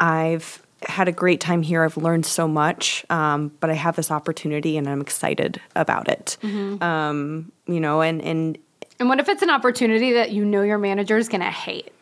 I've 0.00 0.62
had 0.86 1.08
a 1.08 1.12
great 1.12 1.40
time 1.40 1.62
here. 1.62 1.82
I've 1.84 1.96
learned 1.96 2.26
so 2.26 2.46
much, 2.48 3.04
um, 3.10 3.52
but 3.60 3.70
I 3.70 3.74
have 3.74 3.96
this 3.96 4.10
opportunity 4.10 4.76
and 4.76 4.88
I'm 4.88 5.00
excited 5.00 5.60
about 5.74 6.08
it. 6.08 6.36
Um, 6.82 7.52
you 7.66 7.80
know, 7.80 8.00
and 8.02 8.22
and 8.22 8.58
And 8.98 9.08
what 9.08 9.20
if 9.20 9.28
it's 9.28 9.42
an 9.42 9.50
opportunity 9.50 10.12
that 10.14 10.30
you 10.32 10.44
know 10.44 10.62
your 10.62 10.78
manager 10.78 11.16
is 11.16 11.28
going 11.28 11.42
to 11.42 11.50
hate? 11.50 11.92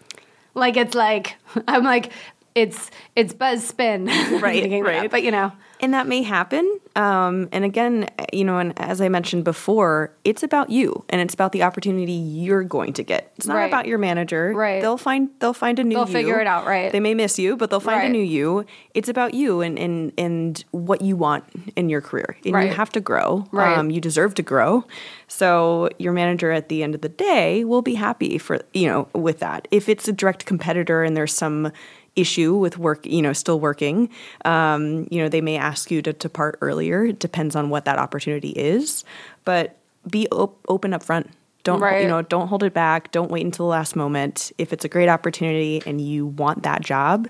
Like, 0.55 0.77
it's 0.77 0.95
like, 0.95 1.37
I'm 1.69 1.85
like, 1.85 2.13
it's 2.55 2.91
it's 3.17 3.35
buzz 3.35 3.65
spin, 3.67 4.07
Right, 4.41 4.63
Thinking 4.63 4.85
that, 4.85 4.89
right. 4.89 5.11
But 5.11 5.23
you 5.23 5.31
know, 5.31 5.53
and 5.85 5.95
that 5.95 6.07
may 6.07 6.23
happen. 6.23 6.81
Um, 6.97 7.49
and 7.53 7.65
again, 7.65 8.09
you 8.33 8.45
know, 8.45 8.59
and 8.59 8.73
as 8.81 9.01
I 9.01 9.09
mentioned 9.09 9.45
before, 9.45 10.13
it's 10.25 10.43
about 10.43 10.71
you 10.71 11.05
and 11.11 11.21
it's 11.21 11.35
about 11.35 11.53
the 11.53 11.63
opportunity 11.63 12.13
you're 12.13 12.63
going 12.63 12.93
to 12.95 13.03
get. 13.03 13.33
It's 13.37 13.47
not 13.47 13.57
Right. 13.57 13.67
about 13.67 13.87
your 13.87 13.99
manager. 13.99 14.53
Right. 14.55 14.81
They'll 14.81 14.97
find 14.97 15.29
they'll 15.41 15.53
find 15.53 15.79
a 15.79 15.85
new 15.85 15.97
They'll 15.97 16.07
you. 16.07 16.13
figure 16.13 16.41
it 16.41 16.47
out, 16.47 16.67
right. 16.67 16.91
They 16.91 17.01
may 17.01 17.15
miss 17.15 17.39
you, 17.39 17.57
but 17.57 17.69
they'll 17.71 17.81
find 17.81 17.99
Right. 17.99 18.09
a 18.09 18.13
new 18.13 18.23
you. 18.23 18.65
It's 18.95 19.09
about 19.09 19.35
you 19.35 19.61
and 19.61 19.79
and 19.79 20.13
and 20.17 20.65
what 20.71 21.03
you 21.03 21.17
want 21.17 21.45
in 21.77 21.89
your 21.89 22.01
career. 22.01 22.37
And 22.45 22.55
Right. 22.55 22.69
you 22.69 22.75
have 22.75 22.91
to 22.93 23.01
grow. 23.01 23.45
Right. 23.53 23.77
Um, 23.77 23.91
you 23.91 24.01
deserve 24.01 24.35
to 24.37 24.43
grow. 24.43 24.85
So 25.29 25.89
your 25.99 26.13
manager 26.13 26.51
at 26.53 26.69
the 26.69 26.83
end 26.83 26.95
of 26.95 27.01
the 27.01 27.09
day 27.09 27.65
will 27.65 27.83
be 27.83 27.95
happy 27.95 28.39
for 28.39 28.61
you 28.73 28.87
know 28.87 29.09
with 29.15 29.41
that. 29.41 29.69
If 29.71 29.89
it's 29.89 30.09
a 30.09 30.13
direct 30.13 30.47
competitor 30.47 31.03
and 31.03 31.17
there's 31.17 31.35
some 31.35 31.73
issue 32.17 32.55
with 32.55 32.79
work, 32.79 33.05
you 33.07 33.21
know, 33.23 33.33
still 33.33 33.59
working, 33.61 34.09
um, 34.45 35.07
you 35.11 35.21
know, 35.21 35.29
they 35.29 35.41
may 35.41 35.57
ask 35.57 35.91
you 35.91 36.01
to 36.03 36.13
depart 36.13 36.59
earlier. 36.61 37.05
It 37.07 37.19
depends 37.19 37.57
on 37.57 37.71
what 37.71 37.85
that 37.87 37.99
opportunity 37.99 38.51
is, 38.51 39.05
but 39.45 39.77
be 40.09 40.29
op- 40.31 40.59
open 40.69 40.93
up 40.95 41.03
front. 41.03 41.31
Don't 41.65 41.81
Right. 41.81 42.03
you 42.03 42.09
know? 42.09 42.21
Don't 42.23 42.49
hold 42.49 42.63
it 42.63 42.75
back. 42.75 43.11
Don't 43.11 43.31
wait 43.31 43.45
until 43.45 43.65
the 43.67 43.71
last 43.71 43.97
moment. 43.97 44.53
If 44.59 44.73
it's 44.73 44.85
a 44.85 44.89
great 44.89 45.09
opportunity 45.09 45.83
and 45.87 46.01
you 46.01 46.27
want 46.27 46.63
that 46.63 46.83
job, 46.83 47.27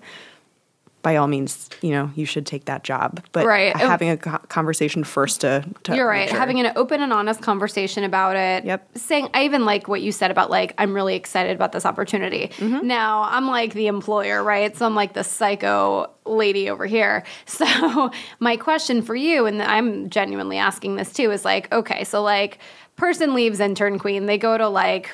by 1.04 1.16
all 1.16 1.28
means, 1.28 1.68
you 1.82 1.90
know, 1.90 2.10
you 2.16 2.24
should 2.24 2.46
take 2.46 2.64
that 2.64 2.82
job. 2.82 3.22
But 3.30 3.44
Right. 3.46 3.76
having 3.76 4.08
a 4.08 4.16
conversation 4.16 5.04
first 5.04 5.42
to, 5.42 5.62
to 5.84 5.94
You're 5.94 6.08
right. 6.08 6.28
sure. 6.28 6.38
Having 6.38 6.60
an 6.60 6.72
open 6.74 7.02
and 7.02 7.12
honest 7.12 7.42
conversation 7.42 8.02
about 8.04 8.36
it. 8.36 8.64
Yep. 8.64 8.88
Saying, 8.96 9.28
I 9.34 9.44
even 9.44 9.66
like 9.66 9.86
what 9.86 10.00
you 10.00 10.10
said 10.10 10.30
about 10.32 10.50
like, 10.50 10.74
I'm 10.78 10.94
really 10.94 11.14
excited 11.14 11.54
about 11.54 11.72
this 11.72 11.84
opportunity. 11.84 12.48
Mm-hmm. 12.56 12.86
Now, 12.86 13.24
I'm 13.24 13.46
like 13.46 13.74
the 13.74 13.86
employer, 13.86 14.42
right? 14.42 14.74
So 14.74 14.86
I'm 14.86 14.94
like 14.96 15.12
the 15.12 15.22
psycho 15.22 16.10
lady 16.24 16.68
over 16.70 16.86
here. 16.86 17.22
So 17.46 18.10
my 18.40 18.56
question 18.56 19.02
for 19.02 19.14
you, 19.14 19.46
and 19.46 19.62
I'm 19.62 20.08
genuinely 20.10 20.56
asking 20.58 20.96
this 20.96 21.12
too, 21.12 21.30
is 21.30 21.44
like, 21.44 21.72
okay, 21.72 22.02
so 22.04 22.22
like, 22.22 22.58
person 22.96 23.34
leaves 23.34 23.60
intern 23.60 23.98
queen, 23.98 24.26
they 24.26 24.38
go 24.38 24.56
to 24.56 24.68
like, 24.68 25.10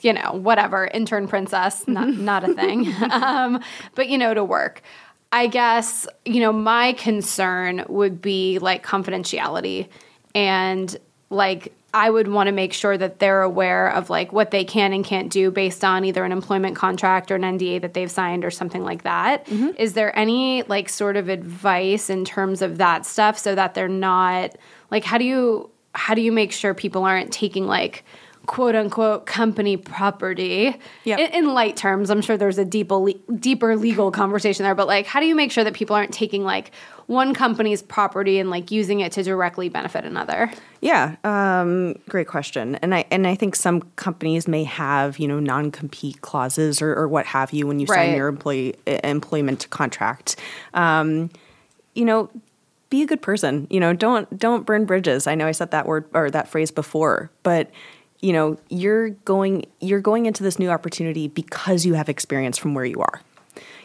you 0.00 0.12
know, 0.12 0.32
whatever, 0.32 0.86
intern 0.86 1.28
princess, 1.28 1.84
not 1.88 2.08
not 2.08 2.48
a 2.48 2.54
thing. 2.54 2.92
um, 3.10 3.62
but 3.94 4.08
you 4.08 4.18
know, 4.18 4.34
to 4.34 4.44
work. 4.44 4.82
I 5.30 5.46
guess, 5.46 6.06
you 6.24 6.40
know, 6.40 6.52
my 6.52 6.94
concern 6.94 7.84
would 7.88 8.22
be 8.22 8.58
like 8.58 8.84
confidentiality 8.84 9.88
and 10.34 10.96
like 11.28 11.74
I 11.92 12.10
would 12.10 12.28
want 12.28 12.48
to 12.48 12.52
make 12.52 12.72
sure 12.72 12.96
that 12.98 13.18
they're 13.18 13.42
aware 13.42 13.90
of 13.90 14.10
like 14.10 14.32
what 14.32 14.50
they 14.50 14.64
can 14.64 14.92
and 14.92 15.04
can't 15.04 15.30
do 15.30 15.50
based 15.50 15.84
on 15.84 16.04
either 16.04 16.22
an 16.24 16.32
employment 16.32 16.76
contract 16.76 17.30
or 17.30 17.36
an 17.36 17.42
NDA 17.42 17.80
that 17.80 17.94
they've 17.94 18.10
signed 18.10 18.44
or 18.44 18.50
something 18.50 18.84
like 18.84 19.02
that. 19.02 19.46
Is 19.78 19.94
there 19.94 20.16
any 20.16 20.62
like 20.64 20.88
sort 20.88 21.16
of 21.16 21.28
advice 21.28 22.10
in 22.10 22.24
terms 22.24 22.60
of 22.60 22.78
that 22.78 23.06
stuff 23.06 23.38
so 23.38 23.54
that 23.54 23.74
they're 23.74 23.88
not 23.88 24.54
like 24.90 25.04
how 25.04 25.18
do 25.18 25.24
you 25.24 25.70
how 25.94 26.14
do 26.14 26.20
you 26.20 26.30
make 26.30 26.52
sure 26.52 26.74
people 26.74 27.04
aren't 27.04 27.32
taking 27.32 27.66
like 27.66 28.04
quote 28.48 28.74
unquote 28.74 29.26
company 29.26 29.76
property 29.76 30.74
Yep. 31.04 31.18
in, 31.20 31.26
in 31.44 31.54
light 31.54 31.76
terms 31.76 32.10
i'm 32.10 32.20
sure 32.22 32.36
there's 32.36 32.58
a 32.58 32.64
deeper 32.64 32.96
le- 32.96 33.14
deeper 33.38 33.76
legal 33.76 34.10
conversation 34.10 34.64
there 34.64 34.74
but 34.74 34.88
like 34.88 35.06
how 35.06 35.20
do 35.20 35.26
you 35.26 35.34
make 35.36 35.52
sure 35.52 35.62
that 35.62 35.74
people 35.74 35.94
aren't 35.94 36.12
taking 36.12 36.42
like 36.44 36.72
one 37.06 37.32
company's 37.34 37.82
property 37.82 38.38
and 38.38 38.50
like 38.50 38.70
using 38.70 39.00
it 39.00 39.12
to 39.12 39.22
directly 39.22 39.68
benefit 39.68 40.04
another 40.04 40.50
Yeah, 40.80 41.16
um, 41.24 41.94
great 42.08 42.28
question. 42.28 42.76
And 42.76 42.94
I 42.94 43.04
and 43.10 43.26
I 43.26 43.34
think 43.34 43.56
some 43.56 43.80
companies 43.96 44.46
may 44.46 44.64
have 44.64 45.18
you 45.18 45.26
know 45.26 45.40
non 45.40 45.70
compete 45.70 46.20
clauses 46.20 46.80
or, 46.82 46.94
or 46.94 47.08
what 47.08 47.24
have 47.26 47.52
you 47.52 47.66
when 47.66 47.80
you 47.80 47.86
sign 47.86 48.14
your 48.14 48.28
employee 48.28 48.74
employment 48.86 49.68
contract. 49.70 50.36
Um, 50.74 51.30
you 51.94 52.04
know, 52.04 52.30
be 52.90 53.02
a 53.02 53.06
good 53.06 53.22
person. 53.22 53.66
You 53.70 53.80
know, 53.80 53.92
don't 53.94 54.38
don't 54.38 54.66
burn 54.66 54.84
bridges. 54.84 55.26
I 55.26 55.34
know 55.34 55.46
I 55.46 55.52
said 55.52 55.70
that 55.70 55.86
word 55.86 56.04
or 56.12 56.30
that 56.30 56.46
phrase 56.48 56.70
before, 56.70 57.30
but 57.42 57.70
you 58.20 58.32
know, 58.32 58.58
you're 58.68 59.10
going 59.10 59.64
you're 59.80 60.00
going 60.00 60.26
into 60.26 60.42
this 60.42 60.58
new 60.58 60.70
opportunity 60.70 61.28
because 61.28 61.86
you 61.86 61.94
have 61.94 62.08
experience 62.08 62.58
from 62.58 62.74
where 62.74 62.84
you 62.84 63.00
are 63.00 63.20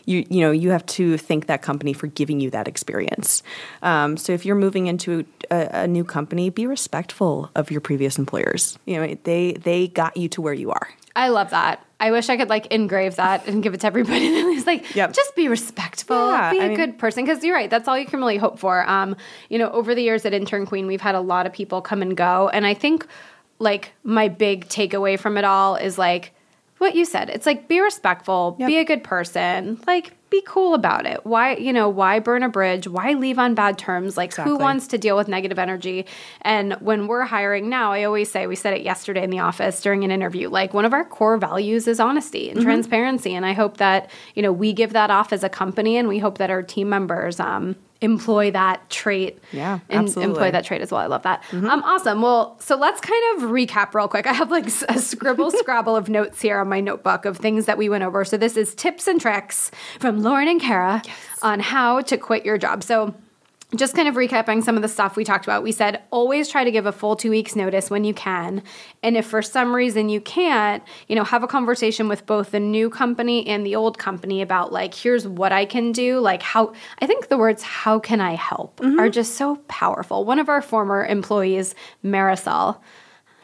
you 0.05 0.25
you 0.29 0.41
know 0.41 0.51
you 0.51 0.69
have 0.71 0.85
to 0.85 1.17
thank 1.17 1.47
that 1.47 1.61
company 1.61 1.93
for 1.93 2.07
giving 2.07 2.39
you 2.41 2.49
that 2.49 2.67
experience. 2.67 3.41
Um, 3.81 4.17
so 4.17 4.33
if 4.33 4.45
you're 4.45 4.55
moving 4.57 4.87
into 4.87 5.25
a, 5.49 5.69
a 5.83 5.87
new 5.87 6.03
company, 6.03 6.49
be 6.49 6.67
respectful 6.67 7.49
of 7.55 7.71
your 7.71 7.79
previous 7.79 8.17
employers. 8.19 8.77
You 8.85 8.97
know 8.97 9.17
they 9.23 9.53
they 9.53 9.87
got 9.87 10.17
you 10.17 10.27
to 10.29 10.41
where 10.41 10.53
you 10.53 10.71
are. 10.71 10.89
i 11.15 11.29
love 11.29 11.51
that 11.51 11.85
i 12.01 12.09
wish 12.11 12.27
i 12.29 12.35
could 12.35 12.49
like 12.49 12.65
engrave 12.67 13.15
that 13.17 13.47
and 13.47 13.61
give 13.63 13.73
it 13.75 13.81
to 13.81 13.87
everybody 13.87 14.25
it's 14.57 14.65
like 14.67 14.83
Yep. 14.95 15.13
just 15.13 15.35
be 15.35 15.47
respectful 15.47 16.31
Yeah, 16.31 16.51
be 16.51 16.59
a 16.59 16.63
I 16.63 16.67
mean- 16.69 16.77
good 16.77 16.97
person 16.97 17.23
because 17.23 17.43
you're 17.43 17.55
right 17.55 17.69
that's 17.69 17.87
all 17.87 17.97
you 17.97 18.05
can 18.07 18.19
really 18.19 18.37
hope 18.37 18.57
for 18.59 18.83
um, 18.89 19.15
you 19.47 19.57
know 19.59 19.69
over 19.71 19.93
the 19.95 20.01
years 20.01 20.25
at 20.25 20.33
intern 20.33 20.65
queen 20.65 20.85
we've 20.87 21.01
had 21.09 21.15
a 21.15 21.21
lot 21.21 21.45
of 21.45 21.53
people 21.53 21.81
come 21.81 22.01
and 22.01 22.17
go 22.17 22.49
and 22.49 22.65
i 22.65 22.73
think 22.73 23.05
like 23.59 23.91
my 24.03 24.27
big 24.27 24.67
takeaway 24.67 25.19
from 25.19 25.37
it 25.37 25.45
all 25.45 25.75
is 25.75 25.97
like 25.97 26.33
what 26.79 26.95
you 26.95 27.05
said. 27.05 27.29
It's 27.29 27.45
like 27.45 27.67
be 27.69 27.79
respectful, 27.79 28.57
Yep. 28.59 28.67
be 28.67 28.77
a 28.77 28.83
good 28.83 29.03
person, 29.05 29.79
like 29.87 30.11
be 30.29 30.41
cool 30.45 30.73
about 30.73 31.05
it. 31.05 31.25
Why, 31.25 31.55
you 31.55 31.71
know, 31.71 31.87
why 31.87 32.19
burn 32.19 32.41
a 32.43 32.49
bridge? 32.49 32.87
Why 32.87 33.13
leave 33.13 33.37
on 33.39 33.53
bad 33.53 33.77
terms? 33.77 34.17
Like 34.17 34.33
who 34.33 34.57
wants 34.57 34.87
to 34.87 34.97
deal 34.97 35.15
with 35.15 35.27
negative 35.27 35.59
energy? 35.59 36.07
And 36.41 36.73
when 36.81 37.07
we're 37.07 37.21
hiring 37.23 37.69
now, 37.69 37.93
I 37.93 38.03
always 38.03 38.31
say 38.31 38.47
we 38.47 38.55
said 38.55 38.73
it 38.73 38.81
yesterday 38.81 39.23
in 39.23 39.29
the 39.29 39.39
office 39.39 39.79
during 39.79 40.03
an 40.03 40.09
interview. 40.11 40.49
Like 40.49 40.73
one 40.73 40.85
of 40.85 40.91
our 40.93 41.05
core 41.05 41.37
values 41.37 41.87
is 41.87 41.99
honesty 41.99 42.49
and 42.49 42.59
transparency, 42.61 43.33
and 43.35 43.45
I 43.45 43.53
hope 43.53 43.77
that 43.77 44.09
you 44.33 44.41
know 44.41 44.51
we 44.51 44.73
give 44.73 44.91
that 44.93 45.11
off 45.11 45.31
as 45.31 45.43
a 45.43 45.49
company, 45.49 45.95
and 45.97 46.07
we 46.07 46.17
hope 46.19 46.39
that 46.39 46.49
our 46.49 46.63
team 46.63 46.89
members 46.89 47.39
um, 47.39 47.75
employ 48.03 48.51
that 48.51 48.89
trait. 48.89 49.39
Yeah, 49.51 49.79
and 49.89 50.07
absolutely. 50.07 50.31
employ 50.33 50.51
that 50.51 50.65
trait 50.65 50.81
as 50.81 50.91
well. 50.91 51.01
I 51.01 51.07
love 51.07 51.23
that. 51.23 51.43
Um, 51.51 51.65
awesome. 51.83 52.21
Well, 52.21 52.57
so 52.59 52.75
let's 52.75 53.01
kind 53.01 53.37
of 53.37 53.49
recap 53.49 53.93
real 53.93 54.07
quick. 54.07 54.27
I 54.27 54.33
have 54.33 54.51
like 54.51 54.67
a 54.67 54.99
scribble 54.99 55.51
scrabble 55.59 55.95
of 55.95 56.09
notes 56.09 56.41
here 56.41 56.59
on 56.59 56.67
my 56.67 56.81
notebook 56.81 57.25
of 57.25 57.37
things 57.37 57.65
that 57.65 57.77
we 57.77 57.89
went 57.89 58.03
over. 58.03 58.25
So 58.25 58.37
this 58.37 58.57
is 58.57 58.75
tips 58.75 59.07
and 59.07 59.19
tricks 59.19 59.71
from 59.99 60.21
Lauren 60.21 60.47
and 60.47 60.61
Kara 60.61 61.01
on 61.41 61.59
how 61.59 62.01
to 62.01 62.17
quit 62.17 62.45
your 62.45 62.57
job. 62.57 62.83
So 62.83 63.15
just 63.75 63.95
kind 63.95 64.07
of 64.07 64.15
recapping 64.15 64.63
some 64.63 64.75
of 64.75 64.81
the 64.81 64.87
stuff 64.87 65.15
we 65.15 65.23
talked 65.23 65.45
about. 65.45 65.63
We 65.63 65.71
said 65.71 66.01
always 66.11 66.47
try 66.47 66.63
to 66.63 66.71
give 66.71 66.85
a 66.85 66.91
full 66.91 67.15
two 67.15 67.29
weeks 67.29 67.55
notice 67.55 67.89
when 67.89 68.03
you 68.03 68.13
can. 68.13 68.63
And 69.01 69.17
if 69.17 69.25
for 69.25 69.41
some 69.41 69.75
reason 69.75 70.09
you 70.09 70.21
can't, 70.21 70.83
you 71.07 71.15
know, 71.15 71.23
have 71.23 71.43
a 71.43 71.47
conversation 71.47 72.07
with 72.07 72.25
both 72.25 72.51
the 72.51 72.59
new 72.59 72.89
company 72.89 73.47
and 73.47 73.65
the 73.65 73.75
old 73.75 73.97
company 73.97 74.41
about 74.41 74.71
like, 74.71 74.93
here's 74.93 75.27
what 75.27 75.51
I 75.51 75.65
can 75.65 75.91
do. 75.91 76.19
Like, 76.19 76.41
how 76.41 76.73
I 76.99 77.07
think 77.07 77.29
the 77.29 77.37
words, 77.37 77.63
how 77.63 77.99
can 77.99 78.21
I 78.21 78.35
help, 78.35 78.79
mm-hmm. 78.79 78.99
are 78.99 79.09
just 79.09 79.35
so 79.35 79.57
powerful. 79.67 80.25
One 80.25 80.39
of 80.39 80.49
our 80.49 80.61
former 80.61 81.05
employees, 81.05 81.75
Marisol, 82.03 82.79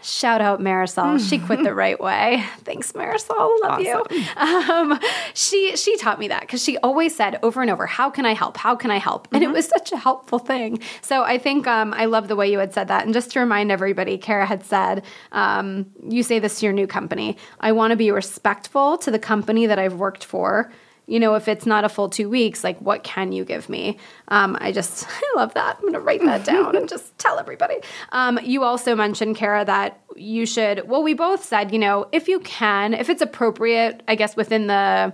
Shout 0.01 0.39
out 0.39 0.61
Marisol. 0.61 1.19
She 1.19 1.39
quit 1.39 1.63
the 1.63 1.73
right 1.73 1.99
way. 1.99 2.43
Thanks, 2.59 2.93
Marisol. 2.93 3.59
Love 3.61 3.81
you. 3.81 4.03
Um, 4.37 4.99
she 5.33 5.75
she 5.75 5.97
taught 5.97 6.19
me 6.19 6.29
that 6.29 6.41
because 6.41 6.63
she 6.63 6.77
always 6.77 7.15
said 7.15 7.39
over 7.43 7.61
and 7.61 7.69
over, 7.69 7.85
"How 7.85 8.09
can 8.09 8.25
I 8.25 8.33
help? 8.33 8.57
How 8.57 8.75
can 8.75 8.91
I 8.91 8.97
help?" 8.97 9.27
And 9.31 9.43
it 9.43 9.51
was 9.51 9.67
such 9.67 9.91
a 9.91 9.97
helpful 9.97 10.39
thing. 10.39 10.79
So 11.01 11.23
I 11.23 11.37
think 11.37 11.67
um, 11.67 11.93
I 11.93 12.05
love 12.05 12.27
the 12.29 12.35
way 12.35 12.49
you 12.49 12.59
had 12.59 12.73
said 12.73 12.87
that. 12.87 13.05
And 13.05 13.13
just 13.13 13.31
to 13.31 13.39
remind 13.39 13.71
everybody, 13.71 14.17
Kara 14.17 14.45
had 14.45 14.63
said, 14.63 15.03
um, 15.31 15.87
"You 16.07 16.23
say 16.23 16.39
this 16.39 16.59
to 16.59 16.65
your 16.65 16.73
new 16.73 16.87
company. 16.87 17.37
I 17.59 17.73
want 17.73 17.91
to 17.91 17.97
be 17.97 18.11
respectful 18.11 18.97
to 18.99 19.11
the 19.11 19.19
company 19.19 19.65
that 19.65 19.79
I've 19.79 19.95
worked 19.95 20.23
for." 20.23 20.71
You 21.09 21.19
know, 21.19 21.33
if 21.33 21.47
it's 21.47 21.65
not 21.65 21.83
a 21.83 21.89
full 21.89 22.07
two 22.07 22.29
weeks, 22.29 22.63
like 22.63 22.77
what 22.79 23.03
can 23.03 23.31
you 23.31 23.43
give 23.43 23.67
me? 23.67 23.97
Um, 24.27 24.55
I 24.61 24.71
just, 24.71 25.07
I 25.09 25.21
love 25.35 25.53
that. 25.55 25.75
I'm 25.77 25.81
going 25.81 25.93
to 25.93 25.99
write 25.99 26.23
that 26.23 26.45
down 26.45 26.75
and 26.75 26.87
just 26.87 27.17
tell 27.17 27.39
everybody. 27.39 27.77
Um, 28.11 28.39
you 28.43 28.63
also 28.63 28.95
mentioned, 28.95 29.35
Kara, 29.35 29.65
that 29.65 29.99
you 30.15 30.45
should, 30.45 30.87
well, 30.87 31.01
we 31.01 31.15
both 31.15 31.43
said, 31.43 31.71
you 31.71 31.79
know, 31.79 32.07
if 32.11 32.27
you 32.27 32.39
can, 32.41 32.93
if 32.93 33.09
it's 33.09 33.21
appropriate, 33.21 34.03
I 34.07 34.15
guess 34.15 34.35
within 34.35 34.67
the, 34.67 35.13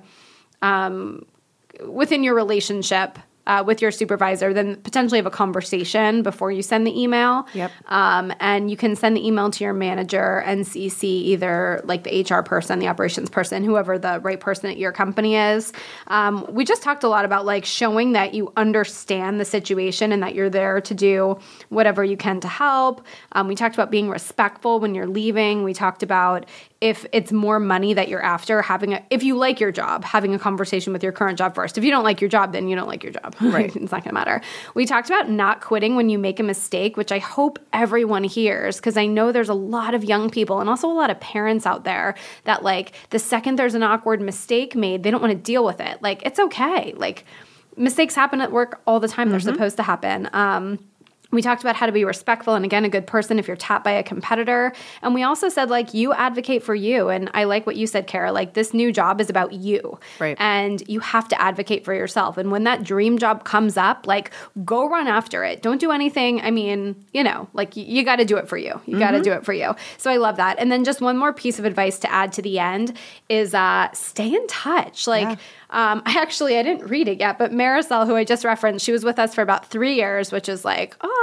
um, 0.62 1.26
within 1.88 2.24
your 2.24 2.36
relationship, 2.36 3.18
uh, 3.48 3.64
with 3.66 3.82
your 3.82 3.92
supervisor, 3.92 4.54
then 4.54 4.76
potentially 4.78 5.18
have 5.18 5.26
a 5.26 5.32
conversation 5.32 6.24
before 6.24 6.52
you 6.52 6.62
send 6.62 6.86
the 6.86 7.00
email. 7.00 7.48
Yep. 7.54 7.72
Um, 7.88 8.34
and 8.40 8.72
you 8.72 8.78
can 8.78 8.96
send 8.96 9.16
the 9.16 9.26
email 9.26 9.50
to 9.52 9.64
your 9.64 9.74
manager 9.74 10.40
and 10.42 10.66
CC 10.66 11.04
either 11.04 11.82
like 11.84 12.04
the 12.04 12.22
HR 12.22 12.42
person, 12.42 12.80
the 12.80 12.88
operations 12.88 13.30
person, 13.30 13.64
whoever 13.64 13.98
the 13.98 14.20
right 14.22 14.40
person 14.40 14.70
at 14.70 14.78
your 14.78 14.92
company 14.92 15.36
is. 15.36 15.74
Um, 16.08 16.46
we 16.50 16.66
just 16.66 16.82
talked 16.82 17.04
a 17.04 17.10
lot 17.10 17.26
about 17.26 17.46
like 17.46 17.66
showing 17.66 18.14
that 18.14 18.34
you 18.34 18.52
understand 18.58 19.40
the 19.40 19.46
situation 19.46 20.12
and 20.12 20.24
that 20.24 20.36
you're 20.36 20.50
there 20.50 20.82
to 20.82 20.94
do 20.94 21.40
whatever 21.70 22.04
you 22.04 22.18
can 22.18 22.40
to 22.40 22.48
help. 22.48 23.06
Um, 23.34 23.48
we 23.48 23.56
talked 23.56 23.76
about 23.76 23.92
being 23.92 24.10
respectful 24.10 24.80
when 24.80 24.96
you're 24.96 25.08
leaving. 25.08 25.64
We 25.64 25.74
talked 25.74 26.04
about 26.04 26.46
if 26.82 27.06
it's 27.12 27.32
more 27.32 27.60
money 27.60 27.94
that 27.94 28.10
you're 28.10 28.22
after, 28.22 28.62
having 28.62 28.94
a, 28.94 29.04
if 29.10 29.24
you 29.24 29.36
like 29.36 29.60
your 29.60 29.72
job, 29.72 30.04
having 30.04 30.36
a 30.36 30.40
conversation 30.40 30.94
with 30.94 31.02
your 31.02 31.12
current 31.12 31.38
job 31.38 31.56
first. 31.56 31.78
If 31.78 31.84
you 31.84 31.92
don't 31.92 32.04
like 32.04 32.22
your 32.22 32.30
job, 32.30 32.52
then 32.52 32.68
you 32.68 32.76
don't 32.76 32.88
like 32.88 33.04
your 33.04 33.14
job. 33.14 33.35
Right. 33.42 33.76
it's 33.76 33.92
not 33.92 34.04
going 34.04 34.10
to 34.10 34.14
matter. 34.14 34.42
We 34.74 34.86
talked 34.86 35.10
about 35.10 35.30
not 35.30 35.62
quitting 35.62 35.96
when 35.96 36.10
you 36.10 36.18
make 36.18 36.40
a 36.40 36.44
mistake, 36.44 36.98
which 36.98 37.12
I 37.12 37.20
hope 37.20 37.60
everyone 37.74 38.24
hears 38.24 38.78
because 38.78 38.98
I 38.98 39.06
know 39.06 39.32
there's 39.32 39.50
a 39.50 39.54
lot 39.54 39.94
of 39.94 40.04
young 40.04 40.30
people 40.30 40.60
and 40.60 40.70
also 40.70 40.90
a 40.90 40.94
lot 40.94 41.10
of 41.10 41.20
parents 41.20 41.66
out 41.66 41.84
there 41.84 42.16
that 42.46 42.64
like 42.64 42.94
the 43.12 43.20
second 43.20 43.58
there's 43.58 43.74
an 43.76 43.84
awkward 43.84 44.22
mistake 44.22 44.76
made, 44.76 45.04
they 45.04 45.12
don't 45.12 45.22
want 45.22 45.32
to 45.32 45.40
deal 45.40 45.64
with 45.64 45.80
it. 45.80 46.02
Like 46.02 46.26
it's 46.26 46.40
okay. 46.40 46.94
Like 46.96 47.26
mistakes 47.78 48.16
happen 48.16 48.42
at 48.42 48.52
work 48.52 48.82
all 48.88 49.00
the 49.00 49.08
time. 49.08 49.30
They're 49.30 49.40
supposed 49.40 49.78
to 49.78 49.84
happen. 49.84 50.30
Um, 50.34 50.80
we 51.32 51.42
talked 51.42 51.62
about 51.62 51.76
how 51.76 51.86
to 51.86 51.92
be 51.92 52.06
respectful 52.06 52.54
and 52.56 52.64
again 52.66 52.86
a 52.86 52.90
good 52.90 53.08
person 53.08 53.40
if 53.40 53.48
you're 53.48 53.58
tapped 53.58 53.84
by 53.84 53.92
a 53.92 54.04
competitor. 54.04 54.72
And 55.02 55.14
we 55.14 55.24
also 55.24 55.50
said 55.50 55.70
like 55.70 55.94
you 55.94 56.14
advocate 56.14 56.64
for 56.64 56.76
you. 56.76 57.10
And 57.10 57.30
i 57.34 57.44
like 57.46 57.66
what 57.66 57.76
you 57.76 57.88
said 57.88 58.08
kara. 58.08 58.32
Like 58.32 58.54
this 58.54 58.74
new 58.74 58.92
job 58.92 59.20
is 59.20 59.30
about 59.30 59.54
you. 59.54 60.00
Right. 60.20 60.38
and 60.40 60.84
you 60.88 61.00
have 61.02 61.28
to 61.30 61.42
advocate 61.42 61.84
for 61.84 61.94
yourself. 61.94 62.38
And 62.38 62.52
when 62.52 62.64
that 62.66 62.84
dream 62.84 63.18
job 63.18 63.44
comes 63.44 63.76
up 63.78 64.06
like 64.08 64.32
go 64.64 64.88
run 64.88 65.08
after 65.08 65.44
it. 65.44 65.62
Don't 65.62 65.80
do 65.80 65.92
anything. 65.92 66.42
I 66.42 66.52
mean 66.52 66.96
you 67.14 67.24
know 67.24 67.48
like 67.54 67.76
you, 67.76 67.84
you 67.86 68.04
got 68.04 68.18
to 68.18 68.26
do 68.26 68.38
it 68.38 68.48
for 68.48 68.58
you. 68.58 68.80
You 68.86 69.00
got 69.00 69.12
to 69.12 69.22
do 69.22 69.32
it 69.34 69.44
for 69.44 69.54
you. 69.54 69.76
So 69.98 70.12
i 70.12 70.18
love 70.18 70.38
that. 70.38 70.60
And 70.60 70.72
then 70.72 70.84
just 70.84 71.02
one 71.02 71.18
more 71.18 71.34
piece 71.34 71.60
of 71.60 71.66
advice 71.66 72.00
to 72.00 72.12
add 72.12 72.32
to 72.34 72.42
the 72.42 72.60
end 72.60 72.94
is 73.30 73.54
uh 73.54 73.90
stay 73.94 74.34
in 74.34 74.46
touch. 74.48 75.08
Like 75.08 75.28
Yeah. 75.28 75.92
um, 75.92 76.02
I 76.06 76.20
actually 76.22 76.58
I 76.58 76.64
didn't 76.64 76.88
read 76.88 77.08
it 77.08 77.20
yet, 77.20 77.38
but 77.38 77.52
Marisol, 77.52 78.06
who 78.06 78.16
I 78.16 78.24
just 78.24 78.46
referenced, 78.46 78.86
she 78.86 78.92
was 78.92 79.04
with 79.04 79.18
us 79.20 79.34
for 79.34 79.42
about 79.42 79.66
three 79.66 79.96
years, 79.96 80.32
which 80.32 80.48
is 80.48 80.64
like 80.64 80.96
oh 81.02 81.22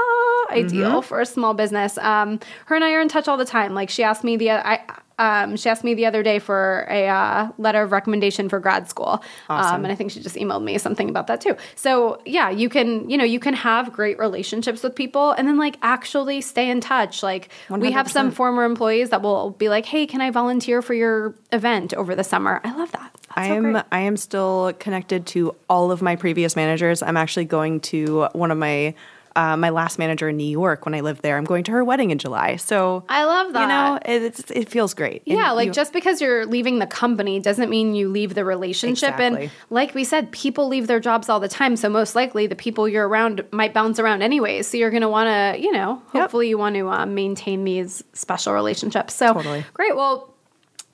ideal 0.53 1.03
for 1.03 1.20
a 1.20 1.26
small 1.26 1.55
business. 1.55 1.98
Um, 1.98 2.40
her 2.66 2.74
and 2.74 2.84
I 2.84 2.92
are 2.92 3.00
in 3.00 3.09
touch 3.09 3.28
all 3.28 3.36
the 3.36 3.44
time. 3.44 3.74
Like 3.74 3.90
she 3.90 4.03
asked 4.03 4.24
me 4.24 4.36
the 4.36 4.50
I. 4.50 4.80
Um, 5.18 5.57
she 5.57 5.68
asked 5.68 5.84
me 5.84 5.94
the 5.94 6.07
other 6.07 6.22
day 6.22 6.38
for 6.38 6.86
a 6.90 7.07
uh, 7.07 7.48
letter 7.59 7.82
of 7.82 7.92
recommendation 7.92 8.48
for 8.48 8.59
grad 8.59 8.88
school, 8.88 9.22
um, 9.48 9.84
and 9.84 9.92
I 9.92 9.94
think 9.94 10.11
she 10.11 10.20
just 10.20 10.36
emailed 10.36 10.64
me 10.64 10.78
something 10.78 11.09
about 11.09 11.26
that 11.28 11.40
too. 11.40 11.55
So 11.76 12.20
yeah, 12.24 12.50
you 12.50 12.68
can 12.68 13.09
you 13.09 13.18
know 13.18 13.24
you 13.24 13.38
can 13.38 13.55
have 13.55 13.92
great 13.92 14.18
relationships 14.18 14.82
with 14.82 14.96
people, 14.96 15.32
and 15.32 15.46
then 15.46 15.59
like 15.59 15.76
actually 15.82 16.40
stay 16.40 16.68
in 16.70 16.80
touch. 16.80 17.22
Like 17.22 17.50
we 17.70 17.92
have 17.92 18.11
some 18.11 18.30
former 18.32 18.64
employees 18.64 19.11
that 19.11 19.22
will 19.22 19.50
be 19.50 19.68
like, 19.68 19.84
"Hey, 19.84 20.07
can 20.07 20.20
I 20.22 20.30
volunteer 20.30 20.82
for 20.82 20.94
your 20.94 21.34
event 21.53 21.92
over 21.94 22.16
the 22.16 22.24
summer?" 22.24 22.61
I 22.64 22.74
love 22.74 22.90
that. 22.92 23.11
That's 23.12 23.48
I 23.48 23.55
am 23.55 23.72
great. 23.72 23.84
I 23.92 24.00
am 24.00 24.16
still 24.16 24.72
connected 24.78 25.26
to 25.28 25.55
all 25.68 25.92
of 25.92 26.03
my 26.03 26.16
previous 26.16 26.57
managers. 26.57 27.03
I'm 27.03 27.18
actually 27.18 27.44
going 27.44 27.80
to 27.80 28.28
one 28.32 28.50
of 28.50 28.59
my 28.59 28.94
uh, 29.37 29.57
my 29.57 29.70
last 29.70 29.99
manager 29.99 30.28
in 30.28 30.37
New 30.37 30.45
York 30.49 30.85
when 30.85 30.95
I 30.95 31.01
lived 31.01 31.22
there. 31.22 31.37
I'm 31.37 31.45
going 31.45 31.64
to 31.64 31.72
her 31.72 31.85
wedding 31.85 32.11
in 32.11 32.18
July. 32.18 32.57
So 32.57 33.05
I 33.09 33.24
love 33.24 33.53
that. 33.53 33.62
You 33.62 33.68
know, 33.68 33.99
it, 34.05 34.22
it's, 34.22 34.51
it 34.51 34.68
feels 34.68 34.95
great. 34.95 35.22
And 35.26 35.37
Yeah, 35.39 35.51
like 35.53 35.66
you- 35.68 35.72
just 35.72 35.93
because 35.93 36.20
you're 36.20 36.47
leaving 36.47 36.78
the 36.78 36.87
company 36.87 37.41
doesn't 37.41 37.70
mean 37.70 37.95
you 37.95 38.09
leave 38.09 38.35
the 38.35 38.45
relationship. 38.45 39.18
And 39.18 39.51
like 39.70 39.95
we 39.95 40.05
said, 40.05 40.30
people 40.33 40.68
leave 40.68 40.87
their 40.87 41.01
jobs 41.01 41.28
all 41.28 41.41
the 41.41 41.49
time. 41.49 41.76
So 41.76 41.89
most 41.89 42.14
likely 42.14 42.47
the 42.47 42.57
people 42.57 42.89
you're 42.89 43.09
around 43.09 43.45
might 43.53 43.72
bounce 43.74 43.99
around 43.99 44.22
anyways. 44.22 44.66
So 44.68 44.76
you're 44.76 44.91
going 44.91 45.03
to 45.03 45.09
want 45.09 45.28
to, 45.28 45.62
you 45.62 45.72
know, 45.72 46.03
Yep. 46.14 46.22
hopefully 46.22 46.49
you 46.49 46.59
want 46.59 46.74
to 46.76 46.89
uh, 46.89 47.07
maintain 47.07 47.64
these 47.64 48.03
special 48.12 48.53
relationships. 48.53 49.14
So 49.14 49.33
Totally. 49.33 49.64
great. 49.74 49.97
Well, 49.97 50.32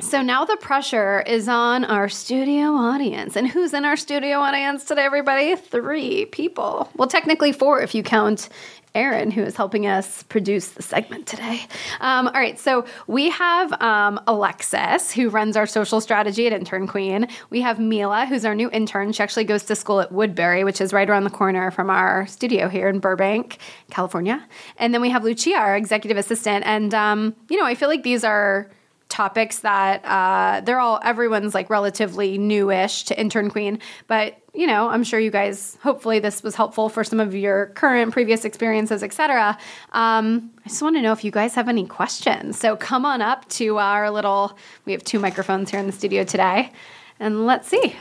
so 0.01 0.23
now 0.23 0.45
the 0.45 0.57
pressure 0.57 1.21
is 1.23 1.49
on 1.49 1.85
our 1.85 2.09
studio 2.09 2.73
audience. 2.75 3.37
And 3.37 3.49
who's 3.49 3.75
in 3.75 3.85
our 3.85 3.97
studio 3.97 4.39
audience 4.39 4.85
today, 4.85 5.05
everybody? 5.05 5.57
Three 5.57 6.27
people. 6.27 6.91
Well, 6.97 7.09
technically 7.09 7.53
four 7.53 7.81
if 7.81 7.95
you 7.95 8.03
count 8.03 8.49
Aaron, 8.95 9.31
who 9.31 9.43
is 9.43 9.57
helping 9.57 9.87
us 9.87 10.23
produce 10.25 10.69
the 10.69 10.83
segment 10.83 11.27
today. 11.27 11.61
Um, 12.01 12.27
all 12.27 12.35
right, 12.35 12.59
so 12.59 12.85
we 13.07 13.31
have 13.31 13.73
um, 13.83 14.21
Alexis, 14.27 15.13
who 15.13 15.29
runs 15.29 15.57
our 15.57 15.67
social 15.67 16.01
strategy 16.01 16.47
at 16.47 16.53
Intern 16.53 16.87
Queen. 16.87 17.29
We 17.51 17.61
have 17.61 17.79
Mila, 17.79 18.27
who's 18.27 18.45
our 18.45 18.55
new 18.55 18.71
intern. 18.71 19.13
She 19.13 19.23
actually 19.23 19.45
goes 19.45 19.65
to 19.65 19.77
school 19.77 20.01
at 20.01 20.11
Woodbury, 20.11 20.65
which 20.65 20.81
is 20.81 20.93
right 20.93 21.09
around 21.09 21.25
the 21.25 21.31
corner 21.31 21.71
from 21.71 21.91
our 21.91 22.27
studio 22.27 22.69
here 22.69 22.89
in 22.89 22.99
Burbank, 22.99 23.59
California. 23.91 24.45
And 24.79 24.95
then 24.95 25.01
we 25.01 25.11
have 25.11 25.23
Lucia, 25.23 25.55
our 25.55 25.77
executive 25.77 26.17
assistant. 26.17 26.65
And, 26.67 26.95
um, 26.95 27.37
you 27.49 27.59
know, 27.59 27.67
I 27.67 27.75
feel 27.75 27.89
like 27.89 28.03
these 28.03 28.25
are 28.25 28.71
topics 29.19 29.59
that 29.61 30.05
uh, 30.05 30.61
they're 30.61 30.79
all 30.79 31.01
everyone's 31.03 31.53
like 31.53 31.69
relatively 31.71 32.39
newish 32.39 33.03
to 33.03 33.21
intern 33.21 33.51
queen. 33.51 33.81
But 34.07 34.39
you 34.55 34.67
know 34.67 34.89
i'm 34.89 35.05
sure 35.05 35.21
you 35.21 35.31
guys 35.31 35.77
hopefully 35.83 36.19
this 36.21 36.43
was 36.43 36.55
helpful 36.55 36.89
for 36.89 37.05
some 37.05 37.21
of 37.21 37.35
your 37.35 37.67
current 37.67 38.13
previous 38.13 38.45
experiences 38.45 39.03
etc 39.03 39.57
um, 39.93 40.51
i 40.65 40.69
just 40.69 40.83
want 40.83 40.97
to 40.97 41.03
know 41.03 41.13
if 41.13 41.23
you 41.23 41.31
guys 41.31 41.55
have 41.55 41.69
any 41.69 41.87
questions. 41.87 42.59
So 42.59 42.75
come 42.75 43.05
on 43.05 43.21
up 43.21 43.49
to 43.61 43.79
our 43.79 44.11
little 44.11 44.57
we 44.85 44.93
have 44.93 45.05
two 45.05 45.19
microphones 45.19 45.71
here 45.71 45.79
in 45.79 45.87
the 45.87 45.93
studio 45.93 46.25
today 46.25 46.73
and 47.21 47.47
let's 47.47 47.69
see. 47.69 47.97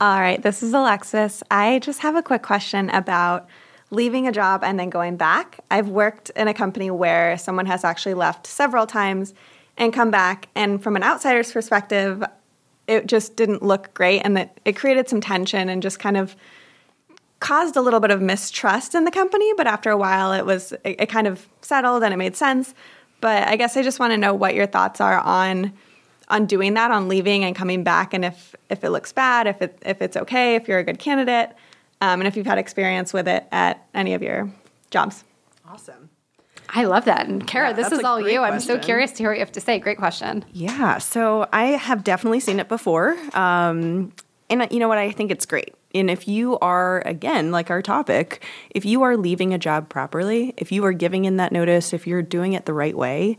All 0.00 0.20
right, 0.20 0.42
this 0.42 0.62
is 0.62 0.74
Alexis. 0.74 1.42
I 1.50 1.78
just 1.78 2.00
have 2.00 2.16
a 2.16 2.22
quick 2.22 2.42
question 2.42 2.90
about 2.90 3.48
leaving 3.90 4.26
a 4.26 4.32
job 4.32 4.64
and 4.64 4.78
then 4.78 4.90
going 4.90 5.16
back. 5.16 5.60
I've 5.70 5.88
worked 5.88 6.30
in 6.30 6.48
a 6.48 6.54
company 6.54 6.90
where 6.90 7.38
someone 7.38 7.66
has 7.66 7.84
actually 7.84 8.14
left 8.14 8.46
several 8.46 8.86
times 8.86 9.34
and 9.76 9.92
come 9.92 10.10
back, 10.10 10.48
and 10.54 10.82
from 10.82 10.94
an 10.94 11.02
outsider's 11.02 11.50
perspective, 11.52 12.22
it 12.86 13.06
just 13.06 13.34
didn't 13.34 13.62
look 13.62 13.92
great 13.94 14.20
and 14.20 14.36
that 14.36 14.58
it 14.64 14.76
created 14.76 15.08
some 15.08 15.20
tension 15.20 15.68
and 15.68 15.82
just 15.82 15.98
kind 15.98 16.16
of 16.16 16.36
caused 17.40 17.76
a 17.76 17.80
little 17.80 18.00
bit 18.00 18.10
of 18.10 18.22
mistrust 18.22 18.94
in 18.94 19.04
the 19.04 19.10
company, 19.10 19.52
but 19.56 19.66
after 19.66 19.90
a 19.90 19.96
while 19.96 20.32
it 20.32 20.46
was 20.46 20.72
it, 20.84 20.96
it 21.00 21.06
kind 21.08 21.26
of 21.26 21.46
settled 21.60 22.02
and 22.02 22.14
it 22.14 22.16
made 22.16 22.36
sense. 22.36 22.74
But 23.20 23.48
I 23.48 23.56
guess 23.56 23.76
I 23.76 23.82
just 23.82 23.98
want 23.98 24.12
to 24.12 24.16
know 24.16 24.34
what 24.34 24.54
your 24.54 24.66
thoughts 24.66 25.00
are 25.00 25.18
on 25.18 25.72
on 26.28 26.46
doing 26.46 26.74
that, 26.74 26.90
on 26.90 27.08
leaving 27.08 27.44
and 27.44 27.54
coming 27.54 27.84
back, 27.84 28.14
and 28.14 28.24
if 28.24 28.54
if 28.70 28.84
it 28.84 28.90
looks 28.90 29.12
bad, 29.12 29.46
if 29.46 29.60
it 29.60 29.78
if 29.84 30.00
it's 30.00 30.16
okay, 30.16 30.54
if 30.54 30.68
you're 30.68 30.78
a 30.78 30.84
good 30.84 30.98
candidate, 30.98 31.50
um, 32.00 32.20
and 32.20 32.26
if 32.28 32.36
you've 32.36 32.46
had 32.46 32.58
experience 32.58 33.12
with 33.12 33.28
it 33.28 33.46
at 33.52 33.86
any 33.94 34.14
of 34.14 34.22
your 34.22 34.50
jobs. 34.90 35.24
awesome. 35.68 36.10
i 36.70 36.84
love 36.84 37.04
that 37.06 37.26
and 37.26 37.46
kara 37.46 37.68
Yeah, 37.68 37.72
this 37.74 37.92
is 37.92 38.04
all 38.04 38.20
great 38.20 38.32
you 38.32 38.40
i'm 38.42 38.60
so 38.60 38.78
curious 38.78 39.12
to 39.12 39.18
hear 39.18 39.30
what 39.30 39.36
you 39.36 39.40
have 39.40 39.52
to 39.52 39.60
say 39.60 39.78
great 39.78 39.98
question 39.98 40.44
Yeah, 40.52 40.98
so 40.98 41.48
I 41.52 41.64
have 41.66 42.04
definitely 42.04 42.40
seen 42.40 42.60
it 42.60 42.68
before. 42.68 43.16
Um, 43.34 44.12
and 44.50 44.68
you 44.70 44.78
know 44.78 44.88
what? 44.88 44.98
I 44.98 45.10
think 45.10 45.30
it's 45.30 45.46
great. 45.46 45.74
And 45.94 46.10
if 46.10 46.28
you 46.28 46.58
are, 46.58 47.00
again, 47.06 47.50
like 47.50 47.70
our 47.70 47.80
topic, 47.82 48.44
if 48.70 48.84
you 48.84 49.02
are 49.02 49.16
leaving 49.16 49.54
a 49.54 49.58
job 49.58 49.88
properly, 49.88 50.52
if 50.56 50.70
you 50.70 50.84
are 50.84 50.92
giving 50.92 51.24
in 51.24 51.36
that 51.38 51.50
notice, 51.52 51.92
if 51.92 52.06
you're 52.06 52.22
doing 52.22 52.52
it 52.52 52.66
the 52.66 52.74
right 52.74 52.96
way, 52.96 53.38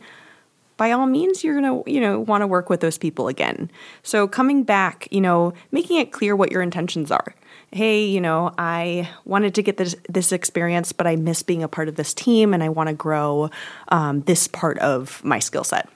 by 0.77 0.91
all 0.91 1.05
means 1.05 1.43
you're 1.43 1.59
going 1.59 1.83
to 1.83 1.89
you 1.89 2.01
know 2.01 2.19
want 2.19 2.41
to 2.41 2.47
work 2.47 2.69
with 2.69 2.81
those 2.81 2.97
people 2.97 3.29
again 3.29 3.71
so 4.03 4.27
coming 4.27 4.61
back 4.63 5.07
you 5.09 5.21
know 5.21 5.53
making 5.71 5.97
it 5.97 6.11
clear 6.11 6.35
what 6.35 6.51
your 6.51 6.61
intentions 6.61 7.11
are 7.11 7.33
hey 7.75 8.05
you 8.05 8.21
know 8.21 8.53
i 8.57 9.09
wanted 9.25 9.53
to 9.53 9.61
get 9.61 9.75
this 9.75 9.97
this 10.07 10.31
experience 10.31 10.93
but 10.93 11.05
i 11.05 11.17
miss 11.17 11.43
being 11.43 11.61
a 11.61 11.67
part 11.67 11.89
of 11.89 11.95
this 11.95 12.13
team 12.13 12.53
and 12.53 12.63
i 12.63 12.69
want 12.69 12.87
to 12.87 12.95
grow 12.95 13.49
um, 13.89 14.21
this 14.21 14.47
part 14.47 14.79
of 14.79 15.21
my 15.25 15.39
skill 15.39 15.65
set 15.65 15.89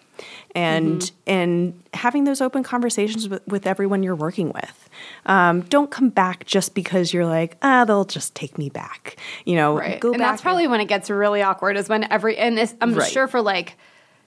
and 0.53 0.99
mm-hmm. 0.99 1.15
and 1.25 1.83
having 1.93 2.25
those 2.25 2.41
open 2.41 2.63
conversations 2.63 3.29
with, 3.29 3.47
with 3.47 3.65
everyone 3.65 4.03
you're 4.03 4.13
working 4.13 4.51
with 4.51 4.89
um, 5.27 5.61
don't 5.61 5.89
come 5.89 6.09
back 6.09 6.45
just 6.45 6.75
because 6.75 7.13
you're 7.13 7.25
like 7.25 7.55
ah 7.61 7.85
they'll 7.85 8.03
just 8.03 8.35
take 8.35 8.57
me 8.57 8.69
back 8.69 9.15
you 9.45 9.55
know 9.55 9.77
right. 9.77 10.03
and 10.03 10.19
that's 10.19 10.41
probably 10.41 10.65
and, 10.65 10.71
when 10.71 10.81
it 10.81 10.89
gets 10.89 11.09
really 11.09 11.41
awkward 11.41 11.77
is 11.77 11.87
when 11.87 12.03
every 12.11 12.37
and 12.37 12.57
this, 12.57 12.75
i'm 12.81 12.93
right. 12.93 13.09
sure 13.09 13.25
for 13.25 13.41
like 13.41 13.77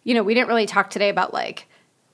you 0.05 0.15
know 0.15 0.23
we 0.23 0.33
didn't 0.33 0.49
really 0.49 0.67
talk 0.67 0.89
today 0.89 1.11
about 1.11 1.35
like 1.35 1.69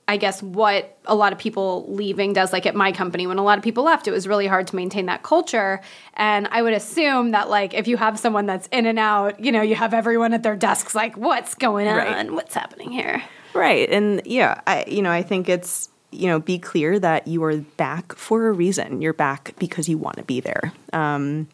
I 0.09 0.17
guess 0.17 0.41
what 0.41 0.97
a 1.05 1.13
lot 1.13 1.33
of 1.33 1.37
people 1.37 1.85
leaving 1.87 2.33
does, 2.33 2.51
like 2.51 2.65
at 2.65 2.73
my 2.73 2.91
company, 2.91 3.27
when 3.27 3.37
a 3.37 3.43
lot 3.43 3.59
of 3.59 3.63
people 3.63 3.83
left, 3.83 4.07
it 4.07 4.11
was 4.11 4.27
really 4.27 4.47
hard 4.47 4.65
to 4.65 4.75
maintain 4.75 5.05
that 5.05 5.21
culture. 5.21 5.81
And 6.15 6.47
I 6.49 6.63
would 6.63 6.73
assume 6.73 7.29
that, 7.29 7.47
like, 7.47 7.75
if 7.75 7.87
you 7.87 7.95
have 7.95 8.17
someone 8.17 8.47
that's 8.47 8.67
in 8.71 8.87
and 8.87 8.97
out, 8.97 9.39
you 9.39 9.51
know, 9.51 9.61
you 9.61 9.75
have 9.75 9.93
everyone 9.93 10.33
at 10.33 10.41
their 10.41 10.55
desks, 10.55 10.95
like, 10.95 11.15
what's 11.15 11.53
going 11.53 11.87
on? 11.87 11.95
Right. 11.95 12.31
What's 12.31 12.55
happening 12.55 12.91
here? 12.91 13.21
Right. 13.53 13.87
And 13.87 14.23
yeah, 14.25 14.61
I, 14.65 14.83
you 14.87 15.03
know, 15.03 15.11
I 15.11 15.21
think 15.21 15.47
it's, 15.47 15.89
you 16.09 16.25
know, 16.25 16.39
be 16.39 16.57
clear 16.57 16.97
that 16.97 17.27
you 17.27 17.43
are 17.43 17.57
back 17.57 18.15
for 18.15 18.47
a 18.47 18.51
reason. 18.51 19.03
You're 19.03 19.13
back 19.13 19.53
because 19.59 19.87
you 19.87 19.99
want 19.99 20.17
to 20.17 20.23
be 20.23 20.39
there. 20.39 20.73
Um, 20.91 21.49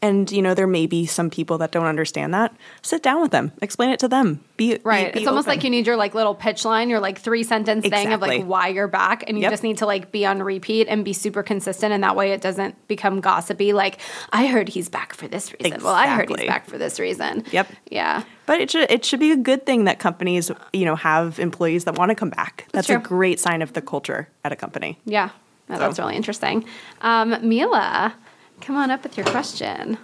and 0.00 0.30
you 0.30 0.42
know 0.42 0.54
there 0.54 0.66
may 0.66 0.86
be 0.86 1.06
some 1.06 1.30
people 1.30 1.58
that 1.58 1.72
don't 1.72 1.86
understand 1.86 2.34
that. 2.34 2.54
Sit 2.82 3.02
down 3.02 3.20
with 3.20 3.30
them. 3.30 3.52
Explain 3.60 3.90
it 3.90 4.00
to 4.00 4.08
them. 4.08 4.44
Be 4.56 4.78
right. 4.84 5.06
be, 5.06 5.18
be 5.18 5.18
it's 5.20 5.28
almost 5.28 5.48
like 5.48 5.64
you 5.64 5.70
need 5.70 5.86
your 5.86 5.96
like 5.96 6.14
little 6.14 6.34
pitch 6.34 6.64
line 6.64 6.90
your 6.90 7.00
like 7.00 7.18
three 7.18 7.42
sentence 7.42 7.84
exactly. 7.84 8.04
thing 8.04 8.12
of 8.14 8.20
like 8.20 8.44
why 8.44 8.68
you're 8.68 8.88
back 8.88 9.24
and 9.26 9.36
you 9.36 9.42
yep. 9.42 9.52
just 9.52 9.62
need 9.62 9.78
to 9.78 9.86
like 9.86 10.12
be 10.12 10.24
on 10.24 10.42
repeat 10.42 10.86
and 10.88 11.04
be 11.04 11.12
super 11.12 11.42
consistent 11.42 11.92
and 11.92 12.02
that 12.02 12.16
way 12.16 12.32
it 12.32 12.40
doesn't 12.40 12.74
become 12.88 13.20
gossipy 13.20 13.72
like 13.72 13.98
i 14.32 14.46
heard 14.46 14.68
he's 14.68 14.88
back 14.88 15.14
for 15.14 15.28
this 15.28 15.52
reason. 15.52 15.66
Exactly. 15.66 15.84
well 15.84 15.94
i 15.94 16.06
heard 16.06 16.28
he's 16.28 16.48
back 16.48 16.66
for 16.66 16.78
this 16.78 17.00
reason. 17.00 17.44
Yep. 17.50 17.68
Yeah. 17.90 18.22
But 18.46 18.60
it 18.60 18.70
should 18.70 18.90
it 18.90 19.04
should 19.04 19.20
be 19.20 19.32
a 19.32 19.36
good 19.36 19.66
thing 19.66 19.84
that 19.84 19.98
companies 19.98 20.50
you 20.72 20.84
know 20.84 20.96
have 20.96 21.38
employees 21.38 21.84
that 21.84 21.96
want 21.96 22.10
to 22.10 22.14
come 22.14 22.30
back. 22.30 22.66
That's, 22.72 22.88
that's 22.88 23.04
a 23.04 23.06
great 23.06 23.40
sign 23.40 23.62
of 23.62 23.72
the 23.72 23.82
culture 23.82 24.28
at 24.44 24.52
a 24.52 24.56
company. 24.56 24.98
Yeah. 25.04 25.30
So. 25.68 25.76
that's 25.76 25.98
really 25.98 26.16
interesting. 26.16 26.64
Um, 27.02 27.36
mila 27.46 28.14
Come 28.60 28.76
on 28.76 28.90
up 28.90 29.02
with 29.02 29.16
your 29.16 29.26
question. 29.26 29.98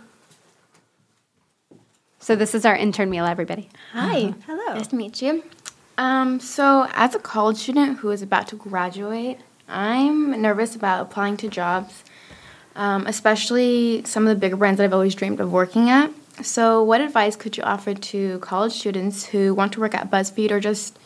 So 2.19 2.35
this 2.35 2.55
is 2.55 2.65
our 2.65 2.75
intern 2.75 3.11
Mila, 3.11 3.31
everybody. 3.31 3.69
Hi. 3.93 4.23
Uh-huh. 4.23 4.33
Hello. 4.47 4.75
Nice 4.75 4.87
to 4.89 4.97
meet 4.97 5.21
you. 5.21 5.43
Um, 5.99 6.41
so 6.41 6.89
as 6.95 7.15
a 7.15 7.19
college 7.19 7.59
student 7.59 7.99
who 7.99 8.11
is 8.11 8.23
about 8.23 8.49
to 8.49 8.57
graduate, 8.57 9.39
I'm 9.69 10.41
nervous 10.41 10.75
about 10.75 11.03
applying 11.03 11.37
to 11.39 11.49
jobs, 11.49 12.03
um, 12.75 13.07
especially 13.07 14.05
some 14.05 14.27
of 14.27 14.35
the 14.35 14.41
bigger 14.41 14.57
brands 14.57 14.79
that 14.79 14.85
I've 14.85 14.93
always 14.93 15.15
dreamed 15.15 15.41
of 15.41 15.53
working 15.53 15.91
at. 15.91 16.11
So 16.43 16.83
what 16.83 17.01
advice 17.01 17.37
could 17.37 17.57
you 17.57 17.63
offer 17.63 17.95
to 17.95 18.39
college 18.41 18.73
students 18.73 19.27
who 19.27 19.55
want 19.55 19.73
to 19.75 19.81
work 19.81 19.95
at 19.95 20.11
BuzzFeed 20.11 20.51
or 20.51 20.61
just 20.61 20.99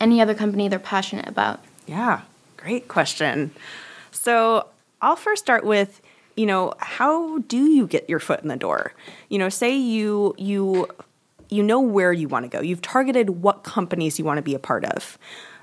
any 0.00 0.20
other 0.20 0.34
company 0.34 0.68
they're 0.68 0.78
passionate 0.78 1.26
about? 1.26 1.60
Yeah, 1.86 2.20
great 2.56 2.86
question. 2.86 3.52
So 4.12 4.66
I'll 5.02 5.16
first 5.16 5.42
start 5.42 5.64
with 5.64 6.00
you 6.36 6.46
know, 6.46 6.74
how 6.78 7.38
do 7.38 7.70
you 7.70 7.86
get 7.86 8.08
your 8.08 8.20
foot 8.20 8.40
in 8.42 8.48
the 8.48 8.56
door? 8.56 8.92
You 9.28 9.38
know, 9.38 9.48
say 9.48 9.74
you 9.76 10.34
you 10.38 10.86
you 11.48 11.62
know 11.62 11.80
where 11.80 12.12
you 12.12 12.28
want 12.28 12.44
to 12.44 12.48
go. 12.48 12.60
You've 12.60 12.82
targeted 12.82 13.30
what 13.30 13.62
companies 13.62 14.18
you 14.18 14.24
want 14.24 14.38
to 14.38 14.42
be 14.42 14.54
a 14.54 14.58
part 14.58 14.84
of. 14.84 15.18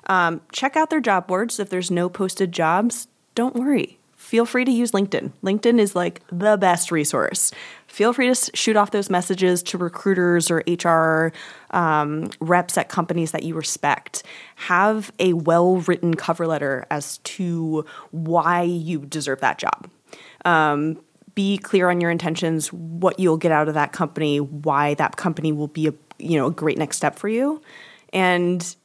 Um, 0.07 0.41
check 0.51 0.76
out 0.76 0.89
their 0.89 1.01
job 1.01 1.28
boards. 1.28 1.59
If 1.59 1.69
there's 1.69 1.91
no 1.91 2.09
posted 2.09 2.51
jobs, 2.51 3.07
don't 3.36 3.55
worry. 3.55 3.99
Feel 4.15 4.45
free 4.45 4.63
to 4.63 4.71
use 4.71 4.91
LinkedIn. 4.91 5.32
LinkedIn 5.43 5.80
is 5.80 5.95
like 5.95 6.21
the 6.32 6.55
best 6.55 6.91
resource. 6.91 7.51
Feel 7.88 8.13
free 8.13 8.34
to 8.34 8.51
shoot 8.55 8.78
off 8.78 8.91
those 8.91 9.09
messages 9.09 9.61
to 9.63 9.78
recruiters 9.78 10.49
or 10.49 10.63
HR 10.65 11.34
um, 11.71 12.30
reps 12.39 12.78
at 12.78 12.88
companies 12.88 13.32
that 13.32 13.43
you 13.43 13.53
respect. 13.53 14.24
Have 14.55 15.11
a 15.19 15.34
well 15.34 15.78
written 15.78 16.15
cover 16.15 16.47
letter 16.47 16.86
as 16.89 17.17
to 17.19 17.86
why 18.11 18.61
you 18.61 18.99
deserve 18.99 19.41
that 19.41 19.57
job. 19.57 19.89
Um, 20.45 20.99
be 21.35 21.57
clear 21.57 21.89
on 21.89 22.01
your 22.01 22.11
intentions, 22.11 22.71
what 22.71 23.19
you'll 23.19 23.37
get 23.37 23.51
out 23.51 23.67
of 23.67 23.73
that 23.73 23.91
company, 23.91 24.39
why 24.39 24.93
that 24.95 25.15
company 25.15 25.51
will 25.51 25.67
be 25.67 25.87
a 25.87 25.93
you 26.19 26.37
know 26.37 26.47
a 26.47 26.51
great 26.51 26.77
next 26.77 26.97
step 26.97 27.17
for 27.17 27.27
you, 27.27 27.61
and 28.11 28.75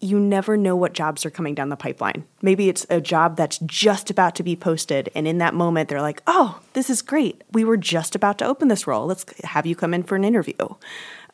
you 0.00 0.18
never 0.18 0.56
know 0.56 0.76
what 0.76 0.92
jobs 0.92 1.26
are 1.26 1.30
coming 1.30 1.54
down 1.54 1.70
the 1.70 1.76
pipeline. 1.76 2.24
Maybe 2.40 2.68
it's 2.68 2.86
a 2.88 3.00
job 3.00 3.36
that's 3.36 3.58
just 3.58 4.10
about 4.10 4.36
to 4.36 4.42
be 4.42 4.54
posted, 4.54 5.10
and 5.14 5.26
in 5.26 5.38
that 5.38 5.54
moment, 5.54 5.88
they're 5.88 6.02
like, 6.02 6.22
"Oh, 6.26 6.60
this 6.74 6.90
is 6.90 7.02
great. 7.02 7.42
We 7.52 7.64
were 7.64 7.76
just 7.76 8.14
about 8.14 8.38
to 8.38 8.46
open 8.46 8.68
this 8.68 8.86
role. 8.86 9.06
Let's 9.06 9.24
have 9.44 9.66
you 9.66 9.74
come 9.74 9.94
in 9.94 10.02
for 10.02 10.16
an 10.16 10.24
interview." 10.24 10.68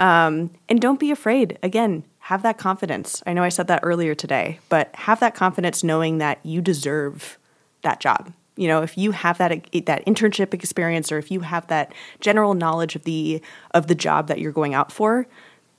Um, 0.00 0.50
and 0.68 0.80
don't 0.80 1.00
be 1.00 1.10
afraid. 1.10 1.58
Again, 1.62 2.04
have 2.20 2.42
that 2.42 2.58
confidence. 2.58 3.22
I 3.26 3.32
know 3.32 3.42
I 3.42 3.48
said 3.48 3.66
that 3.68 3.80
earlier 3.82 4.14
today, 4.14 4.60
but 4.68 4.94
have 4.94 5.20
that 5.20 5.34
confidence 5.34 5.84
knowing 5.84 6.18
that 6.18 6.38
you 6.44 6.60
deserve 6.60 7.38
that 7.82 8.00
job 8.00 8.32
you 8.56 8.68
know 8.68 8.82
if 8.82 8.96
you 8.96 9.10
have 9.12 9.38
that 9.38 9.50
that 9.86 10.04
internship 10.06 10.54
experience 10.54 11.10
or 11.10 11.18
if 11.18 11.30
you 11.30 11.40
have 11.40 11.66
that 11.68 11.92
general 12.20 12.54
knowledge 12.54 12.96
of 12.96 13.04
the 13.04 13.42
of 13.72 13.86
the 13.86 13.94
job 13.94 14.28
that 14.28 14.38
you're 14.38 14.52
going 14.52 14.74
out 14.74 14.92
for 14.92 15.26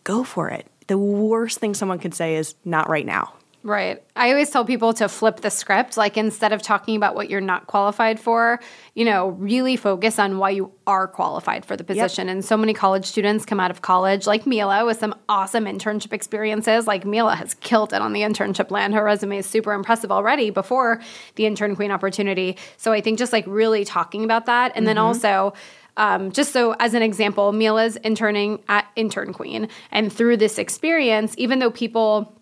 go 0.03 0.23
for 0.23 0.49
it. 0.49 0.67
The 0.87 0.97
worst 0.97 1.59
thing 1.59 1.73
someone 1.73 1.99
could 1.99 2.13
say 2.13 2.35
is 2.35 2.55
not 2.63 2.87
right 2.87 3.05
now 3.05 3.33
Right. 3.65 4.03
I 4.15 4.29
always 4.29 4.51
tell 4.51 4.63
people 4.63 4.93
to 4.93 5.09
flip 5.09 5.37
the 5.37 5.49
script. 5.49 5.97
Like 5.97 6.17
instead 6.17 6.53
of 6.53 6.61
talking 6.61 6.95
about 6.95 7.15
what 7.15 7.31
you're 7.31 7.41
not 7.41 7.65
qualified 7.65 8.19
for, 8.19 8.59
you 8.93 9.03
know, 9.05 9.29
really 9.29 9.75
focus 9.75 10.19
on 10.19 10.37
why 10.37 10.51
you 10.51 10.71
are 10.85 11.07
qualified 11.07 11.65
for 11.65 11.75
the 11.75 11.83
position. 11.83 12.27
Yep. 12.27 12.31
And 12.31 12.45
so 12.45 12.57
many 12.57 12.75
college 12.75 13.07
students 13.07 13.43
come 13.43 13.59
out 13.59 13.71
of 13.71 13.81
college, 13.81 14.27
like 14.27 14.45
Mila, 14.45 14.85
with 14.85 14.99
some 14.99 15.15
awesome 15.27 15.65
internship 15.65 16.13
experiences. 16.13 16.85
Like 16.85 17.05
Mila 17.05 17.35
has 17.35 17.55
killed 17.55 17.91
it 17.91 18.03
on 18.03 18.13
the 18.13 18.21
internship 18.21 18.69
land. 18.69 18.93
Her 18.93 19.03
resume 19.03 19.39
is 19.39 19.47
super 19.47 19.73
impressive 19.73 20.11
already 20.11 20.51
before 20.51 21.01
the 21.33 21.47
intern 21.47 21.75
queen 21.75 21.89
opportunity. 21.89 22.57
So 22.77 22.91
I 22.91 23.01
think 23.01 23.17
just 23.17 23.33
like 23.33 23.45
really 23.47 23.83
talking 23.83 24.23
about 24.23 24.45
that. 24.45 24.73
And 24.75 24.81
mm-hmm. 24.81 24.85
then 24.85 24.97
also, 24.99 25.55
um, 25.97 26.31
just 26.31 26.53
so 26.53 26.75
as 26.79 26.93
an 26.93 27.01
example, 27.01 27.51
Mila's 27.51 27.95
interning 27.95 28.61
at 28.67 28.85
Intern 28.95 29.33
Queen. 29.33 29.69
And 29.89 30.13
through 30.13 30.37
this 30.37 30.59
experience, 30.59 31.33
even 31.39 31.57
though 31.57 31.71
people 31.71 32.34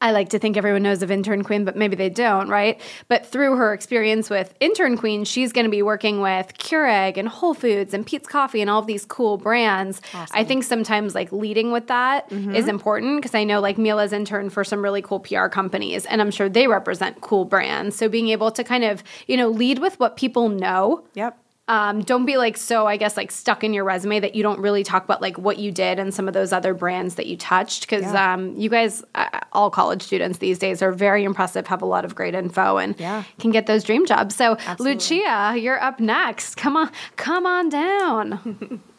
I 0.00 0.12
like 0.12 0.30
to 0.30 0.38
think 0.38 0.56
everyone 0.56 0.82
knows 0.82 1.02
of 1.02 1.10
Intern 1.10 1.44
Queen, 1.44 1.64
but 1.64 1.76
maybe 1.76 1.96
they 1.96 2.10
don't, 2.10 2.48
right? 2.48 2.80
But 3.08 3.26
through 3.26 3.56
her 3.56 3.72
experience 3.72 4.30
with 4.30 4.54
Intern 4.60 4.96
Queen, 4.96 5.24
she's 5.24 5.52
going 5.52 5.64
to 5.64 5.70
be 5.70 5.82
working 5.82 6.20
with 6.20 6.56
Keurig 6.58 7.16
and 7.16 7.28
Whole 7.28 7.54
Foods 7.54 7.94
and 7.94 8.06
Peet's 8.06 8.28
Coffee 8.28 8.60
and 8.60 8.70
all 8.70 8.80
of 8.80 8.86
these 8.86 9.04
cool 9.04 9.36
brands. 9.36 10.00
Awesome. 10.14 10.36
I 10.36 10.44
think 10.44 10.64
sometimes 10.64 11.14
like 11.14 11.32
leading 11.32 11.72
with 11.72 11.88
that 11.88 12.28
mm-hmm. 12.30 12.54
is 12.54 12.68
important 12.68 13.20
because 13.20 13.34
I 13.34 13.44
know 13.44 13.60
like 13.60 13.78
Mila's 13.78 14.12
interned 14.12 14.52
for 14.52 14.64
some 14.64 14.82
really 14.82 15.02
cool 15.02 15.20
PR 15.20 15.46
companies 15.46 16.06
and 16.06 16.20
I'm 16.20 16.30
sure 16.30 16.48
they 16.48 16.66
represent 16.66 17.20
cool 17.20 17.44
brands. 17.44 17.96
So 17.96 18.08
being 18.08 18.28
able 18.28 18.50
to 18.52 18.64
kind 18.64 18.84
of, 18.84 19.02
you 19.26 19.36
know, 19.36 19.48
lead 19.48 19.78
with 19.78 19.98
what 19.98 20.16
people 20.16 20.48
know. 20.48 21.04
Yep 21.14 21.41
um, 21.68 22.00
don't 22.00 22.26
be 22.26 22.36
like 22.36 22.56
so 22.56 22.86
i 22.86 22.96
guess 22.96 23.16
like 23.16 23.30
stuck 23.30 23.62
in 23.62 23.72
your 23.72 23.84
resume 23.84 24.20
that 24.20 24.34
you 24.34 24.42
don't 24.42 24.58
really 24.58 24.82
talk 24.82 25.04
about 25.04 25.22
like 25.22 25.38
what 25.38 25.58
you 25.58 25.70
did 25.70 25.98
and 25.98 26.12
some 26.12 26.26
of 26.26 26.34
those 26.34 26.52
other 26.52 26.74
brands 26.74 27.14
that 27.14 27.26
you 27.26 27.36
touched 27.36 27.82
because 27.82 28.02
yeah. 28.02 28.34
um, 28.34 28.54
you 28.56 28.68
guys 28.68 29.04
uh, 29.14 29.40
all 29.52 29.70
college 29.70 30.02
students 30.02 30.38
these 30.38 30.58
days 30.58 30.82
are 30.82 30.92
very 30.92 31.24
impressive 31.24 31.66
have 31.66 31.82
a 31.82 31.86
lot 31.86 32.04
of 32.04 32.14
great 32.14 32.34
info 32.34 32.78
and 32.78 32.98
yeah. 32.98 33.22
can 33.38 33.50
get 33.50 33.66
those 33.66 33.84
dream 33.84 34.06
jobs 34.06 34.34
so 34.34 34.56
Absolutely. 34.66 34.94
lucia 34.94 35.54
you're 35.56 35.80
up 35.80 36.00
next 36.00 36.56
come 36.56 36.76
on 36.76 36.90
come 37.16 37.46
on 37.46 37.68
down 37.68 38.80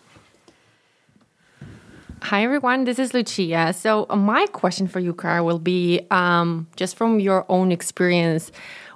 Hi 2.28 2.45
everyone, 2.45 2.86
this 2.86 2.99
is 2.99 3.14
Lucia. 3.14 3.74
So 3.74 4.05
my 4.05 4.45
question 4.53 4.88
for 4.88 5.01
you, 5.01 5.14
Kara, 5.14 5.43
will 5.43 5.59
be 5.59 6.07
um, 6.09 6.68
just 6.78 6.95
from 6.95 7.20
your 7.20 7.45
own 7.49 7.70
experience 7.70 8.49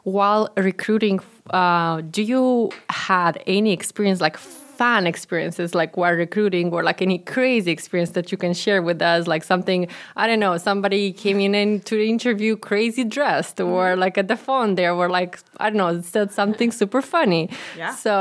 while 0.04 0.48
recruiting 0.56 1.20
uh, 1.52 2.02
do 2.02 2.22
you 2.22 2.72
had 2.90 3.42
any 3.48 3.74
experience 3.74 4.22
like 4.22 4.38
fun 4.78 5.08
experiences 5.08 5.74
like 5.74 5.98
while 5.98 6.14
recruiting 6.14 6.72
or 6.72 6.84
like 6.84 7.02
any 7.02 7.18
crazy 7.18 7.72
experience 7.72 8.12
that 8.12 8.32
you 8.32 8.38
can 8.38 8.54
share 8.54 8.82
with 8.82 9.02
us? 9.02 9.26
Like 9.26 9.44
something 9.44 9.88
i 10.16 10.28
don't 10.28 10.40
know 10.40 10.58
somebody 10.58 11.12
came 11.12 11.40
in 11.40 11.80
to 11.82 11.96
the 11.96 12.08
interview 12.08 12.56
crazy 12.56 13.04
dressed 13.04 13.60
or 13.60 13.86
mm-hmm. 13.86 14.00
like 14.00 14.18
at 14.18 14.28
the 14.28 14.38
phone 14.38 14.76
there 14.76 14.94
were 14.96 15.10
like 15.10 15.40
i 15.58 15.70
don't 15.70 15.78
know 15.78 16.02
said 16.02 16.32
something 16.32 16.72
super 16.72 17.02
funny. 17.02 17.50
Yeah. 17.76 17.96
So 17.96 18.16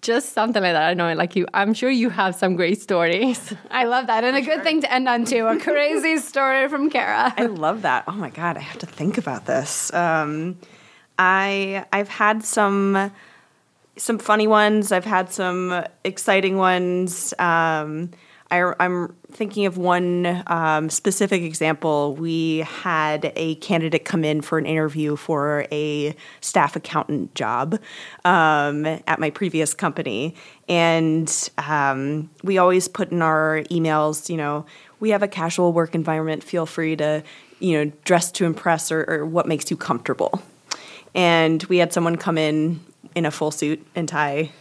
just 0.00 0.32
something 0.32 0.62
like 0.62 0.72
that 0.72 0.88
i 0.88 0.94
know 0.94 1.12
like 1.12 1.36
you 1.36 1.46
i'm 1.52 1.74
sure 1.74 1.90
you 1.90 2.08
have 2.10 2.34
some 2.34 2.56
great 2.56 2.80
stories. 2.80 3.52
I 3.70 3.84
love 3.84 4.06
that 4.06 4.24
and 4.24 4.36
a 4.36 4.40
good 4.40 4.62
thing 4.62 4.80
to 4.80 4.92
end 4.92 5.08
on 5.08 5.26
too 5.26 5.46
a 5.46 5.58
crazy 5.58 6.16
story 6.30 6.68
from 6.68 6.88
cara 6.88 7.34
i 7.36 7.46
love 7.46 7.82
that. 7.82 8.04
Oh 8.08 8.12
my 8.12 8.30
god 8.30 8.56
i 8.56 8.60
have 8.60 8.78
to 8.78 8.86
think 8.86 9.18
about 9.18 9.44
this. 9.44 9.92
Um, 9.92 10.56
I 11.18 11.84
I've 11.92 12.08
had 12.08 12.44
some 12.44 13.10
some 13.96 14.18
funny 14.18 14.46
ones. 14.46 14.92
I've 14.92 15.04
had 15.04 15.32
some 15.32 15.84
exciting 16.04 16.56
ones. 16.56 17.34
Um, 17.38 18.10
I, 18.50 18.72
am 18.80 19.14
thinking 19.30 19.66
of 19.66 19.76
one 19.76 20.42
um, 20.46 20.88
specific 20.88 21.42
example. 21.42 22.14
We 22.14 22.58
had 22.58 23.32
a 23.36 23.56
candidate 23.56 24.06
come 24.06 24.24
in 24.24 24.40
for 24.40 24.56
an 24.56 24.64
interview 24.64 25.16
for 25.16 25.66
a 25.70 26.14
staff 26.40 26.74
accountant 26.74 27.34
job 27.34 27.78
um, 28.24 28.86
at 28.86 29.18
my 29.18 29.30
previous 29.30 29.74
company. 29.74 30.34
And 30.66 31.50
um, 31.58 32.30
we 32.42 32.56
always 32.56 32.88
put 32.88 33.10
in 33.10 33.20
our 33.20 33.64
emails, 33.70 34.30
you 34.30 34.38
know, 34.38 34.64
we 34.98 35.10
have 35.10 35.22
a 35.22 35.28
casual 35.28 35.72
work 35.74 35.94
environment. 35.94 36.42
Feel 36.42 36.64
free 36.64 36.96
to, 36.96 37.22
you 37.60 37.84
know, 37.84 37.92
dress 38.04 38.32
to 38.32 38.46
impress 38.46 38.90
or, 38.90 39.04
or 39.08 39.26
what 39.26 39.46
makes 39.46 39.70
you 39.70 39.76
comfortable. 39.76 40.42
And 41.18 41.62
we 41.64 41.78
had 41.78 41.92
someone 41.92 42.16
come 42.16 42.38
in 42.38 42.80
in 43.14 43.26
a 43.26 43.30
full 43.30 43.50
suit 43.50 43.84
and 43.94 44.08
tie 44.08 44.52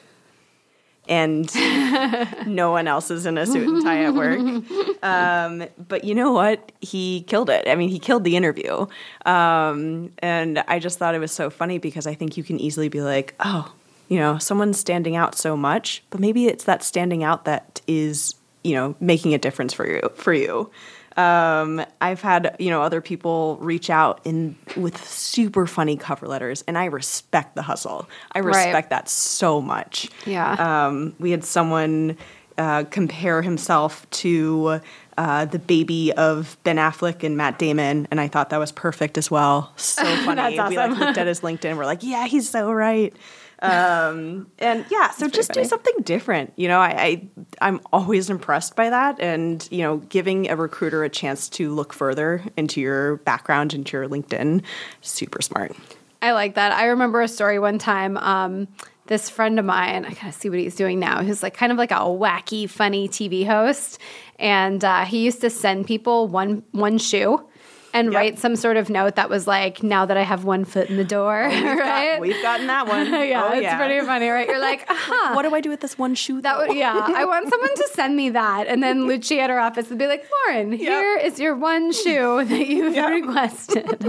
and 1.08 1.54
no 2.48 2.72
one 2.72 2.88
else 2.88 3.12
is 3.12 3.26
in 3.26 3.38
a 3.38 3.46
suit 3.46 3.68
and 3.68 3.84
tie 3.84 4.04
at 4.04 4.14
work. 4.14 4.40
Um, 5.04 5.68
but 5.88 6.04
you 6.04 6.16
know 6.16 6.32
what? 6.32 6.72
He 6.82 7.22
killed 7.28 7.52
it. 7.52 7.68
I 7.68 7.76
mean, 7.76 7.90
he 7.90 8.00
killed 8.00 8.24
the 8.24 8.36
interview. 8.36 8.88
Um, 9.26 10.12
and 10.20 10.64
I 10.68 10.80
just 10.80 10.98
thought 10.98 11.14
it 11.14 11.20
was 11.20 11.32
so 11.32 11.52
funny 11.52 11.78
because 11.78 12.08
I 12.08 12.16
think 12.16 12.36
you 12.36 12.44
can 12.44 12.60
easily 12.60 12.90
be 12.90 13.02
like, 13.02 13.36
oh, 13.40 13.72
you 14.10 14.18
know, 14.18 14.40
someone's 14.40 14.80
standing 14.80 15.16
out 15.16 15.36
so 15.36 15.56
much, 15.56 16.04
but 16.10 16.20
maybe 16.20 16.48
it's 16.48 16.64
that 16.64 16.84
standing 16.84 17.24
out 17.24 17.46
that 17.46 17.80
is, 17.88 18.34
you 18.64 18.74
know, 18.74 18.96
making 19.00 19.36
a 19.36 19.38
difference 19.38 19.72
for 19.72 19.88
you 19.88 20.02
for 20.16 20.34
you. 20.34 20.72
Um, 21.18 21.84
I've 22.00 22.22
had 22.22 22.56
you 22.60 22.70
know 22.70 22.82
other 22.82 23.02
people 23.02 23.58
reach 23.60 23.90
out 23.90 24.22
in 24.24 24.56
with 24.76 25.04
super 25.04 25.66
funny 25.66 25.98
cover 25.98 26.28
letters, 26.28 26.64
and 26.68 26.78
I 26.78 26.86
respect 26.86 27.56
the 27.56 27.64
hustle. 27.64 28.08
I 28.34 28.40
respect 28.40 28.74
right. 28.74 28.90
that 28.90 29.10
so 29.10 29.60
much. 29.60 30.10
Yeah. 30.26 30.86
Um, 30.88 31.16
we 31.20 31.32
had 31.32 31.44
someone 31.44 32.18
uh, 32.58 32.84
compare 32.86 33.42
himself 33.42 34.10
to 34.10 34.80
uh, 35.18 35.46
the 35.46 35.60
baby 35.60 36.14
of 36.14 36.58
Ben 36.64 36.78
Affleck 36.78 37.24
and 37.24 37.36
Matt 37.36 37.58
Damon, 37.58 38.08
and 38.12 38.22
I 38.22 38.28
thought 38.28 38.52
that 38.52 38.60
was 38.60 38.72
perfect 38.72 39.18
as 39.18 39.32
well. 39.32 39.74
So 39.76 40.04
funny. 40.26 40.58
awesome. 40.58 40.70
We 40.70 40.78
like 40.78 40.98
looked 40.98 41.18
at 41.18 41.28
his 41.28 41.42
LinkedIn. 41.42 41.78
We're 41.78 41.86
like, 41.86 42.04
yeah, 42.04 42.28
he's 42.28 42.50
so 42.50 42.72
right. 42.72 43.16
Um, 43.60 44.48
and 44.60 44.86
yeah, 44.92 45.10
so 45.12 45.28
just 45.28 45.52
do 45.52 45.64
something 45.66 45.96
different. 46.04 46.54
You 46.56 46.68
know, 46.68 46.80
I, 46.80 46.90
I 46.90 47.28
am 47.62 47.82
always 47.94 48.30
impressed 48.30 48.76
by 48.76 48.90
that, 48.90 49.20
and 49.20 49.68
you 49.72 49.80
know, 49.80 49.98
giving 49.98 50.50
a 50.50 50.56
recruiter 50.56 51.04
a 51.04 51.10
chance 51.10 51.50
to 51.50 51.74
look 51.74 51.94
further 51.94 52.44
into 52.56 52.82
your 52.82 53.18
background, 53.18 53.74
into 53.74 53.98
your 53.98 54.08
LinkedIn, 54.08 54.62
super 55.02 55.42
smart. 55.42 55.76
I 56.22 56.32
like 56.32 56.56
that. 56.56 56.72
I 56.72 56.86
remember 56.86 57.22
a 57.22 57.28
story 57.28 57.60
one 57.60 57.78
time. 57.78 58.18
Um, 58.18 58.68
this 59.06 59.30
friend 59.30 59.58
of 59.60 59.66
mine, 59.66 60.06
I 60.06 60.14
gotta 60.14 60.32
see 60.32 60.50
what 60.50 60.60
he's 60.60 60.76
doing 60.76 61.00
now. 61.00 61.22
He's 61.22 61.42
like 61.42 61.54
kind 61.54 61.72
of 61.72 61.78
like 61.78 61.92
a 61.92 61.96
wacky, 61.96 62.70
funny 62.70 63.08
TV 63.08 63.46
host, 63.46 64.00
and 64.38 64.84
uh, 64.84 65.06
he 65.06 65.24
used 65.24 65.42
to 65.42 65.50
send 65.50 65.88
people 65.88 66.28
one 66.28 66.64
one 66.72 66.98
shoe 66.98 67.48
and 67.94 68.08
yep. 68.08 68.16
write 68.16 68.40
some 68.40 68.56
sort 68.56 68.78
of 68.78 68.90
note 68.90 69.16
that 69.16 69.30
was 69.30 69.48
like, 69.48 69.84
now 69.84 70.06
that 70.06 70.18
I 70.18 70.24
have 70.24 70.44
one 70.44 70.66
foot 70.66 70.90
in 70.90 70.98
the 70.98 71.04
door, 71.04 71.44
oh, 71.44 71.50
we've 71.50 71.64
right? 71.64 72.12
Got, 72.14 72.20
we've 72.20 72.42
gotten 72.42 72.68
that 72.68 72.88
one. 72.88 73.06
yeah, 73.12 73.46
oh, 73.46 73.54
it's 73.54 73.64
yeah. 73.64 73.78
pretty 73.78 74.06
funny, 74.06 74.28
right? 74.30 74.48
You're 74.48 74.60
like, 74.62 74.86
huh. 74.88 75.34
what 75.34 75.44
do 75.44 75.54
I 75.56 75.62
do 75.62 75.70
with 75.70 75.80
this 75.80 75.98
one 75.98 76.16
shoe? 76.16 76.42
That 76.42 76.58
would, 76.58 76.76
yeah, 76.76 77.08
I 77.16 77.26
want 77.26 77.50
someone 77.50 77.76
to 77.76 77.90
send 77.94 78.16
me 78.16 78.30
that. 78.32 78.68
And 78.68 78.84
then 78.84 79.06
Lucia 79.08 79.40
at 79.40 79.50
her 79.50 79.60
office 79.60 79.90
would 79.90 79.98
be 79.98 80.08
like, 80.08 80.26
Lauren, 80.48 80.72
yep. 80.72 80.80
here 80.80 81.18
is 81.18 81.40
your 81.40 81.56
one 81.56 81.92
shoe 81.92 82.44
that 82.44 82.68
you've 82.68 82.96
yep. 82.96 83.10
requested. 83.10 84.04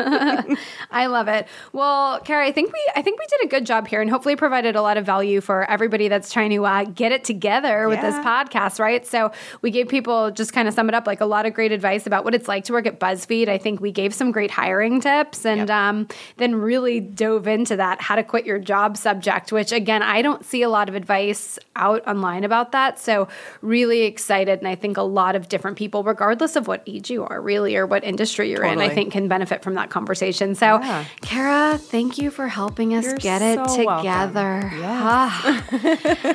I 0.91 1.07
love 1.07 1.29
it. 1.29 1.47
Well, 1.73 2.21
Carrie, 2.21 2.49
I 2.49 2.53
think 2.53 2.73
we, 2.73 2.81
I 2.97 3.03
think 3.03 3.19
we 3.19 3.27
did 3.27 3.47
a 3.47 3.49
good 3.49 3.67
job 3.67 3.87
here 3.87 4.01
and 4.01 4.11
hopefully 4.11 4.37
provided 4.37 4.77
a 4.77 4.83
lot 4.83 4.97
of 4.97 5.07
value 5.07 5.41
for 5.41 5.65
everybody 5.71 6.09
that's 6.09 6.33
trying 6.33 6.51
to 6.51 6.65
uh, 6.65 6.85
get 6.85 7.13
it 7.13 7.25
together 7.25 7.89
with 7.89 8.01
this 8.01 8.15
podcast, 8.17 8.79
right? 8.79 9.07
So 9.07 9.31
we 9.63 9.71
gave 9.71 9.89
people 9.89 10.31
just 10.31 10.53
kind 10.53 10.69
of 10.69 10.75
sum 10.75 10.89
it 10.89 10.95
up 10.95 11.07
like 11.07 11.21
a 11.21 11.27
lot 11.27 11.47
of 11.47 11.55
great 11.55 11.73
advice 11.73 12.07
about 12.07 12.25
what 12.25 12.35
it's 12.35 12.49
like 12.49 12.65
to 12.65 12.73
work 12.73 12.87
at 12.87 12.99
BuzzFeed. 12.99 13.49
I 13.49 13.59
think 13.59 13.68
we 13.77 13.93
gave 13.93 14.15
some 14.15 14.33
great 14.33 14.51
hiring 14.51 15.01
tips 15.01 15.45
and 15.45 15.61
yep. 15.61 15.71
um, 15.71 16.09
then 16.37 16.55
really 16.55 17.01
dove 17.01 17.47
into 17.47 17.77
that 17.77 18.01
how 18.01 18.17
to 18.17 18.23
quit 18.23 18.47
your 18.47 18.59
job 18.59 18.97
subject, 18.97 19.53
which 19.53 19.73
again, 19.73 20.03
I 20.03 20.23
don't 20.23 20.45
see 20.45 20.63
a 20.63 20.69
lot 20.69 20.89
of 20.89 20.95
advice 20.95 21.59
out 21.77 22.07
online 22.07 22.45
about 22.45 22.73
that. 22.73 22.99
So, 22.99 23.29
really 23.63 24.03
excited. 24.03 24.59
And 24.59 24.69
I 24.69 24.75
think 24.75 24.97
a 24.97 25.03
lot 25.03 25.37
of 25.37 25.49
different 25.49 25.77
people, 25.77 26.03
regardless 26.03 26.57
of 26.57 26.67
what 26.67 26.83
age 26.87 27.11
you 27.11 27.25
are, 27.25 27.41
really, 27.41 27.77
or 27.77 27.87
what 27.87 28.05
industry 28.05 28.51
you're 28.51 28.63
totally. 28.63 28.85
in, 28.85 28.91
I 28.91 28.95
think 28.95 29.13
can 29.13 29.29
benefit 29.29 29.63
from 29.63 29.75
that 29.75 29.91
conversation. 29.91 30.55
So, 30.55 30.81
yeah. 30.81 31.05
Kara, 31.21 31.79
thank 31.79 32.19
you 32.19 32.31
for 32.31 32.49
helping 32.49 32.95
us 32.95 33.05
you're 33.05 33.17
get 33.17 33.43
it 33.43 33.57
together. 33.69 34.71
Yeah. 34.75 35.63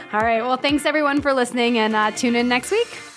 All 0.13 0.19
right. 0.19 0.41
Well, 0.41 0.57
thanks 0.57 0.85
everyone 0.85 1.21
for 1.21 1.33
listening 1.33 1.77
and 1.77 1.95
uh, 1.95 2.11
tune 2.11 2.35
in 2.35 2.47
next 2.47 2.71
week. 2.71 3.12